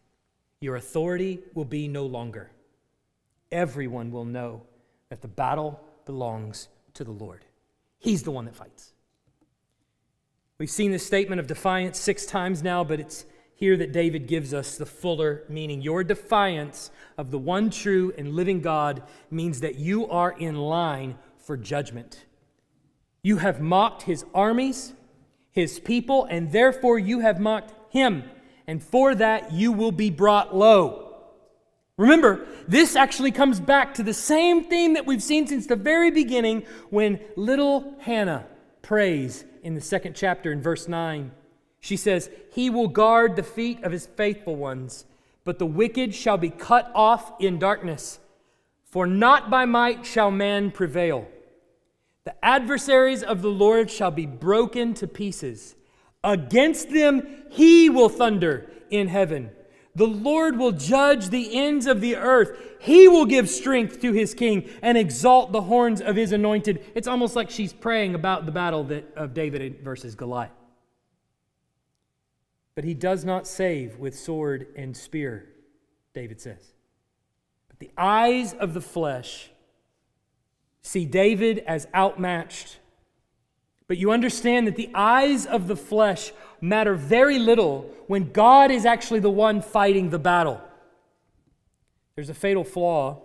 Your 0.60 0.76
authority 0.76 1.40
will 1.54 1.64
be 1.64 1.88
no 1.88 2.04
longer. 2.04 2.50
Everyone 3.52 4.10
will 4.10 4.24
know 4.24 4.62
that 5.10 5.20
the 5.20 5.28
battle 5.28 5.80
belongs 6.04 6.68
to 6.94 7.04
the 7.04 7.12
Lord. 7.12 7.44
He's 7.98 8.24
the 8.24 8.32
one 8.32 8.46
that 8.46 8.56
fights. 8.56 8.92
We've 10.58 10.70
seen 10.70 10.90
this 10.90 11.06
statement 11.06 11.40
of 11.40 11.46
defiance 11.46 11.98
six 11.98 12.26
times 12.26 12.62
now, 12.62 12.82
but 12.82 12.98
it's 12.98 13.26
here 13.54 13.76
that 13.76 13.92
David 13.92 14.26
gives 14.26 14.52
us 14.52 14.76
the 14.76 14.86
fuller 14.86 15.44
meaning. 15.48 15.82
Your 15.82 16.02
defiance 16.02 16.90
of 17.16 17.30
the 17.30 17.38
one 17.38 17.70
true 17.70 18.12
and 18.18 18.34
living 18.34 18.60
God 18.60 19.02
means 19.30 19.60
that 19.60 19.76
you 19.76 20.08
are 20.08 20.32
in 20.32 20.56
line 20.56 21.18
for 21.38 21.56
judgment. 21.56 22.24
You 23.22 23.36
have 23.36 23.60
mocked 23.60 24.02
his 24.02 24.24
armies, 24.34 24.94
his 25.52 25.78
people, 25.78 26.24
and 26.24 26.50
therefore 26.50 26.98
you 26.98 27.20
have 27.20 27.38
mocked 27.38 27.72
him, 27.92 28.24
and 28.66 28.82
for 28.82 29.14
that 29.14 29.52
you 29.52 29.70
will 29.70 29.92
be 29.92 30.10
brought 30.10 30.56
low. 30.56 31.01
Remember, 31.98 32.46
this 32.66 32.96
actually 32.96 33.32
comes 33.32 33.60
back 33.60 33.94
to 33.94 34.02
the 34.02 34.14
same 34.14 34.64
theme 34.64 34.94
that 34.94 35.06
we've 35.06 35.22
seen 35.22 35.46
since 35.46 35.66
the 35.66 35.76
very 35.76 36.10
beginning 36.10 36.64
when 36.90 37.20
little 37.36 37.94
Hannah 38.00 38.46
prays 38.80 39.44
in 39.62 39.74
the 39.74 39.80
second 39.80 40.14
chapter 40.14 40.50
in 40.52 40.62
verse 40.62 40.88
9. 40.88 41.30
She 41.80 41.96
says, 41.96 42.30
He 42.52 42.70
will 42.70 42.88
guard 42.88 43.36
the 43.36 43.42
feet 43.42 43.82
of 43.84 43.92
his 43.92 44.06
faithful 44.06 44.56
ones, 44.56 45.04
but 45.44 45.58
the 45.58 45.66
wicked 45.66 46.14
shall 46.14 46.38
be 46.38 46.50
cut 46.50 46.90
off 46.94 47.32
in 47.40 47.58
darkness. 47.58 48.18
For 48.84 49.06
not 49.06 49.50
by 49.50 49.64
might 49.64 50.06
shall 50.06 50.30
man 50.30 50.70
prevail. 50.70 51.28
The 52.24 52.44
adversaries 52.44 53.22
of 53.22 53.42
the 53.42 53.50
Lord 53.50 53.90
shall 53.90 54.10
be 54.10 54.26
broken 54.26 54.94
to 54.94 55.06
pieces. 55.06 55.74
Against 56.22 56.90
them 56.90 57.26
he 57.50 57.90
will 57.90 58.08
thunder 58.08 58.70
in 58.90 59.08
heaven. 59.08 59.50
The 59.94 60.06
Lord 60.06 60.56
will 60.56 60.72
judge 60.72 61.28
the 61.28 61.54
ends 61.54 61.86
of 61.86 62.00
the 62.00 62.16
earth. 62.16 62.58
He 62.80 63.08
will 63.08 63.26
give 63.26 63.48
strength 63.48 64.00
to 64.00 64.12
his 64.12 64.32
king 64.32 64.68
and 64.80 64.96
exalt 64.96 65.52
the 65.52 65.62
horns 65.62 66.00
of 66.00 66.16
his 66.16 66.32
anointed. 66.32 66.84
It's 66.94 67.06
almost 67.06 67.36
like 67.36 67.50
she's 67.50 67.72
praying 67.72 68.14
about 68.14 68.46
the 68.46 68.52
battle 68.52 68.84
that, 68.84 69.12
of 69.16 69.34
David 69.34 69.80
versus 69.82 70.14
Goliath. 70.14 70.50
But 72.74 72.84
he 72.84 72.94
does 72.94 73.24
not 73.24 73.46
save 73.46 73.98
with 73.98 74.18
sword 74.18 74.68
and 74.76 74.96
spear, 74.96 75.46
David 76.14 76.40
says. 76.40 76.72
But 77.68 77.78
the 77.78 77.90
eyes 77.98 78.54
of 78.54 78.72
the 78.72 78.80
flesh 78.80 79.50
see 80.80 81.04
David 81.04 81.58
as 81.66 81.86
outmatched. 81.94 82.78
But 83.88 83.98
you 83.98 84.10
understand 84.10 84.66
that 84.66 84.76
the 84.76 84.90
eyes 84.94 85.46
of 85.46 85.68
the 85.68 85.76
flesh 85.76 86.32
matter 86.60 86.94
very 86.94 87.38
little 87.38 87.90
when 88.06 88.32
God 88.32 88.70
is 88.70 88.84
actually 88.84 89.20
the 89.20 89.30
one 89.30 89.60
fighting 89.60 90.10
the 90.10 90.18
battle. 90.18 90.60
There's 92.14 92.30
a 92.30 92.34
fatal 92.34 92.64
flaw 92.64 93.22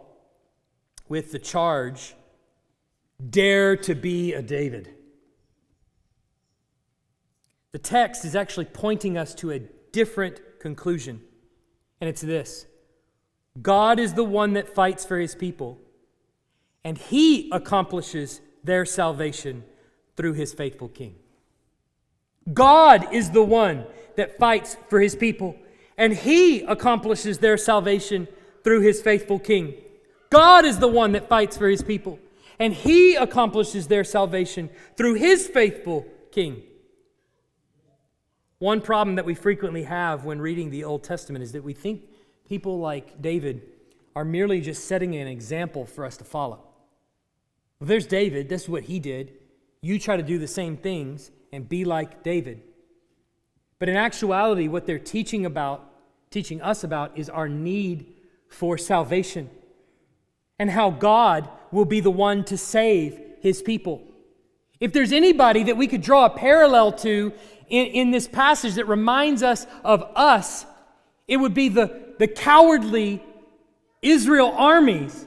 with 1.08 1.32
the 1.32 1.39
charge 1.39 2.16
dare 3.30 3.76
to 3.78 3.95
be 3.95 4.34
a 4.34 4.41
David. 4.41 4.93
The 7.72 7.80
text 7.80 8.26
is 8.26 8.36
actually 8.36 8.66
pointing 8.66 9.18
us 9.18 9.34
to 9.36 9.51
a 9.51 9.60
different 9.91 10.41
conclusion, 10.60 11.22
and 12.01 12.10
it's 12.10 12.22
this 12.22 12.66
God 13.62 13.99
is 13.99 14.14
the 14.14 14.24
one 14.24 14.53
that 14.53 14.74
fights 14.74 15.05
for 15.05 15.20
his 15.20 15.36
people, 15.36 15.80
and 16.84 16.97
he 16.97 17.49
accomplishes 17.51 18.41
their 18.64 18.86
salvation 18.86 19.64
through 20.18 20.34
his 20.34 20.53
faithful 20.53 20.89
king. 20.89 21.15
God 22.53 23.13
is 23.13 23.32
the 23.32 23.43
one 23.43 23.86
that 24.15 24.38
fights 24.38 24.76
for 24.89 24.99
his 24.99 25.15
people, 25.15 25.55
and 25.97 26.13
he 26.13 26.61
accomplishes 26.61 27.38
their 27.38 27.57
salvation 27.57 28.28
through 28.63 28.82
his 28.82 29.01
faithful 29.01 29.39
king. 29.39 29.76
God 30.30 30.65
is 30.65 30.80
the 30.80 30.88
one 30.88 31.13
that 31.13 31.30
fights 31.30 31.55
for 31.55 31.70
his 31.70 31.84
people, 31.84 32.20
and 32.59 32.74
he 32.74 33.15
accomplishes 33.15 33.88
their 33.88 34.03
salvation 34.03 34.70
through 34.97 35.13
his 35.13 35.47
faithful 35.47 36.05
king. 36.32 36.63
One 38.59 38.82
problem 38.82 39.15
that 39.18 39.26
we 39.26 39.36
frequently 39.36 39.84
have 39.84 40.26
when 40.26 40.41
reading 40.41 40.72
the 40.72 40.84
Old 40.84 41.03
Testament 41.03 41.43
is 41.43 41.51
that 41.51 41.63
we 41.63 41.74
think 41.74 42.03
people 42.47 42.80
like 42.80 43.22
David 43.22 43.61
are 44.15 44.26
merely 44.26 44.61
just 44.61 44.86
setting 44.86 45.15
an 45.15 45.28
example 45.28 45.86
for 45.86 46.03
us 46.03 46.18
to 46.18 46.24
follow. 46.24 46.63
Well, 47.80 47.88
there's 47.88 48.07
David, 48.07 48.49
this 48.49 48.63
is 48.63 48.70
what 48.70 48.84
he 48.84 48.99
did. 48.99 49.34
You 49.82 50.00
try 50.00 50.18
to 50.18 50.24
do 50.24 50.40
the 50.40 50.48
same 50.48 50.78
things 50.78 51.32
and 51.52 51.68
be 51.68 51.86
like 51.86 52.24
David. 52.24 52.62
But 53.80 53.90
in 53.90 53.96
actuality, 53.96 54.68
what 54.68 54.86
they're 54.86 55.00
teaching 55.00 55.46
about, 55.46 55.86
teaching 56.32 56.62
us 56.62 56.84
about, 56.84 57.18
is 57.18 57.30
our 57.30 57.48
need 57.48 58.14
for 58.50 58.78
salvation 58.78 59.50
and 60.60 60.72
how 60.72 60.90
God 60.90 61.48
will 61.72 61.86
be 61.86 62.00
the 62.00 62.12
one 62.12 62.44
to 62.46 62.58
save 62.58 63.20
his 63.42 63.62
people. 63.62 64.02
If 64.80 64.94
there's 64.94 65.12
anybody 65.12 65.64
that 65.64 65.78
we 65.78 65.88
could 65.88 66.02
draw 66.02 66.26
a 66.26 66.30
parallel 66.30 66.94
to 66.94 67.34
in, 67.70 67.86
in 67.88 68.12
this 68.12 68.28
passage 68.28 68.76
that 68.76 68.88
reminds 68.88 69.44
us 69.44 69.68
of 69.84 70.04
us, 70.16 70.66
it 71.28 71.38
would 71.38 71.54
be 71.54 71.70
the, 71.70 72.16
the 72.20 72.28
cowardly 72.28 73.24
Israel 74.02 74.54
armies 74.56 75.27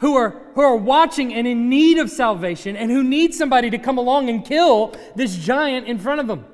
who 0.00 0.16
are, 0.16 0.30
who 0.54 0.62
are 0.62 0.76
watching 0.76 1.32
and 1.32 1.46
in 1.46 1.68
need 1.68 1.98
of 1.98 2.10
salvation 2.10 2.74
and 2.74 2.90
who 2.90 3.02
need 3.04 3.34
somebody 3.34 3.70
to 3.70 3.78
come 3.78 3.98
along 3.98 4.30
and 4.30 4.44
kill 4.44 4.94
this 5.14 5.36
giant 5.36 5.86
in 5.86 5.98
front 5.98 6.20
of 6.20 6.26
them. 6.26 6.44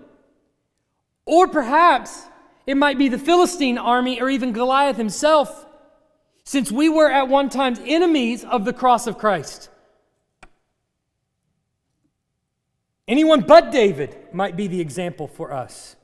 Or 1.25 1.47
perhaps 1.47 2.27
it 2.67 2.77
might 2.77 2.99
be 2.99 3.09
the 3.09 3.19
Philistine 3.19 3.79
army 3.79 4.21
or 4.21 4.29
even 4.29 4.53
Goliath 4.53 4.97
himself, 4.97 5.65
since 6.45 6.73
we 6.73 6.89
were 6.89 7.11
at 7.11 7.29
one 7.29 7.49
time 7.49 7.77
enemies 7.87 8.45
of 8.45 8.65
the 8.65 8.73
cross 8.73 9.07
of 9.07 9.17
Christ. 9.17 9.71
Anyone 13.07 13.43
but 13.43 13.71
David 13.71 14.17
might 14.33 14.57
be 14.57 14.67
the 14.67 14.81
example 14.81 15.29
for 15.29 15.53
us. 15.53 15.95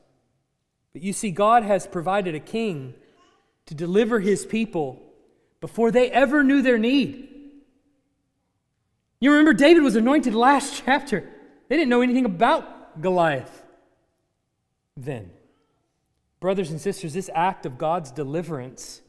But 0.93 1.01
you 1.01 1.11
see, 1.11 1.31
God 1.31 1.63
has 1.63 1.85
provided 1.87 2.35
a 2.35 2.39
king 2.39 2.93
to 3.65 3.75
deliver 3.75 4.21
his 4.21 4.45
people 4.45 5.01
before 5.59 5.91
they 5.91 6.09
ever 6.11 6.43
knew 6.43 6.61
their 6.61 6.77
need. 6.77 7.32
You 9.23 9.31
remember, 9.31 9.53
David 9.53 9.83
was 9.83 9.95
anointed 9.95 10.35
last 10.35 10.83
chapter. 10.85 11.23
They 11.69 11.77
didn't 11.77 11.87
know 11.87 12.01
anything 12.01 12.25
about 12.25 13.01
Goliath 13.01 13.63
then. 14.97 15.31
Brothers 16.41 16.71
and 16.71 16.81
sisters, 16.81 17.13
this 17.13 17.29
act 17.33 17.65
of 17.65 17.77
God's 17.77 18.11
deliverance 18.11 19.01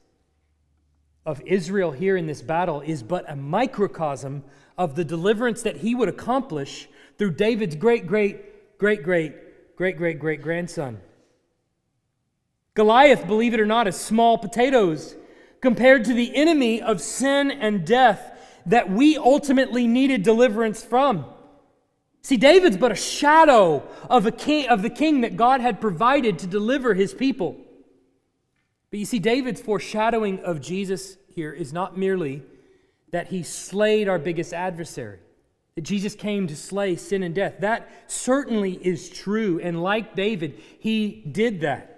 of 1.26 1.42
Israel 1.44 1.90
here 1.90 2.16
in 2.16 2.28
this 2.28 2.42
battle 2.42 2.80
is 2.80 3.02
but 3.02 3.28
a 3.28 3.34
microcosm 3.34 4.44
of 4.78 4.94
the 4.94 5.04
deliverance 5.04 5.62
that 5.62 5.78
he 5.78 5.96
would 5.96 6.08
accomplish 6.08 6.88
through 7.18 7.32
David's 7.32 7.74
great, 7.74 8.06
great, 8.06 8.78
great, 8.78 9.02
great, 9.02 9.34
great, 9.76 9.96
great, 9.96 10.20
great 10.20 10.40
grandson. 10.40 11.00
Goliath, 12.74 13.26
believe 13.26 13.52
it 13.52 13.58
or 13.58 13.66
not, 13.66 13.88
is 13.88 13.96
small 13.96 14.38
potatoes 14.38 15.16
compared 15.60 16.04
to 16.04 16.14
the 16.14 16.36
enemy 16.36 16.80
of 16.80 17.00
sin 17.00 17.50
and 17.50 17.84
death 17.84 18.30
that 18.66 18.90
we 18.90 19.16
ultimately 19.16 19.86
needed 19.86 20.22
deliverance 20.22 20.82
from. 20.82 21.26
See, 22.22 22.36
David's 22.36 22.76
but 22.76 22.92
a 22.92 22.96
shadow 22.96 23.86
of, 24.08 24.26
a 24.26 24.32
king, 24.32 24.68
of 24.68 24.82
the 24.82 24.90
king 24.90 25.20
that 25.20 25.36
God 25.36 25.60
had 25.60 25.80
provided 25.80 26.38
to 26.40 26.46
deliver 26.46 26.94
his 26.94 27.12
people. 27.12 27.56
But 28.90 28.98
you 28.98 29.04
see, 29.04 29.18
David's 29.18 29.60
foreshadowing 29.60 30.40
of 30.40 30.60
Jesus 30.60 31.18
here 31.28 31.52
is 31.52 31.72
not 31.72 31.98
merely 31.98 32.42
that 33.10 33.28
he 33.28 33.42
slayed 33.42 34.08
our 34.08 34.18
biggest 34.18 34.52
adversary 34.54 35.18
that 35.74 35.82
Jesus 35.82 36.14
came 36.14 36.46
to 36.46 36.56
slay 36.56 36.94
sin 36.96 37.22
and 37.22 37.34
death. 37.34 37.56
That 37.60 37.90
certainly 38.06 38.74
is 38.74 39.10
true. 39.10 39.60
And 39.60 39.82
like 39.82 40.14
David, 40.14 40.60
he 40.78 41.22
did 41.30 41.62
that. 41.62 41.90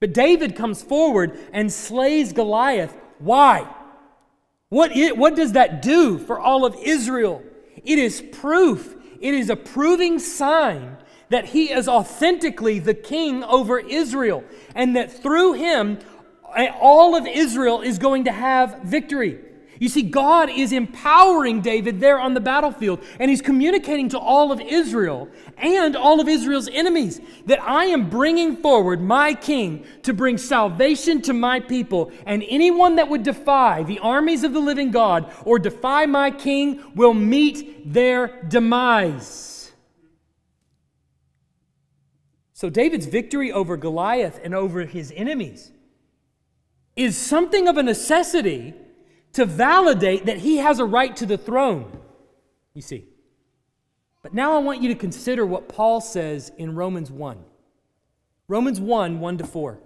But 0.00 0.12
David 0.12 0.56
comes 0.56 0.82
forward 0.82 1.38
and 1.52 1.72
slays 1.72 2.32
Goliath. 2.32 2.94
Why? 3.18 3.72
What, 4.72 4.96
it, 4.96 5.18
what 5.18 5.36
does 5.36 5.52
that 5.52 5.82
do 5.82 6.16
for 6.16 6.40
all 6.40 6.64
of 6.64 6.74
Israel? 6.76 7.42
It 7.84 7.98
is 7.98 8.22
proof, 8.32 8.96
it 9.20 9.34
is 9.34 9.50
a 9.50 9.56
proving 9.56 10.18
sign 10.18 10.96
that 11.28 11.44
he 11.44 11.70
is 11.70 11.88
authentically 11.88 12.78
the 12.78 12.94
king 12.94 13.44
over 13.44 13.78
Israel, 13.78 14.42
and 14.74 14.96
that 14.96 15.12
through 15.12 15.52
him, 15.52 15.98
all 16.80 17.14
of 17.14 17.26
Israel 17.26 17.82
is 17.82 17.98
going 17.98 18.24
to 18.24 18.32
have 18.32 18.80
victory. 18.82 19.40
You 19.82 19.88
see, 19.88 20.02
God 20.02 20.48
is 20.48 20.70
empowering 20.70 21.60
David 21.60 21.98
there 21.98 22.20
on 22.20 22.34
the 22.34 22.40
battlefield, 22.40 23.02
and 23.18 23.28
he's 23.28 23.42
communicating 23.42 24.08
to 24.10 24.18
all 24.18 24.52
of 24.52 24.60
Israel 24.60 25.28
and 25.56 25.96
all 25.96 26.20
of 26.20 26.28
Israel's 26.28 26.68
enemies 26.68 27.20
that 27.46 27.60
I 27.60 27.86
am 27.86 28.08
bringing 28.08 28.58
forward 28.58 29.02
my 29.02 29.34
king 29.34 29.84
to 30.04 30.14
bring 30.14 30.38
salvation 30.38 31.20
to 31.22 31.32
my 31.32 31.58
people, 31.58 32.12
and 32.26 32.44
anyone 32.48 32.94
that 32.94 33.08
would 33.08 33.24
defy 33.24 33.82
the 33.82 33.98
armies 33.98 34.44
of 34.44 34.52
the 34.52 34.60
living 34.60 34.92
God 34.92 35.34
or 35.44 35.58
defy 35.58 36.06
my 36.06 36.30
king 36.30 36.80
will 36.94 37.12
meet 37.12 37.92
their 37.92 38.40
demise. 38.44 39.72
So, 42.52 42.70
David's 42.70 43.06
victory 43.06 43.50
over 43.50 43.76
Goliath 43.76 44.38
and 44.44 44.54
over 44.54 44.82
his 44.82 45.12
enemies 45.16 45.72
is 46.94 47.16
something 47.16 47.66
of 47.66 47.76
a 47.76 47.82
necessity 47.82 48.74
to 49.34 49.46
validate 49.46 50.26
that 50.26 50.38
he 50.38 50.58
has 50.58 50.78
a 50.78 50.84
right 50.84 51.14
to 51.16 51.26
the 51.26 51.38
throne. 51.38 51.98
You 52.74 52.82
see. 52.82 53.06
But 54.22 54.34
now 54.34 54.54
I 54.54 54.58
want 54.58 54.82
you 54.82 54.88
to 54.88 54.94
consider 54.94 55.44
what 55.44 55.68
Paul 55.68 56.00
says 56.00 56.52
in 56.56 56.76
Romans 56.76 57.10
1. 57.10 57.42
Romans 58.48 58.80
1 58.80 59.20
1 59.20 59.38
to 59.38 59.44
4. 59.44 59.78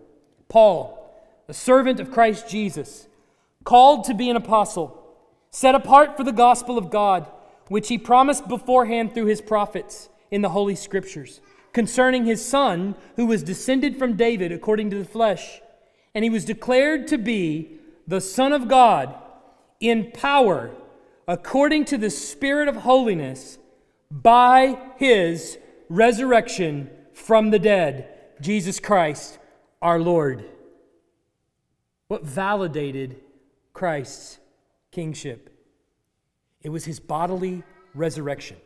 Paul, 0.49 1.15
a 1.49 1.55
servant 1.55 2.01
of 2.01 2.11
Christ 2.11 2.49
Jesus, 2.49 3.09
called 3.65 4.05
to 4.05 4.15
be 4.15 4.29
an 4.29 4.37
apostle, 4.37 5.03
set 5.51 5.75
apart 5.75 6.17
for 6.17 6.25
the 6.25 6.33
gospel 6.33 6.77
of 6.77 6.91
God, 6.91 7.27
which 7.69 7.89
he 7.89 7.99
promised 7.99 8.47
beforehand 8.47 9.15
through 9.15 9.27
his 9.27 9.41
prophets 9.41 10.09
in 10.31 10.43
the 10.43 10.51
Holy 10.51 10.75
Scriptures, 10.75 11.41
concerning 11.73 12.25
his 12.25 12.45
Son, 12.45 12.95
who 13.17 13.27
was 13.27 13.43
descended 13.43 13.97
from 13.97 14.17
David 14.17 14.53
according 14.53 14.91
to 14.91 14.99
the 14.99 15.05
flesh. 15.05 15.61
And 16.15 16.25
he 16.25 16.31
was 16.31 16.45
declared 16.45 17.09
to 17.09 17.19
be 17.19 17.79
the 18.07 18.21
Son 18.21 18.53
of 18.53 18.69
God 18.69 19.15
in 19.81 20.11
power 20.13 20.71
according 21.29 21.85
to 21.87 21.99
the 21.99 22.11
Spirit 22.11 22.69
of 22.69 22.77
holiness 22.77 23.59
by 24.11 24.79
his 24.97 25.59
resurrection 25.89 26.91
from 27.13 27.51
the 27.51 27.59
dead, 27.59 28.09
Jesus 28.41 28.79
Christ 28.81 29.39
our 29.83 29.99
Lord. 29.99 30.45
What 32.09 32.25
validated 32.25 33.21
Christ's 33.73 34.39
kingship? 34.93 35.51
It 36.63 36.71
was 36.71 36.85
his 36.85 37.01
bodily 37.01 37.63
resurrection. 37.95 38.57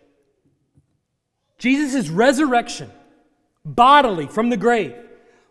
Jesus' 1.59 2.09
resurrection, 2.09 2.91
bodily 3.65 4.27
from 4.27 4.49
the 4.51 4.57
grave, 4.57 4.95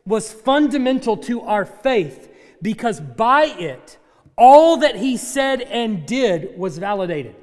was 0.05 0.31
fundamental 0.31 1.17
to 1.17 1.41
our 1.41 1.65
faith 1.65 2.33
because 2.61 2.99
by 2.99 3.45
it, 3.45 3.97
all 4.39 4.77
that 4.77 4.95
he 4.95 5.17
said 5.17 5.61
and 5.61 6.05
did 6.05 6.57
was 6.57 6.77
validated. 6.77 7.35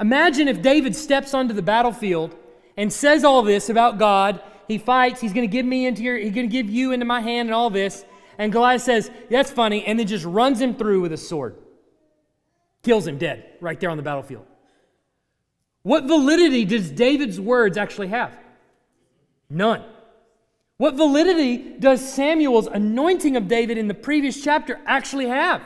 Imagine 0.00 0.46
if 0.46 0.62
David 0.62 0.94
steps 0.94 1.34
onto 1.34 1.52
the 1.52 1.60
battlefield 1.60 2.36
and 2.76 2.92
says 2.92 3.24
all 3.24 3.42
this 3.42 3.68
about 3.68 3.98
God. 3.98 4.40
He 4.68 4.78
fights, 4.78 5.20
he's 5.20 5.32
going 5.32 5.48
to 5.48 5.52
give 5.52 5.66
me 5.66 5.86
into 5.86 6.02
your, 6.02 6.16
he's 6.16 6.32
going 6.32 6.48
to 6.48 6.52
give 6.52 6.70
you 6.70 6.92
into 6.92 7.04
my 7.04 7.20
hand 7.20 7.48
and 7.48 7.54
all 7.54 7.68
this. 7.68 8.04
And 8.38 8.52
Goliath 8.52 8.82
says, 8.82 9.10
That's 9.28 9.50
funny, 9.50 9.84
and 9.84 9.98
then 9.98 10.06
just 10.06 10.24
runs 10.24 10.60
him 10.60 10.76
through 10.76 11.00
with 11.00 11.12
a 11.12 11.16
sword. 11.16 11.56
Kills 12.84 13.06
him 13.06 13.18
dead 13.18 13.44
right 13.60 13.78
there 13.80 13.90
on 13.90 13.96
the 13.96 14.02
battlefield. 14.02 14.46
What 15.82 16.04
validity 16.04 16.64
does 16.64 16.90
David's 16.90 17.40
words 17.40 17.76
actually 17.76 18.08
have? 18.08 18.38
None. 19.50 19.82
What 20.76 20.94
validity 20.94 21.56
does 21.56 22.06
Samuel's 22.06 22.68
anointing 22.68 23.36
of 23.36 23.48
David 23.48 23.78
in 23.78 23.88
the 23.88 23.94
previous 23.94 24.44
chapter 24.44 24.78
actually 24.86 25.26
have? 25.26 25.60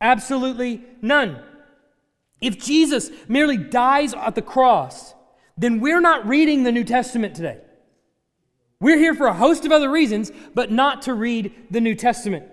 Absolutely 0.00 0.84
none. 1.02 1.42
If 2.40 2.58
Jesus 2.58 3.10
merely 3.26 3.56
dies 3.56 4.14
at 4.14 4.34
the 4.34 4.42
cross, 4.42 5.14
then 5.56 5.80
we're 5.80 6.00
not 6.00 6.26
reading 6.26 6.62
the 6.62 6.72
New 6.72 6.84
Testament 6.84 7.34
today. 7.34 7.58
We're 8.80 8.98
here 8.98 9.14
for 9.14 9.26
a 9.26 9.34
host 9.34 9.64
of 9.64 9.72
other 9.72 9.90
reasons, 9.90 10.30
but 10.54 10.70
not 10.70 11.02
to 11.02 11.14
read 11.14 11.52
the 11.70 11.80
New 11.80 11.96
Testament. 11.96 12.46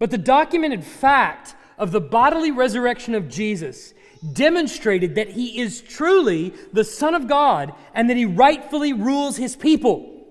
But 0.00 0.10
the 0.10 0.18
documented 0.18 0.84
fact 0.84 1.54
of 1.78 1.92
the 1.92 2.00
bodily 2.00 2.50
resurrection 2.50 3.14
of 3.14 3.28
Jesus 3.28 3.94
demonstrated 4.32 5.14
that 5.14 5.30
he 5.30 5.60
is 5.60 5.80
truly 5.80 6.52
the 6.72 6.82
Son 6.82 7.14
of 7.14 7.28
God 7.28 7.72
and 7.94 8.10
that 8.10 8.16
he 8.16 8.24
rightfully 8.24 8.92
rules 8.92 9.36
his 9.36 9.54
people. 9.54 10.26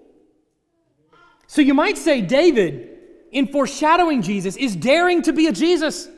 So 1.47 1.61
you 1.61 1.73
might 1.73 1.97
say 1.97 2.19
David, 2.19 2.89
in 3.31 3.47
foreshadowing 3.47 4.21
Jesus, 4.21 4.57
is 4.57 4.75
daring 4.75 5.21
to 5.21 5.31
be 5.31 5.47
a 5.47 5.53
Jesus. 5.53 6.09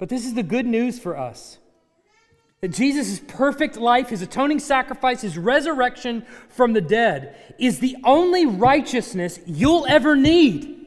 But 0.00 0.08
this 0.08 0.24
is 0.24 0.32
the 0.32 0.42
good 0.42 0.66
news 0.66 0.98
for 0.98 1.16
us 1.16 1.58
that 2.62 2.68
Jesus' 2.68 3.20
perfect 3.20 3.76
life, 3.76 4.08
his 4.08 4.22
atoning 4.22 4.58
sacrifice, 4.58 5.20
his 5.20 5.38
resurrection 5.38 6.26
from 6.48 6.72
the 6.72 6.80
dead 6.80 7.36
is 7.58 7.78
the 7.78 7.96
only 8.04 8.44
righteousness 8.44 9.38
you'll 9.46 9.86
ever 9.86 10.16
need. 10.16 10.78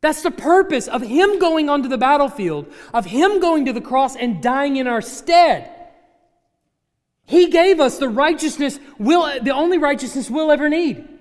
That's 0.00 0.22
the 0.22 0.30
purpose 0.30 0.88
of 0.88 1.02
him 1.02 1.38
going 1.38 1.68
onto 1.68 1.88
the 1.88 1.98
battlefield, 1.98 2.72
of 2.94 3.06
him 3.06 3.40
going 3.40 3.64
to 3.64 3.72
the 3.72 3.80
cross 3.80 4.14
and 4.14 4.42
dying 4.42 4.76
in 4.76 4.86
our 4.86 5.02
stead. 5.02 5.70
He 7.24 7.48
gave 7.48 7.80
us 7.80 7.98
the 7.98 8.08
righteousness, 8.08 8.78
will, 8.98 9.42
the 9.42 9.54
only 9.54 9.78
righteousness 9.78 10.30
we'll 10.30 10.50
ever 10.50 10.68
need. 10.68 11.17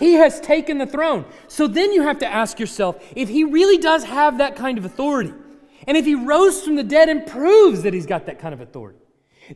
He 0.00 0.14
has 0.14 0.40
taken 0.40 0.78
the 0.78 0.86
throne. 0.86 1.26
So 1.46 1.66
then 1.66 1.92
you 1.92 2.02
have 2.02 2.20
to 2.20 2.26
ask 2.26 2.58
yourself 2.58 2.96
if 3.14 3.28
he 3.28 3.44
really 3.44 3.76
does 3.76 4.02
have 4.04 4.38
that 4.38 4.56
kind 4.56 4.78
of 4.78 4.86
authority, 4.86 5.34
and 5.86 5.94
if 5.94 6.06
he 6.06 6.14
rose 6.14 6.62
from 6.64 6.76
the 6.76 6.82
dead 6.82 7.10
and 7.10 7.26
proves 7.26 7.82
that 7.82 7.92
he's 7.92 8.06
got 8.06 8.24
that 8.24 8.38
kind 8.38 8.54
of 8.54 8.62
authority, 8.62 8.98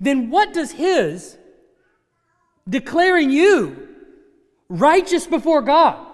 then 0.00 0.28
what 0.28 0.52
does 0.52 0.70
his 0.70 1.38
declaring 2.68 3.30
you 3.30 3.88
righteous 4.68 5.26
before 5.26 5.62
God 5.62 6.06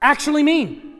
actually 0.00 0.42
mean? 0.42 0.94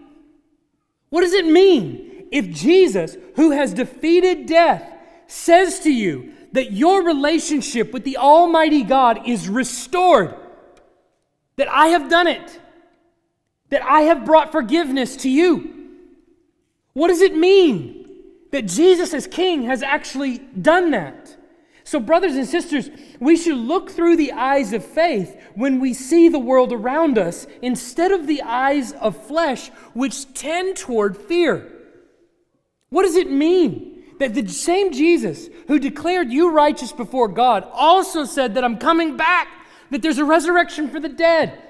What 1.08 1.22
does 1.22 1.32
it 1.32 1.46
mean 1.46 2.26
if 2.30 2.50
Jesus, 2.50 3.16
who 3.36 3.52
has 3.52 3.72
defeated 3.72 4.44
death, 4.44 4.84
says 5.28 5.80
to 5.80 5.90
you 5.90 6.34
that 6.52 6.72
your 6.72 7.04
relationship 7.04 7.92
with 7.94 8.04
the 8.04 8.18
Almighty 8.18 8.82
God 8.82 9.26
is 9.26 9.48
restored? 9.48 10.34
That 11.60 11.68
I 11.70 11.88
have 11.88 12.08
done 12.08 12.26
it, 12.26 12.58
that 13.68 13.82
I 13.82 14.00
have 14.00 14.24
brought 14.24 14.50
forgiveness 14.50 15.14
to 15.16 15.28
you. 15.28 15.90
What 16.94 17.08
does 17.08 17.20
it 17.20 17.36
mean 17.36 18.08
that 18.50 18.64
Jesus, 18.64 19.12
as 19.12 19.26
King, 19.26 19.64
has 19.64 19.82
actually 19.82 20.38
done 20.38 20.92
that? 20.92 21.36
So, 21.84 22.00
brothers 22.00 22.34
and 22.34 22.46
sisters, 22.46 22.88
we 23.20 23.36
should 23.36 23.58
look 23.58 23.90
through 23.90 24.16
the 24.16 24.32
eyes 24.32 24.72
of 24.72 24.82
faith 24.82 25.38
when 25.54 25.80
we 25.80 25.92
see 25.92 26.30
the 26.30 26.38
world 26.38 26.72
around 26.72 27.18
us 27.18 27.46
instead 27.60 28.10
of 28.10 28.26
the 28.26 28.40
eyes 28.40 28.92
of 28.92 29.14
flesh, 29.26 29.68
which 29.92 30.32
tend 30.32 30.78
toward 30.78 31.14
fear. 31.14 31.70
What 32.88 33.02
does 33.02 33.16
it 33.16 33.30
mean 33.30 34.02
that 34.18 34.32
the 34.32 34.48
same 34.48 34.92
Jesus 34.92 35.50
who 35.66 35.78
declared 35.78 36.32
you 36.32 36.52
righteous 36.52 36.92
before 36.92 37.28
God 37.28 37.68
also 37.70 38.24
said 38.24 38.54
that 38.54 38.64
I'm 38.64 38.78
coming 38.78 39.18
back 39.18 39.59
that 39.90 40.02
there's 40.02 40.18
a 40.18 40.24
resurrection 40.24 40.88
for 40.88 41.00
the 41.00 41.08
dead, 41.08 41.60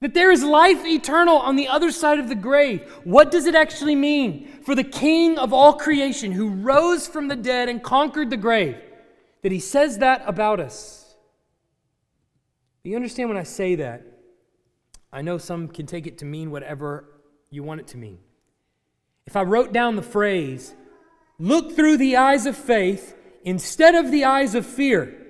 that 0.00 0.14
there 0.14 0.30
is 0.30 0.42
life 0.42 0.84
eternal 0.84 1.36
on 1.36 1.56
the 1.56 1.68
other 1.68 1.90
side 1.90 2.18
of 2.18 2.28
the 2.28 2.34
grave. 2.34 2.82
What 3.04 3.30
does 3.30 3.46
it 3.46 3.54
actually 3.54 3.94
mean 3.94 4.48
for 4.64 4.74
the 4.74 4.84
King 4.84 5.38
of 5.38 5.52
all 5.52 5.74
creation 5.74 6.32
who 6.32 6.48
rose 6.48 7.06
from 7.06 7.28
the 7.28 7.36
dead 7.36 7.68
and 7.68 7.82
conquered 7.82 8.30
the 8.30 8.36
grave? 8.36 8.76
That 9.42 9.52
he 9.52 9.60
says 9.60 9.98
that 9.98 10.22
about 10.26 10.60
us. 10.60 11.16
You 12.84 12.96
understand 12.96 13.28
when 13.28 13.38
I 13.38 13.44
say 13.44 13.76
that? 13.76 14.02
I 15.12 15.22
know 15.22 15.38
some 15.38 15.68
can 15.68 15.86
take 15.86 16.06
it 16.06 16.18
to 16.18 16.24
mean 16.24 16.50
whatever 16.50 17.04
you 17.50 17.62
want 17.62 17.80
it 17.80 17.86
to 17.88 17.96
mean. 17.96 18.18
If 19.26 19.36
I 19.36 19.42
wrote 19.42 19.72
down 19.72 19.94
the 19.94 20.02
phrase, 20.02 20.74
look 21.38 21.76
through 21.76 21.98
the 21.98 22.16
eyes 22.16 22.46
of 22.46 22.56
faith 22.56 23.14
instead 23.44 23.94
of 23.94 24.10
the 24.10 24.24
eyes 24.24 24.54
of 24.54 24.66
fear, 24.66 25.21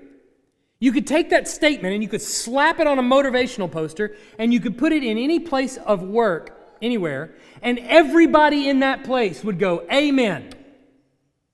you 0.83 0.93
could 0.93 1.07
take 1.07 1.31
that 1.31 1.49
statement 1.49 1.95
and 1.95 2.03
you 2.03 2.09
could 2.09 2.21
slap 2.21 2.81
it 2.81 2.87
on 2.87 2.99
a 2.99 3.03
motivational 3.03 3.71
poster 3.71 4.17
and 4.39 4.53
you 4.53 4.61
could 4.61 4.77
put 4.77 4.93
it 4.93 5.03
in 5.03 5.17
any 5.17 5.39
place 5.39 5.77
of 5.79 6.03
work, 6.03 6.77
anywhere, 6.83 7.35
and 7.63 7.79
everybody 7.79 8.69
in 8.69 8.81
that 8.81 9.05
place 9.05 9.43
would 9.45 9.59
go, 9.59 9.87
Amen. 9.93 10.53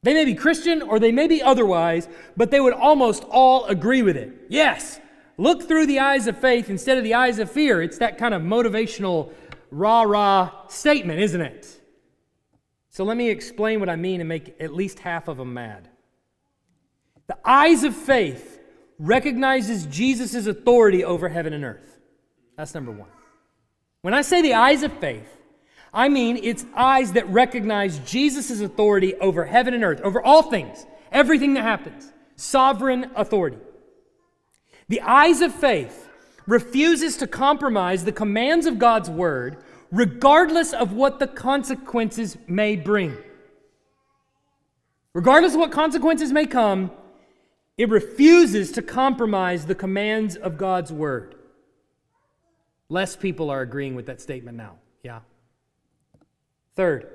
They 0.02 0.14
may 0.14 0.24
be 0.24 0.34
Christian 0.34 0.82
or 0.82 0.98
they 0.98 1.12
may 1.12 1.26
be 1.26 1.42
otherwise, 1.42 2.08
but 2.36 2.50
they 2.50 2.60
would 2.60 2.72
almost 2.72 3.24
all 3.24 3.66
agree 3.66 4.02
with 4.02 4.16
it. 4.16 4.46
Yes, 4.48 5.00
Look 5.40 5.68
through 5.68 5.86
the 5.86 6.00
eyes 6.00 6.26
of 6.26 6.36
faith 6.36 6.68
instead 6.68 6.98
of 6.98 7.04
the 7.04 7.14
eyes 7.14 7.38
of 7.38 7.50
fear. 7.50 7.80
It's 7.80 7.98
that 7.98 8.18
kind 8.18 8.34
of 8.34 8.42
motivational, 8.42 9.32
rah 9.70 10.02
rah 10.02 10.66
statement, 10.66 11.20
isn't 11.20 11.40
it? 11.40 11.80
So 12.90 13.04
let 13.04 13.16
me 13.16 13.30
explain 13.30 13.78
what 13.78 13.88
I 13.88 13.94
mean 13.94 14.20
and 14.20 14.28
make 14.28 14.56
at 14.60 14.74
least 14.74 14.98
half 14.98 15.28
of 15.28 15.36
them 15.36 15.54
mad. 15.54 15.88
The 17.28 17.38
eyes 17.44 17.84
of 17.84 17.94
faith 17.94 18.57
recognizes 18.98 19.86
Jesus' 19.86 20.46
authority 20.46 21.04
over 21.04 21.28
heaven 21.28 21.52
and 21.52 21.64
earth. 21.64 21.98
That's 22.56 22.74
number 22.74 22.90
one. 22.90 23.08
When 24.02 24.14
I 24.14 24.22
say 24.22 24.42
the 24.42 24.54
eyes 24.54 24.82
of 24.82 24.92
faith, 24.94 25.28
I 25.92 26.08
mean 26.08 26.38
it's 26.42 26.64
eyes 26.74 27.12
that 27.12 27.28
recognize 27.28 27.98
Jesus' 28.00 28.60
authority 28.60 29.14
over 29.16 29.44
heaven 29.44 29.74
and 29.74 29.84
earth, 29.84 30.00
over 30.02 30.22
all 30.22 30.42
things, 30.42 30.86
everything 31.12 31.54
that 31.54 31.62
happens, 31.62 32.12
sovereign 32.36 33.10
authority. 33.16 33.58
The 34.88 35.00
eyes 35.02 35.40
of 35.40 35.54
faith 35.54 36.08
refuses 36.46 37.16
to 37.18 37.26
compromise 37.26 38.04
the 38.04 38.12
commands 38.12 38.66
of 38.66 38.78
God's 38.78 39.10
word, 39.10 39.62
regardless 39.92 40.72
of 40.72 40.92
what 40.92 41.18
the 41.18 41.26
consequences 41.26 42.36
may 42.46 42.74
bring. 42.74 43.16
Regardless 45.12 45.54
of 45.54 45.60
what 45.60 45.72
consequences 45.72 46.32
may 46.32 46.46
come, 46.46 46.90
it 47.78 47.88
refuses 47.88 48.72
to 48.72 48.82
compromise 48.82 49.64
the 49.64 49.74
commands 49.74 50.34
of 50.34 50.58
God's 50.58 50.92
word. 50.92 51.36
Less 52.88 53.14
people 53.14 53.50
are 53.50 53.60
agreeing 53.60 53.94
with 53.94 54.06
that 54.06 54.20
statement 54.20 54.56
now. 54.56 54.74
Yeah. 55.02 55.20
Third, 56.74 57.08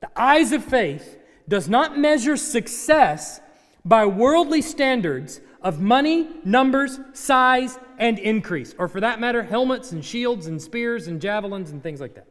the 0.00 0.10
eyes 0.14 0.52
of 0.52 0.62
faith 0.62 1.18
does 1.48 1.68
not 1.68 1.98
measure 1.98 2.36
success 2.36 3.40
by 3.84 4.04
worldly 4.04 4.62
standards 4.62 5.40
of 5.62 5.80
money, 5.80 6.28
numbers, 6.44 6.98
size, 7.14 7.78
and 7.98 8.18
increase, 8.18 8.74
or 8.78 8.88
for 8.88 9.00
that 9.00 9.20
matter, 9.20 9.42
helmets 9.42 9.92
and 9.92 10.04
shields 10.04 10.46
and 10.46 10.60
spears 10.60 11.06
and 11.06 11.20
javelins 11.20 11.70
and 11.70 11.82
things 11.82 12.00
like 12.00 12.14
that. 12.14 12.26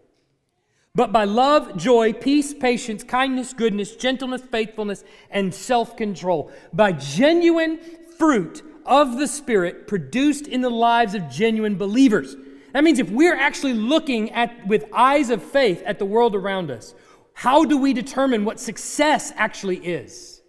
But 0.94 1.14
by 1.14 1.24
love, 1.24 1.78
joy, 1.78 2.12
peace, 2.12 2.54
patience, 2.54 3.04
kindness, 3.04 3.54
goodness, 3.54 3.96
gentleness, 3.96 4.42
faithfulness, 4.42 5.04
and 5.30 5.54
self 5.54 5.96
control. 5.96 6.52
By 6.74 6.92
genuine 6.92 7.80
fruit 8.18 8.62
of 8.86 9.18
the 9.18 9.28
Spirit 9.28 9.88
produced 9.88 10.48
in 10.48 10.62
the 10.62 10.70
lives 10.70 11.16
of 11.16 11.30
genuine 11.30 11.78
believers. 11.78 12.36
That 12.74 12.84
means 12.84 13.00
if 13.00 13.10
we're 13.10 13.36
actually 13.36 13.74
looking 13.74 14.32
at, 14.32 14.68
with 14.68 14.86
eyes 14.94 15.30
of 15.30 15.42
faith 15.44 15.82
at 15.86 16.00
the 16.00 16.06
world 16.06 16.36
around 16.36 16.72
us, 16.72 16.94
how 17.34 17.66
do 17.66 17.78
we 17.78 17.94
determine 17.94 18.46
what 18.46 18.60
success 18.60 19.32
actually 19.36 19.78
is? 19.78 20.42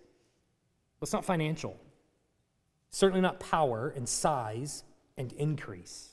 Well, 0.98 1.06
it's 1.06 1.12
not 1.12 1.24
financial. 1.24 1.76
Certainly 2.90 3.22
not 3.22 3.40
power 3.40 3.92
and 3.96 4.08
size 4.08 4.84
and 5.16 5.32
increase, 5.32 6.11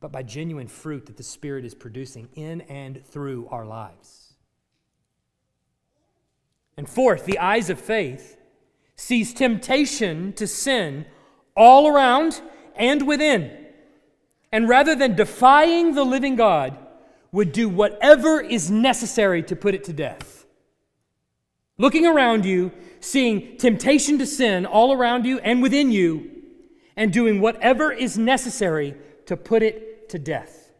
but 0.00 0.10
by 0.10 0.22
genuine 0.22 0.68
fruit 0.68 1.06
that 1.06 1.16
the 1.16 1.22
Spirit 1.22 1.64
is 1.64 1.74
producing 1.74 2.28
in 2.34 2.62
and 2.62 3.04
through 3.06 3.46
our 3.50 3.66
lives. 3.66 4.34
And 6.76 6.88
fourth, 6.88 7.26
the 7.26 7.38
eyes 7.38 7.68
of 7.68 7.78
faith 7.78 8.38
sees 8.96 9.34
temptation 9.34 10.32
to 10.32 10.46
sin 10.46 11.04
all 11.54 11.86
around 11.86 12.40
and 12.74 13.06
within. 13.06 13.66
And 14.50 14.68
rather 14.68 14.94
than 14.96 15.14
defying 15.14 15.94
the 15.94 16.04
living 16.04 16.36
God, 16.36 16.78
would 17.32 17.52
do 17.52 17.68
whatever 17.68 18.40
is 18.40 18.70
necessary 18.70 19.42
to 19.44 19.54
put 19.54 19.74
it 19.74 19.84
to 19.84 19.92
death. 19.92 20.46
Looking 21.78 22.06
around 22.06 22.44
you, 22.44 22.72
seeing 23.00 23.56
temptation 23.56 24.18
to 24.18 24.26
sin 24.26 24.66
all 24.66 24.92
around 24.92 25.24
you 25.24 25.38
and 25.38 25.62
within 25.62 25.92
you, 25.92 26.30
and 26.96 27.12
doing 27.12 27.40
whatever 27.40 27.92
is 27.92 28.18
necessary 28.18 28.94
to 29.26 29.36
put 29.36 29.62
it 29.62 29.89
to 30.10 30.18
death. 30.18 30.72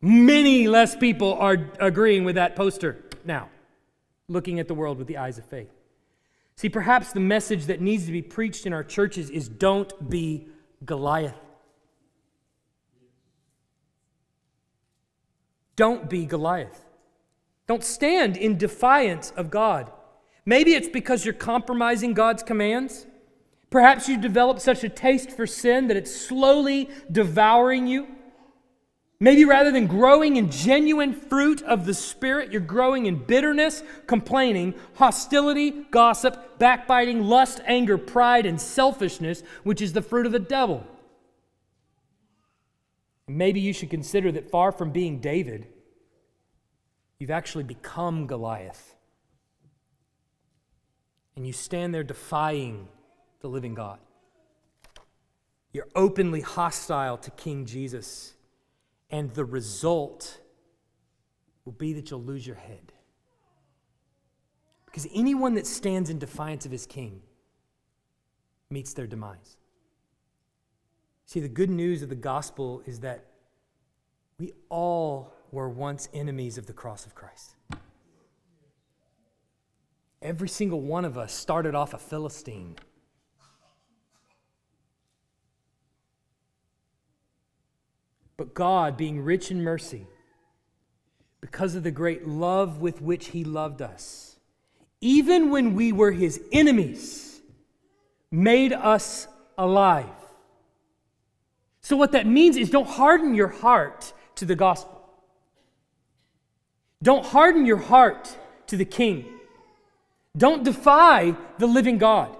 Many 0.00 0.66
less 0.66 0.96
people 0.96 1.34
are 1.34 1.70
agreeing 1.78 2.24
with 2.24 2.34
that 2.34 2.56
poster 2.56 3.04
now, 3.24 3.48
looking 4.28 4.58
at 4.58 4.68
the 4.68 4.74
world 4.74 4.98
with 4.98 5.06
the 5.06 5.18
eyes 5.18 5.38
of 5.38 5.44
faith. 5.44 5.70
See, 6.56 6.68
perhaps 6.68 7.12
the 7.12 7.20
message 7.20 7.66
that 7.66 7.80
needs 7.80 8.06
to 8.06 8.12
be 8.12 8.22
preached 8.22 8.66
in 8.66 8.72
our 8.72 8.84
churches 8.84 9.30
is 9.30 9.48
don't 9.48 10.10
be 10.10 10.48
Goliath. 10.84 11.38
Don't 15.76 16.10
be 16.10 16.26
Goliath. 16.26 16.84
Don't 17.66 17.84
stand 17.84 18.36
in 18.36 18.58
defiance 18.58 19.30
of 19.36 19.50
God. 19.50 19.90
Maybe 20.44 20.74
it's 20.74 20.88
because 20.88 21.24
you're 21.24 21.32
compromising 21.34 22.12
God's 22.12 22.42
commands. 22.42 23.06
Perhaps 23.70 24.08
you've 24.08 24.20
developed 24.20 24.60
such 24.60 24.84
a 24.84 24.88
taste 24.88 25.30
for 25.30 25.46
sin 25.46 25.88
that 25.88 25.96
it's 25.96 26.14
slowly 26.14 26.90
devouring 27.10 27.86
you. 27.86 28.08
Maybe 29.22 29.44
rather 29.44 29.70
than 29.70 29.86
growing 29.86 30.34
in 30.34 30.50
genuine 30.50 31.12
fruit 31.12 31.62
of 31.62 31.86
the 31.86 31.94
Spirit, 31.94 32.50
you're 32.50 32.60
growing 32.60 33.06
in 33.06 33.22
bitterness, 33.22 33.84
complaining, 34.08 34.74
hostility, 34.96 35.70
gossip, 35.92 36.58
backbiting, 36.58 37.22
lust, 37.22 37.60
anger, 37.64 37.96
pride, 37.96 38.46
and 38.46 38.60
selfishness, 38.60 39.44
which 39.62 39.80
is 39.80 39.92
the 39.92 40.02
fruit 40.02 40.26
of 40.26 40.32
the 40.32 40.40
devil. 40.40 40.84
Maybe 43.28 43.60
you 43.60 43.72
should 43.72 43.90
consider 43.90 44.32
that 44.32 44.50
far 44.50 44.72
from 44.72 44.90
being 44.90 45.20
David, 45.20 45.68
you've 47.20 47.30
actually 47.30 47.62
become 47.62 48.26
Goliath 48.26 48.96
and 51.36 51.46
you 51.46 51.52
stand 51.52 51.94
there 51.94 52.02
defying 52.02 52.88
the 53.38 53.46
living 53.46 53.74
God. 53.74 54.00
You're 55.72 55.86
openly 55.94 56.40
hostile 56.40 57.18
to 57.18 57.30
King 57.30 57.66
Jesus, 57.66 58.34
and 59.12 59.32
the 59.34 59.44
result 59.44 60.40
will 61.64 61.72
be 61.72 61.92
that 61.92 62.10
you'll 62.10 62.22
lose 62.22 62.46
your 62.46 62.56
head. 62.56 62.92
Because 64.86 65.06
anyone 65.14 65.54
that 65.54 65.66
stands 65.66 66.10
in 66.10 66.18
defiance 66.18 66.66
of 66.66 66.72
his 66.72 66.86
king 66.86 67.20
meets 68.70 68.94
their 68.94 69.06
demise. 69.06 69.58
See, 71.26 71.40
the 71.40 71.48
good 71.48 71.70
news 71.70 72.02
of 72.02 72.08
the 72.08 72.14
gospel 72.14 72.82
is 72.86 73.00
that 73.00 73.26
we 74.38 74.52
all 74.70 75.32
were 75.50 75.68
once 75.68 76.08
enemies 76.12 76.58
of 76.58 76.66
the 76.66 76.72
cross 76.72 77.06
of 77.06 77.14
Christ. 77.14 77.54
Every 80.20 80.48
single 80.48 80.80
one 80.80 81.04
of 81.04 81.18
us 81.18 81.32
started 81.32 81.74
off 81.74 81.94
a 81.94 81.98
Philistine. 81.98 82.76
But 88.42 88.54
God, 88.54 88.96
being 88.96 89.20
rich 89.20 89.52
in 89.52 89.62
mercy, 89.62 90.04
because 91.40 91.76
of 91.76 91.84
the 91.84 91.92
great 91.92 92.26
love 92.26 92.80
with 92.80 93.00
which 93.00 93.28
He 93.28 93.44
loved 93.44 93.80
us, 93.80 94.34
even 95.00 95.50
when 95.50 95.76
we 95.76 95.92
were 95.92 96.10
His 96.10 96.42
enemies, 96.50 97.40
made 98.32 98.72
us 98.72 99.28
alive. 99.56 100.08
So, 101.82 101.96
what 101.96 102.10
that 102.10 102.26
means 102.26 102.56
is 102.56 102.68
don't 102.68 102.88
harden 102.88 103.36
your 103.36 103.46
heart 103.46 104.12
to 104.34 104.44
the 104.44 104.56
gospel. 104.56 105.08
Don't 107.00 107.24
harden 107.24 107.64
your 107.64 107.76
heart 107.76 108.36
to 108.66 108.76
the 108.76 108.84
King. 108.84 109.24
Don't 110.36 110.64
defy 110.64 111.36
the 111.58 111.68
living 111.68 111.98
God. 111.98 112.36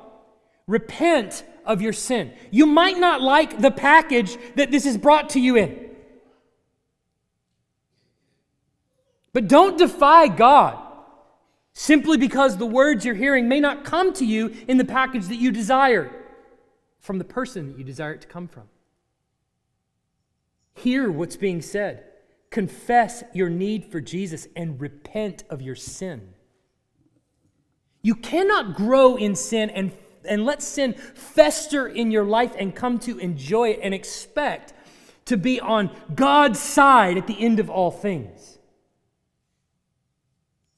Repent 0.66 1.44
of 1.64 1.80
your 1.80 1.92
sin. 1.92 2.32
You 2.50 2.66
might 2.66 2.98
not 2.98 3.20
like 3.20 3.60
the 3.60 3.70
package 3.70 4.36
that 4.56 4.72
this 4.72 4.84
is 4.84 4.98
brought 4.98 5.30
to 5.30 5.40
you 5.40 5.56
in. 5.56 5.81
But 9.32 9.48
don't 9.48 9.78
defy 9.78 10.28
God 10.28 10.78
simply 11.72 12.18
because 12.18 12.56
the 12.56 12.66
words 12.66 13.04
you're 13.04 13.14
hearing 13.14 13.48
may 13.48 13.60
not 13.60 13.84
come 13.84 14.12
to 14.14 14.26
you 14.26 14.54
in 14.68 14.76
the 14.76 14.84
package 14.84 15.26
that 15.26 15.36
you 15.36 15.50
desire 15.50 16.10
from 17.00 17.18
the 17.18 17.24
person 17.24 17.68
that 17.68 17.78
you 17.78 17.84
desire 17.84 18.12
it 18.12 18.20
to 18.20 18.28
come 18.28 18.46
from. 18.46 18.64
Hear 20.74 21.10
what's 21.10 21.36
being 21.36 21.62
said. 21.62 22.04
Confess 22.50 23.24
your 23.32 23.48
need 23.48 23.86
for 23.86 24.00
Jesus 24.00 24.46
and 24.54 24.80
repent 24.80 25.44
of 25.48 25.62
your 25.62 25.74
sin. 25.74 26.34
You 28.02 28.14
cannot 28.14 28.74
grow 28.74 29.16
in 29.16 29.34
sin 29.34 29.70
and, 29.70 29.92
and 30.24 30.44
let 30.44 30.62
sin 30.62 30.92
fester 30.92 31.86
in 31.86 32.10
your 32.10 32.24
life 32.24 32.54
and 32.58 32.74
come 32.74 32.98
to 33.00 33.18
enjoy 33.18 33.70
it 33.70 33.80
and 33.82 33.94
expect 33.94 34.74
to 35.26 35.36
be 35.36 35.60
on 35.60 35.90
God's 36.14 36.58
side 36.58 37.16
at 37.16 37.26
the 37.26 37.40
end 37.40 37.60
of 37.60 37.70
all 37.70 37.90
things. 37.90 38.51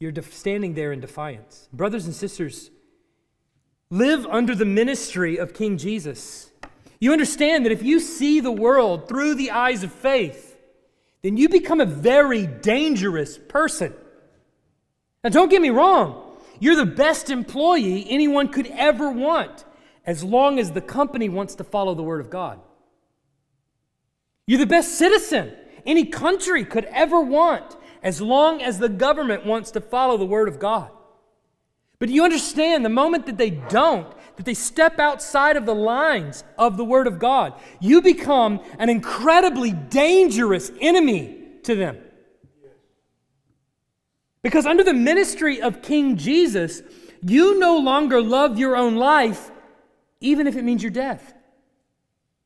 You're 0.04 0.22
standing 0.22 0.74
there 0.74 0.92
in 0.92 1.00
defiance. 1.00 1.66
Brothers 1.72 2.04
and 2.04 2.14
sisters, 2.14 2.70
live 3.88 4.26
under 4.26 4.54
the 4.54 4.66
ministry 4.66 5.38
of 5.38 5.54
King 5.54 5.78
Jesus. 5.78 6.50
You 7.00 7.14
understand 7.14 7.64
that 7.64 7.72
if 7.72 7.82
you 7.82 8.00
see 8.00 8.40
the 8.40 8.52
world 8.52 9.08
through 9.08 9.36
the 9.36 9.50
eyes 9.50 9.82
of 9.82 9.90
faith, 9.90 10.58
then 11.22 11.38
you 11.38 11.48
become 11.48 11.80
a 11.80 11.86
very 11.86 12.46
dangerous 12.46 13.38
person. 13.38 13.94
Now, 15.22 15.30
don't 15.30 15.48
get 15.48 15.62
me 15.62 15.70
wrong. 15.70 16.36
You're 16.60 16.76
the 16.76 16.84
best 16.84 17.30
employee 17.30 18.06
anyone 18.10 18.48
could 18.48 18.66
ever 18.66 19.10
want. 19.10 19.64
as 20.04 20.22
long 20.22 20.58
as 20.58 20.72
the 20.72 20.82
company 20.82 21.30
wants 21.30 21.54
to 21.54 21.64
follow 21.64 21.94
the 21.94 22.02
Word 22.02 22.20
of 22.20 22.28
God. 22.28 22.60
You're 24.46 24.58
the 24.58 24.66
best 24.66 24.98
citizen 24.98 25.56
any 25.86 26.04
country 26.04 26.62
could 26.62 26.84
ever 26.84 27.22
want 27.22 27.74
as 28.04 28.20
long 28.20 28.62
as 28.62 28.78
the 28.78 28.88
government 28.88 29.44
wants 29.46 29.72
to 29.72 29.80
follow 29.80 30.16
the 30.16 30.26
Word 30.26 30.46
of 30.46 30.60
God. 30.60 30.90
But 31.98 32.10
you 32.10 32.22
understand 32.22 32.84
the 32.84 32.90
moment 32.90 33.24
that 33.26 33.38
they 33.38 33.50
don't, 33.50 34.14
that 34.36 34.44
they 34.44 34.52
step 34.52 34.98
outside 34.98 35.56
of 35.56 35.64
the 35.64 35.74
lines 35.74 36.44
of 36.58 36.76
the 36.76 36.84
Word 36.84 37.06
of 37.06 37.18
God, 37.18 37.54
you 37.80 38.02
become 38.02 38.60
an 38.78 38.90
incredibly 38.90 39.72
dangerous 39.72 40.70
enemy 40.80 41.40
to 41.62 41.74
them. 41.74 41.98
Because 44.42 44.66
under 44.66 44.84
the 44.84 44.92
ministry 44.92 45.62
of 45.62 45.80
King 45.80 46.18
Jesus, 46.18 46.82
you 47.22 47.58
no 47.58 47.78
longer 47.78 48.20
love 48.20 48.58
your 48.58 48.76
own 48.76 48.96
life, 48.96 49.50
even 50.20 50.46
if 50.46 50.56
it 50.56 50.64
means 50.64 50.82
your 50.82 50.90
death. 50.90 51.32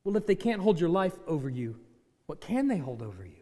Well, 0.05 0.17
if 0.17 0.25
they 0.25 0.37
can't 0.37 0.63
hold 0.63 0.79
your 0.79 0.89
life 0.89 1.15
over 1.27 1.49
you, 1.49 1.81
what 2.27 2.41
can 2.41 2.69
they 2.69 2.79
hold 2.79 3.03
over 3.03 3.25
you? 3.25 3.38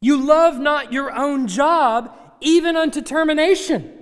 You 0.00 0.24
love 0.24 0.58
not 0.58 0.92
your 0.92 1.14
own 1.14 1.48
job, 1.48 2.16
even 2.40 2.76
unto 2.76 3.02
termination. 3.02 3.94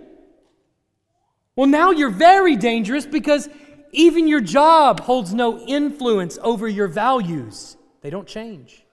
Well, 1.55 1.66
now 1.66 1.90
you're 1.90 2.11
very 2.11 2.57
dangerous 2.57 3.07
because 3.07 3.49
even 3.92 4.28
your 4.28 4.42
job 4.42 5.01
holds 5.01 5.32
no 5.32 5.59
influence 5.61 6.38
over 6.42 6.68
your 6.68 6.88
values, 6.88 7.76
they 8.03 8.11
don't 8.11 8.28
change. 8.28 8.84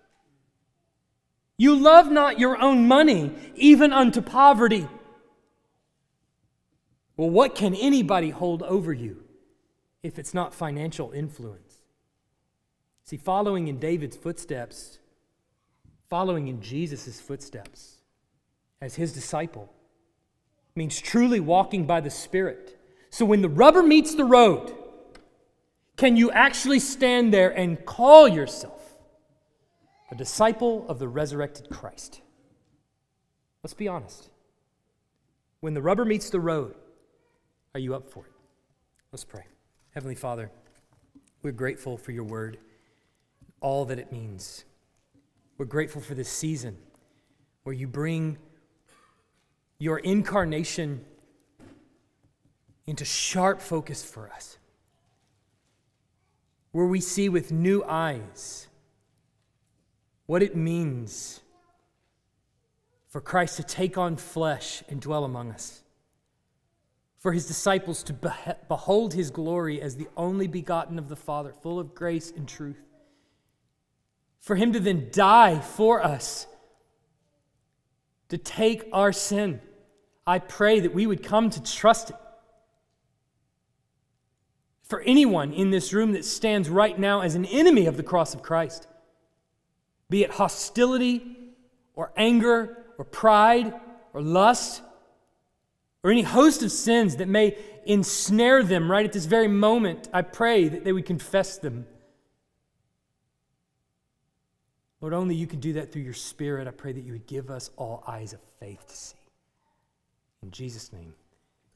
You 1.57 1.75
love 1.75 2.09
not 2.09 2.39
your 2.39 2.59
own 2.61 2.87
money, 2.87 3.31
even 3.55 3.93
unto 3.93 4.21
poverty. 4.21 4.87
Well, 7.15 7.29
what 7.29 7.53
can 7.53 7.75
anybody 7.75 8.31
hold 8.31 8.63
over 8.63 8.91
you 8.91 9.23
if 10.01 10.17
it's 10.17 10.33
not 10.33 10.53
financial 10.53 11.11
influence? 11.11 11.81
See, 13.03 13.17
following 13.17 13.67
in 13.67 13.77
David's 13.77 14.17
footsteps, 14.17 14.99
following 16.13 16.47
in 16.47 16.61
Jesus' 16.61 17.19
footsteps 17.19 17.97
as 18.81 18.93
his 18.93 19.13
disciple, 19.13 19.73
means 20.75 21.01
truly 21.01 21.39
walking 21.39 21.87
by 21.87 21.99
the 21.99 22.11
Spirit. 22.11 22.79
So 23.09 23.25
when 23.25 23.41
the 23.41 23.49
rubber 23.49 23.81
meets 23.81 24.13
the 24.13 24.23
road, 24.23 24.75
can 25.97 26.15
you 26.15 26.29
actually 26.29 26.77
stand 26.77 27.33
there 27.33 27.49
and 27.49 27.83
call 27.83 28.27
yourself 28.27 28.83
a 30.11 30.15
disciple 30.15 30.85
of 30.87 30.99
the 30.99 31.07
resurrected 31.07 31.71
Christ. 31.71 32.21
Let's 33.63 33.73
be 33.73 33.87
honest. 33.87 34.29
When 35.61 35.73
the 35.73 35.81
rubber 35.81 36.05
meets 36.05 36.29
the 36.29 36.39
road, 36.39 36.75
are 37.73 37.79
you 37.79 37.95
up 37.95 38.07
for 38.07 38.27
it? 38.27 38.31
Let's 39.11 39.23
pray. 39.23 39.45
Heavenly 39.95 40.13
Father, 40.13 40.51
we're 41.41 41.53
grateful 41.53 41.97
for 41.97 42.11
your 42.11 42.25
word, 42.25 42.59
all 43.61 43.85
that 43.85 43.97
it 43.97 44.11
means. 44.11 44.65
We're 45.57 45.65
grateful 45.65 46.01
for 46.01 46.15
this 46.15 46.29
season 46.29 46.77
where 47.63 47.75
you 47.75 47.87
bring 47.87 48.37
your 49.77 49.99
incarnation 49.99 51.05
into 52.85 53.05
sharp 53.05 53.61
focus 53.61 54.03
for 54.03 54.29
us, 54.29 54.57
where 56.71 56.85
we 56.85 56.99
see 56.99 57.29
with 57.29 57.51
new 57.51 57.83
eyes 57.83 58.67
what 60.25 60.43
it 60.43 60.55
means 60.55 61.41
for 63.07 63.21
Christ 63.21 63.57
to 63.57 63.63
take 63.63 63.97
on 63.97 64.17
flesh 64.17 64.83
and 64.89 64.99
dwell 64.99 65.23
among 65.23 65.51
us, 65.51 65.83
for 67.19 67.31
his 67.31 67.45
disciples 67.45 68.03
to 68.03 68.57
behold 68.67 69.13
his 69.13 69.29
glory 69.29 69.81
as 69.81 69.95
the 69.95 70.07
only 70.17 70.47
begotten 70.47 70.97
of 70.97 71.09
the 71.09 71.15
Father, 71.15 71.53
full 71.61 71.79
of 71.79 71.93
grace 71.93 72.33
and 72.35 72.47
truth, 72.47 72.81
for 74.43 74.57
him 74.57 74.73
to 74.73 74.79
then 74.79 75.07
die 75.11 75.57
for 75.57 76.03
us, 76.03 76.47
to 78.27 78.37
take 78.37 78.87
our 78.91 79.13
sin. 79.13 79.61
I 80.27 80.39
pray 80.39 80.81
that 80.81 80.93
we 80.93 81.07
would 81.07 81.23
come 81.23 81.49
to 81.49 81.63
trust 81.63 82.09
it. 82.09 82.17
For 84.83 84.99
anyone 85.01 85.53
in 85.53 85.71
this 85.71 85.93
room 85.93 86.11
that 86.11 86.25
stands 86.25 86.69
right 86.69 86.99
now 86.99 87.21
as 87.21 87.35
an 87.35 87.45
enemy 87.45 87.85
of 87.85 87.95
the 87.95 88.03
cross 88.03 88.35
of 88.35 88.43
Christ, 88.43 88.85
be 90.09 90.23
it 90.23 90.31
hostility 90.31 91.37
or 91.95 92.11
anger 92.17 92.83
or 92.97 93.05
pride 93.05 93.73
or 94.11 94.21
lust 94.21 94.81
or 96.03 96.11
any 96.11 96.21
host 96.21 96.61
of 96.63 96.71
sins 96.71 97.15
that 97.15 97.29
may 97.29 97.57
ensnare 97.85 98.61
them 98.61 98.91
right 98.91 99.05
at 99.05 99.13
this 99.13 99.25
very 99.25 99.47
moment, 99.47 100.09
I 100.13 100.21
pray 100.21 100.67
that 100.67 100.83
they 100.83 100.91
would 100.91 101.05
confess 101.05 101.57
them. 101.57 101.87
Lord, 105.03 105.13
only 105.13 105.35
you 105.35 105.47
can 105.47 105.59
do 105.59 105.73
that 105.73 105.91
through 105.91 106.03
your 106.03 106.13
Spirit. 106.13 106.65
I 106.65 106.71
pray 106.71 106.93
that 106.93 107.01
you 107.01 107.11
would 107.11 107.27
give 107.27 107.51
us 107.51 107.71
all 107.75 108.05
eyes 108.07 108.31
of 108.31 108.39
faith 108.61 108.87
to 108.87 108.95
see. 108.95 109.17
In 110.41 110.49
Jesus' 110.49 110.93
name, 110.93 111.13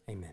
amen. 0.10 0.32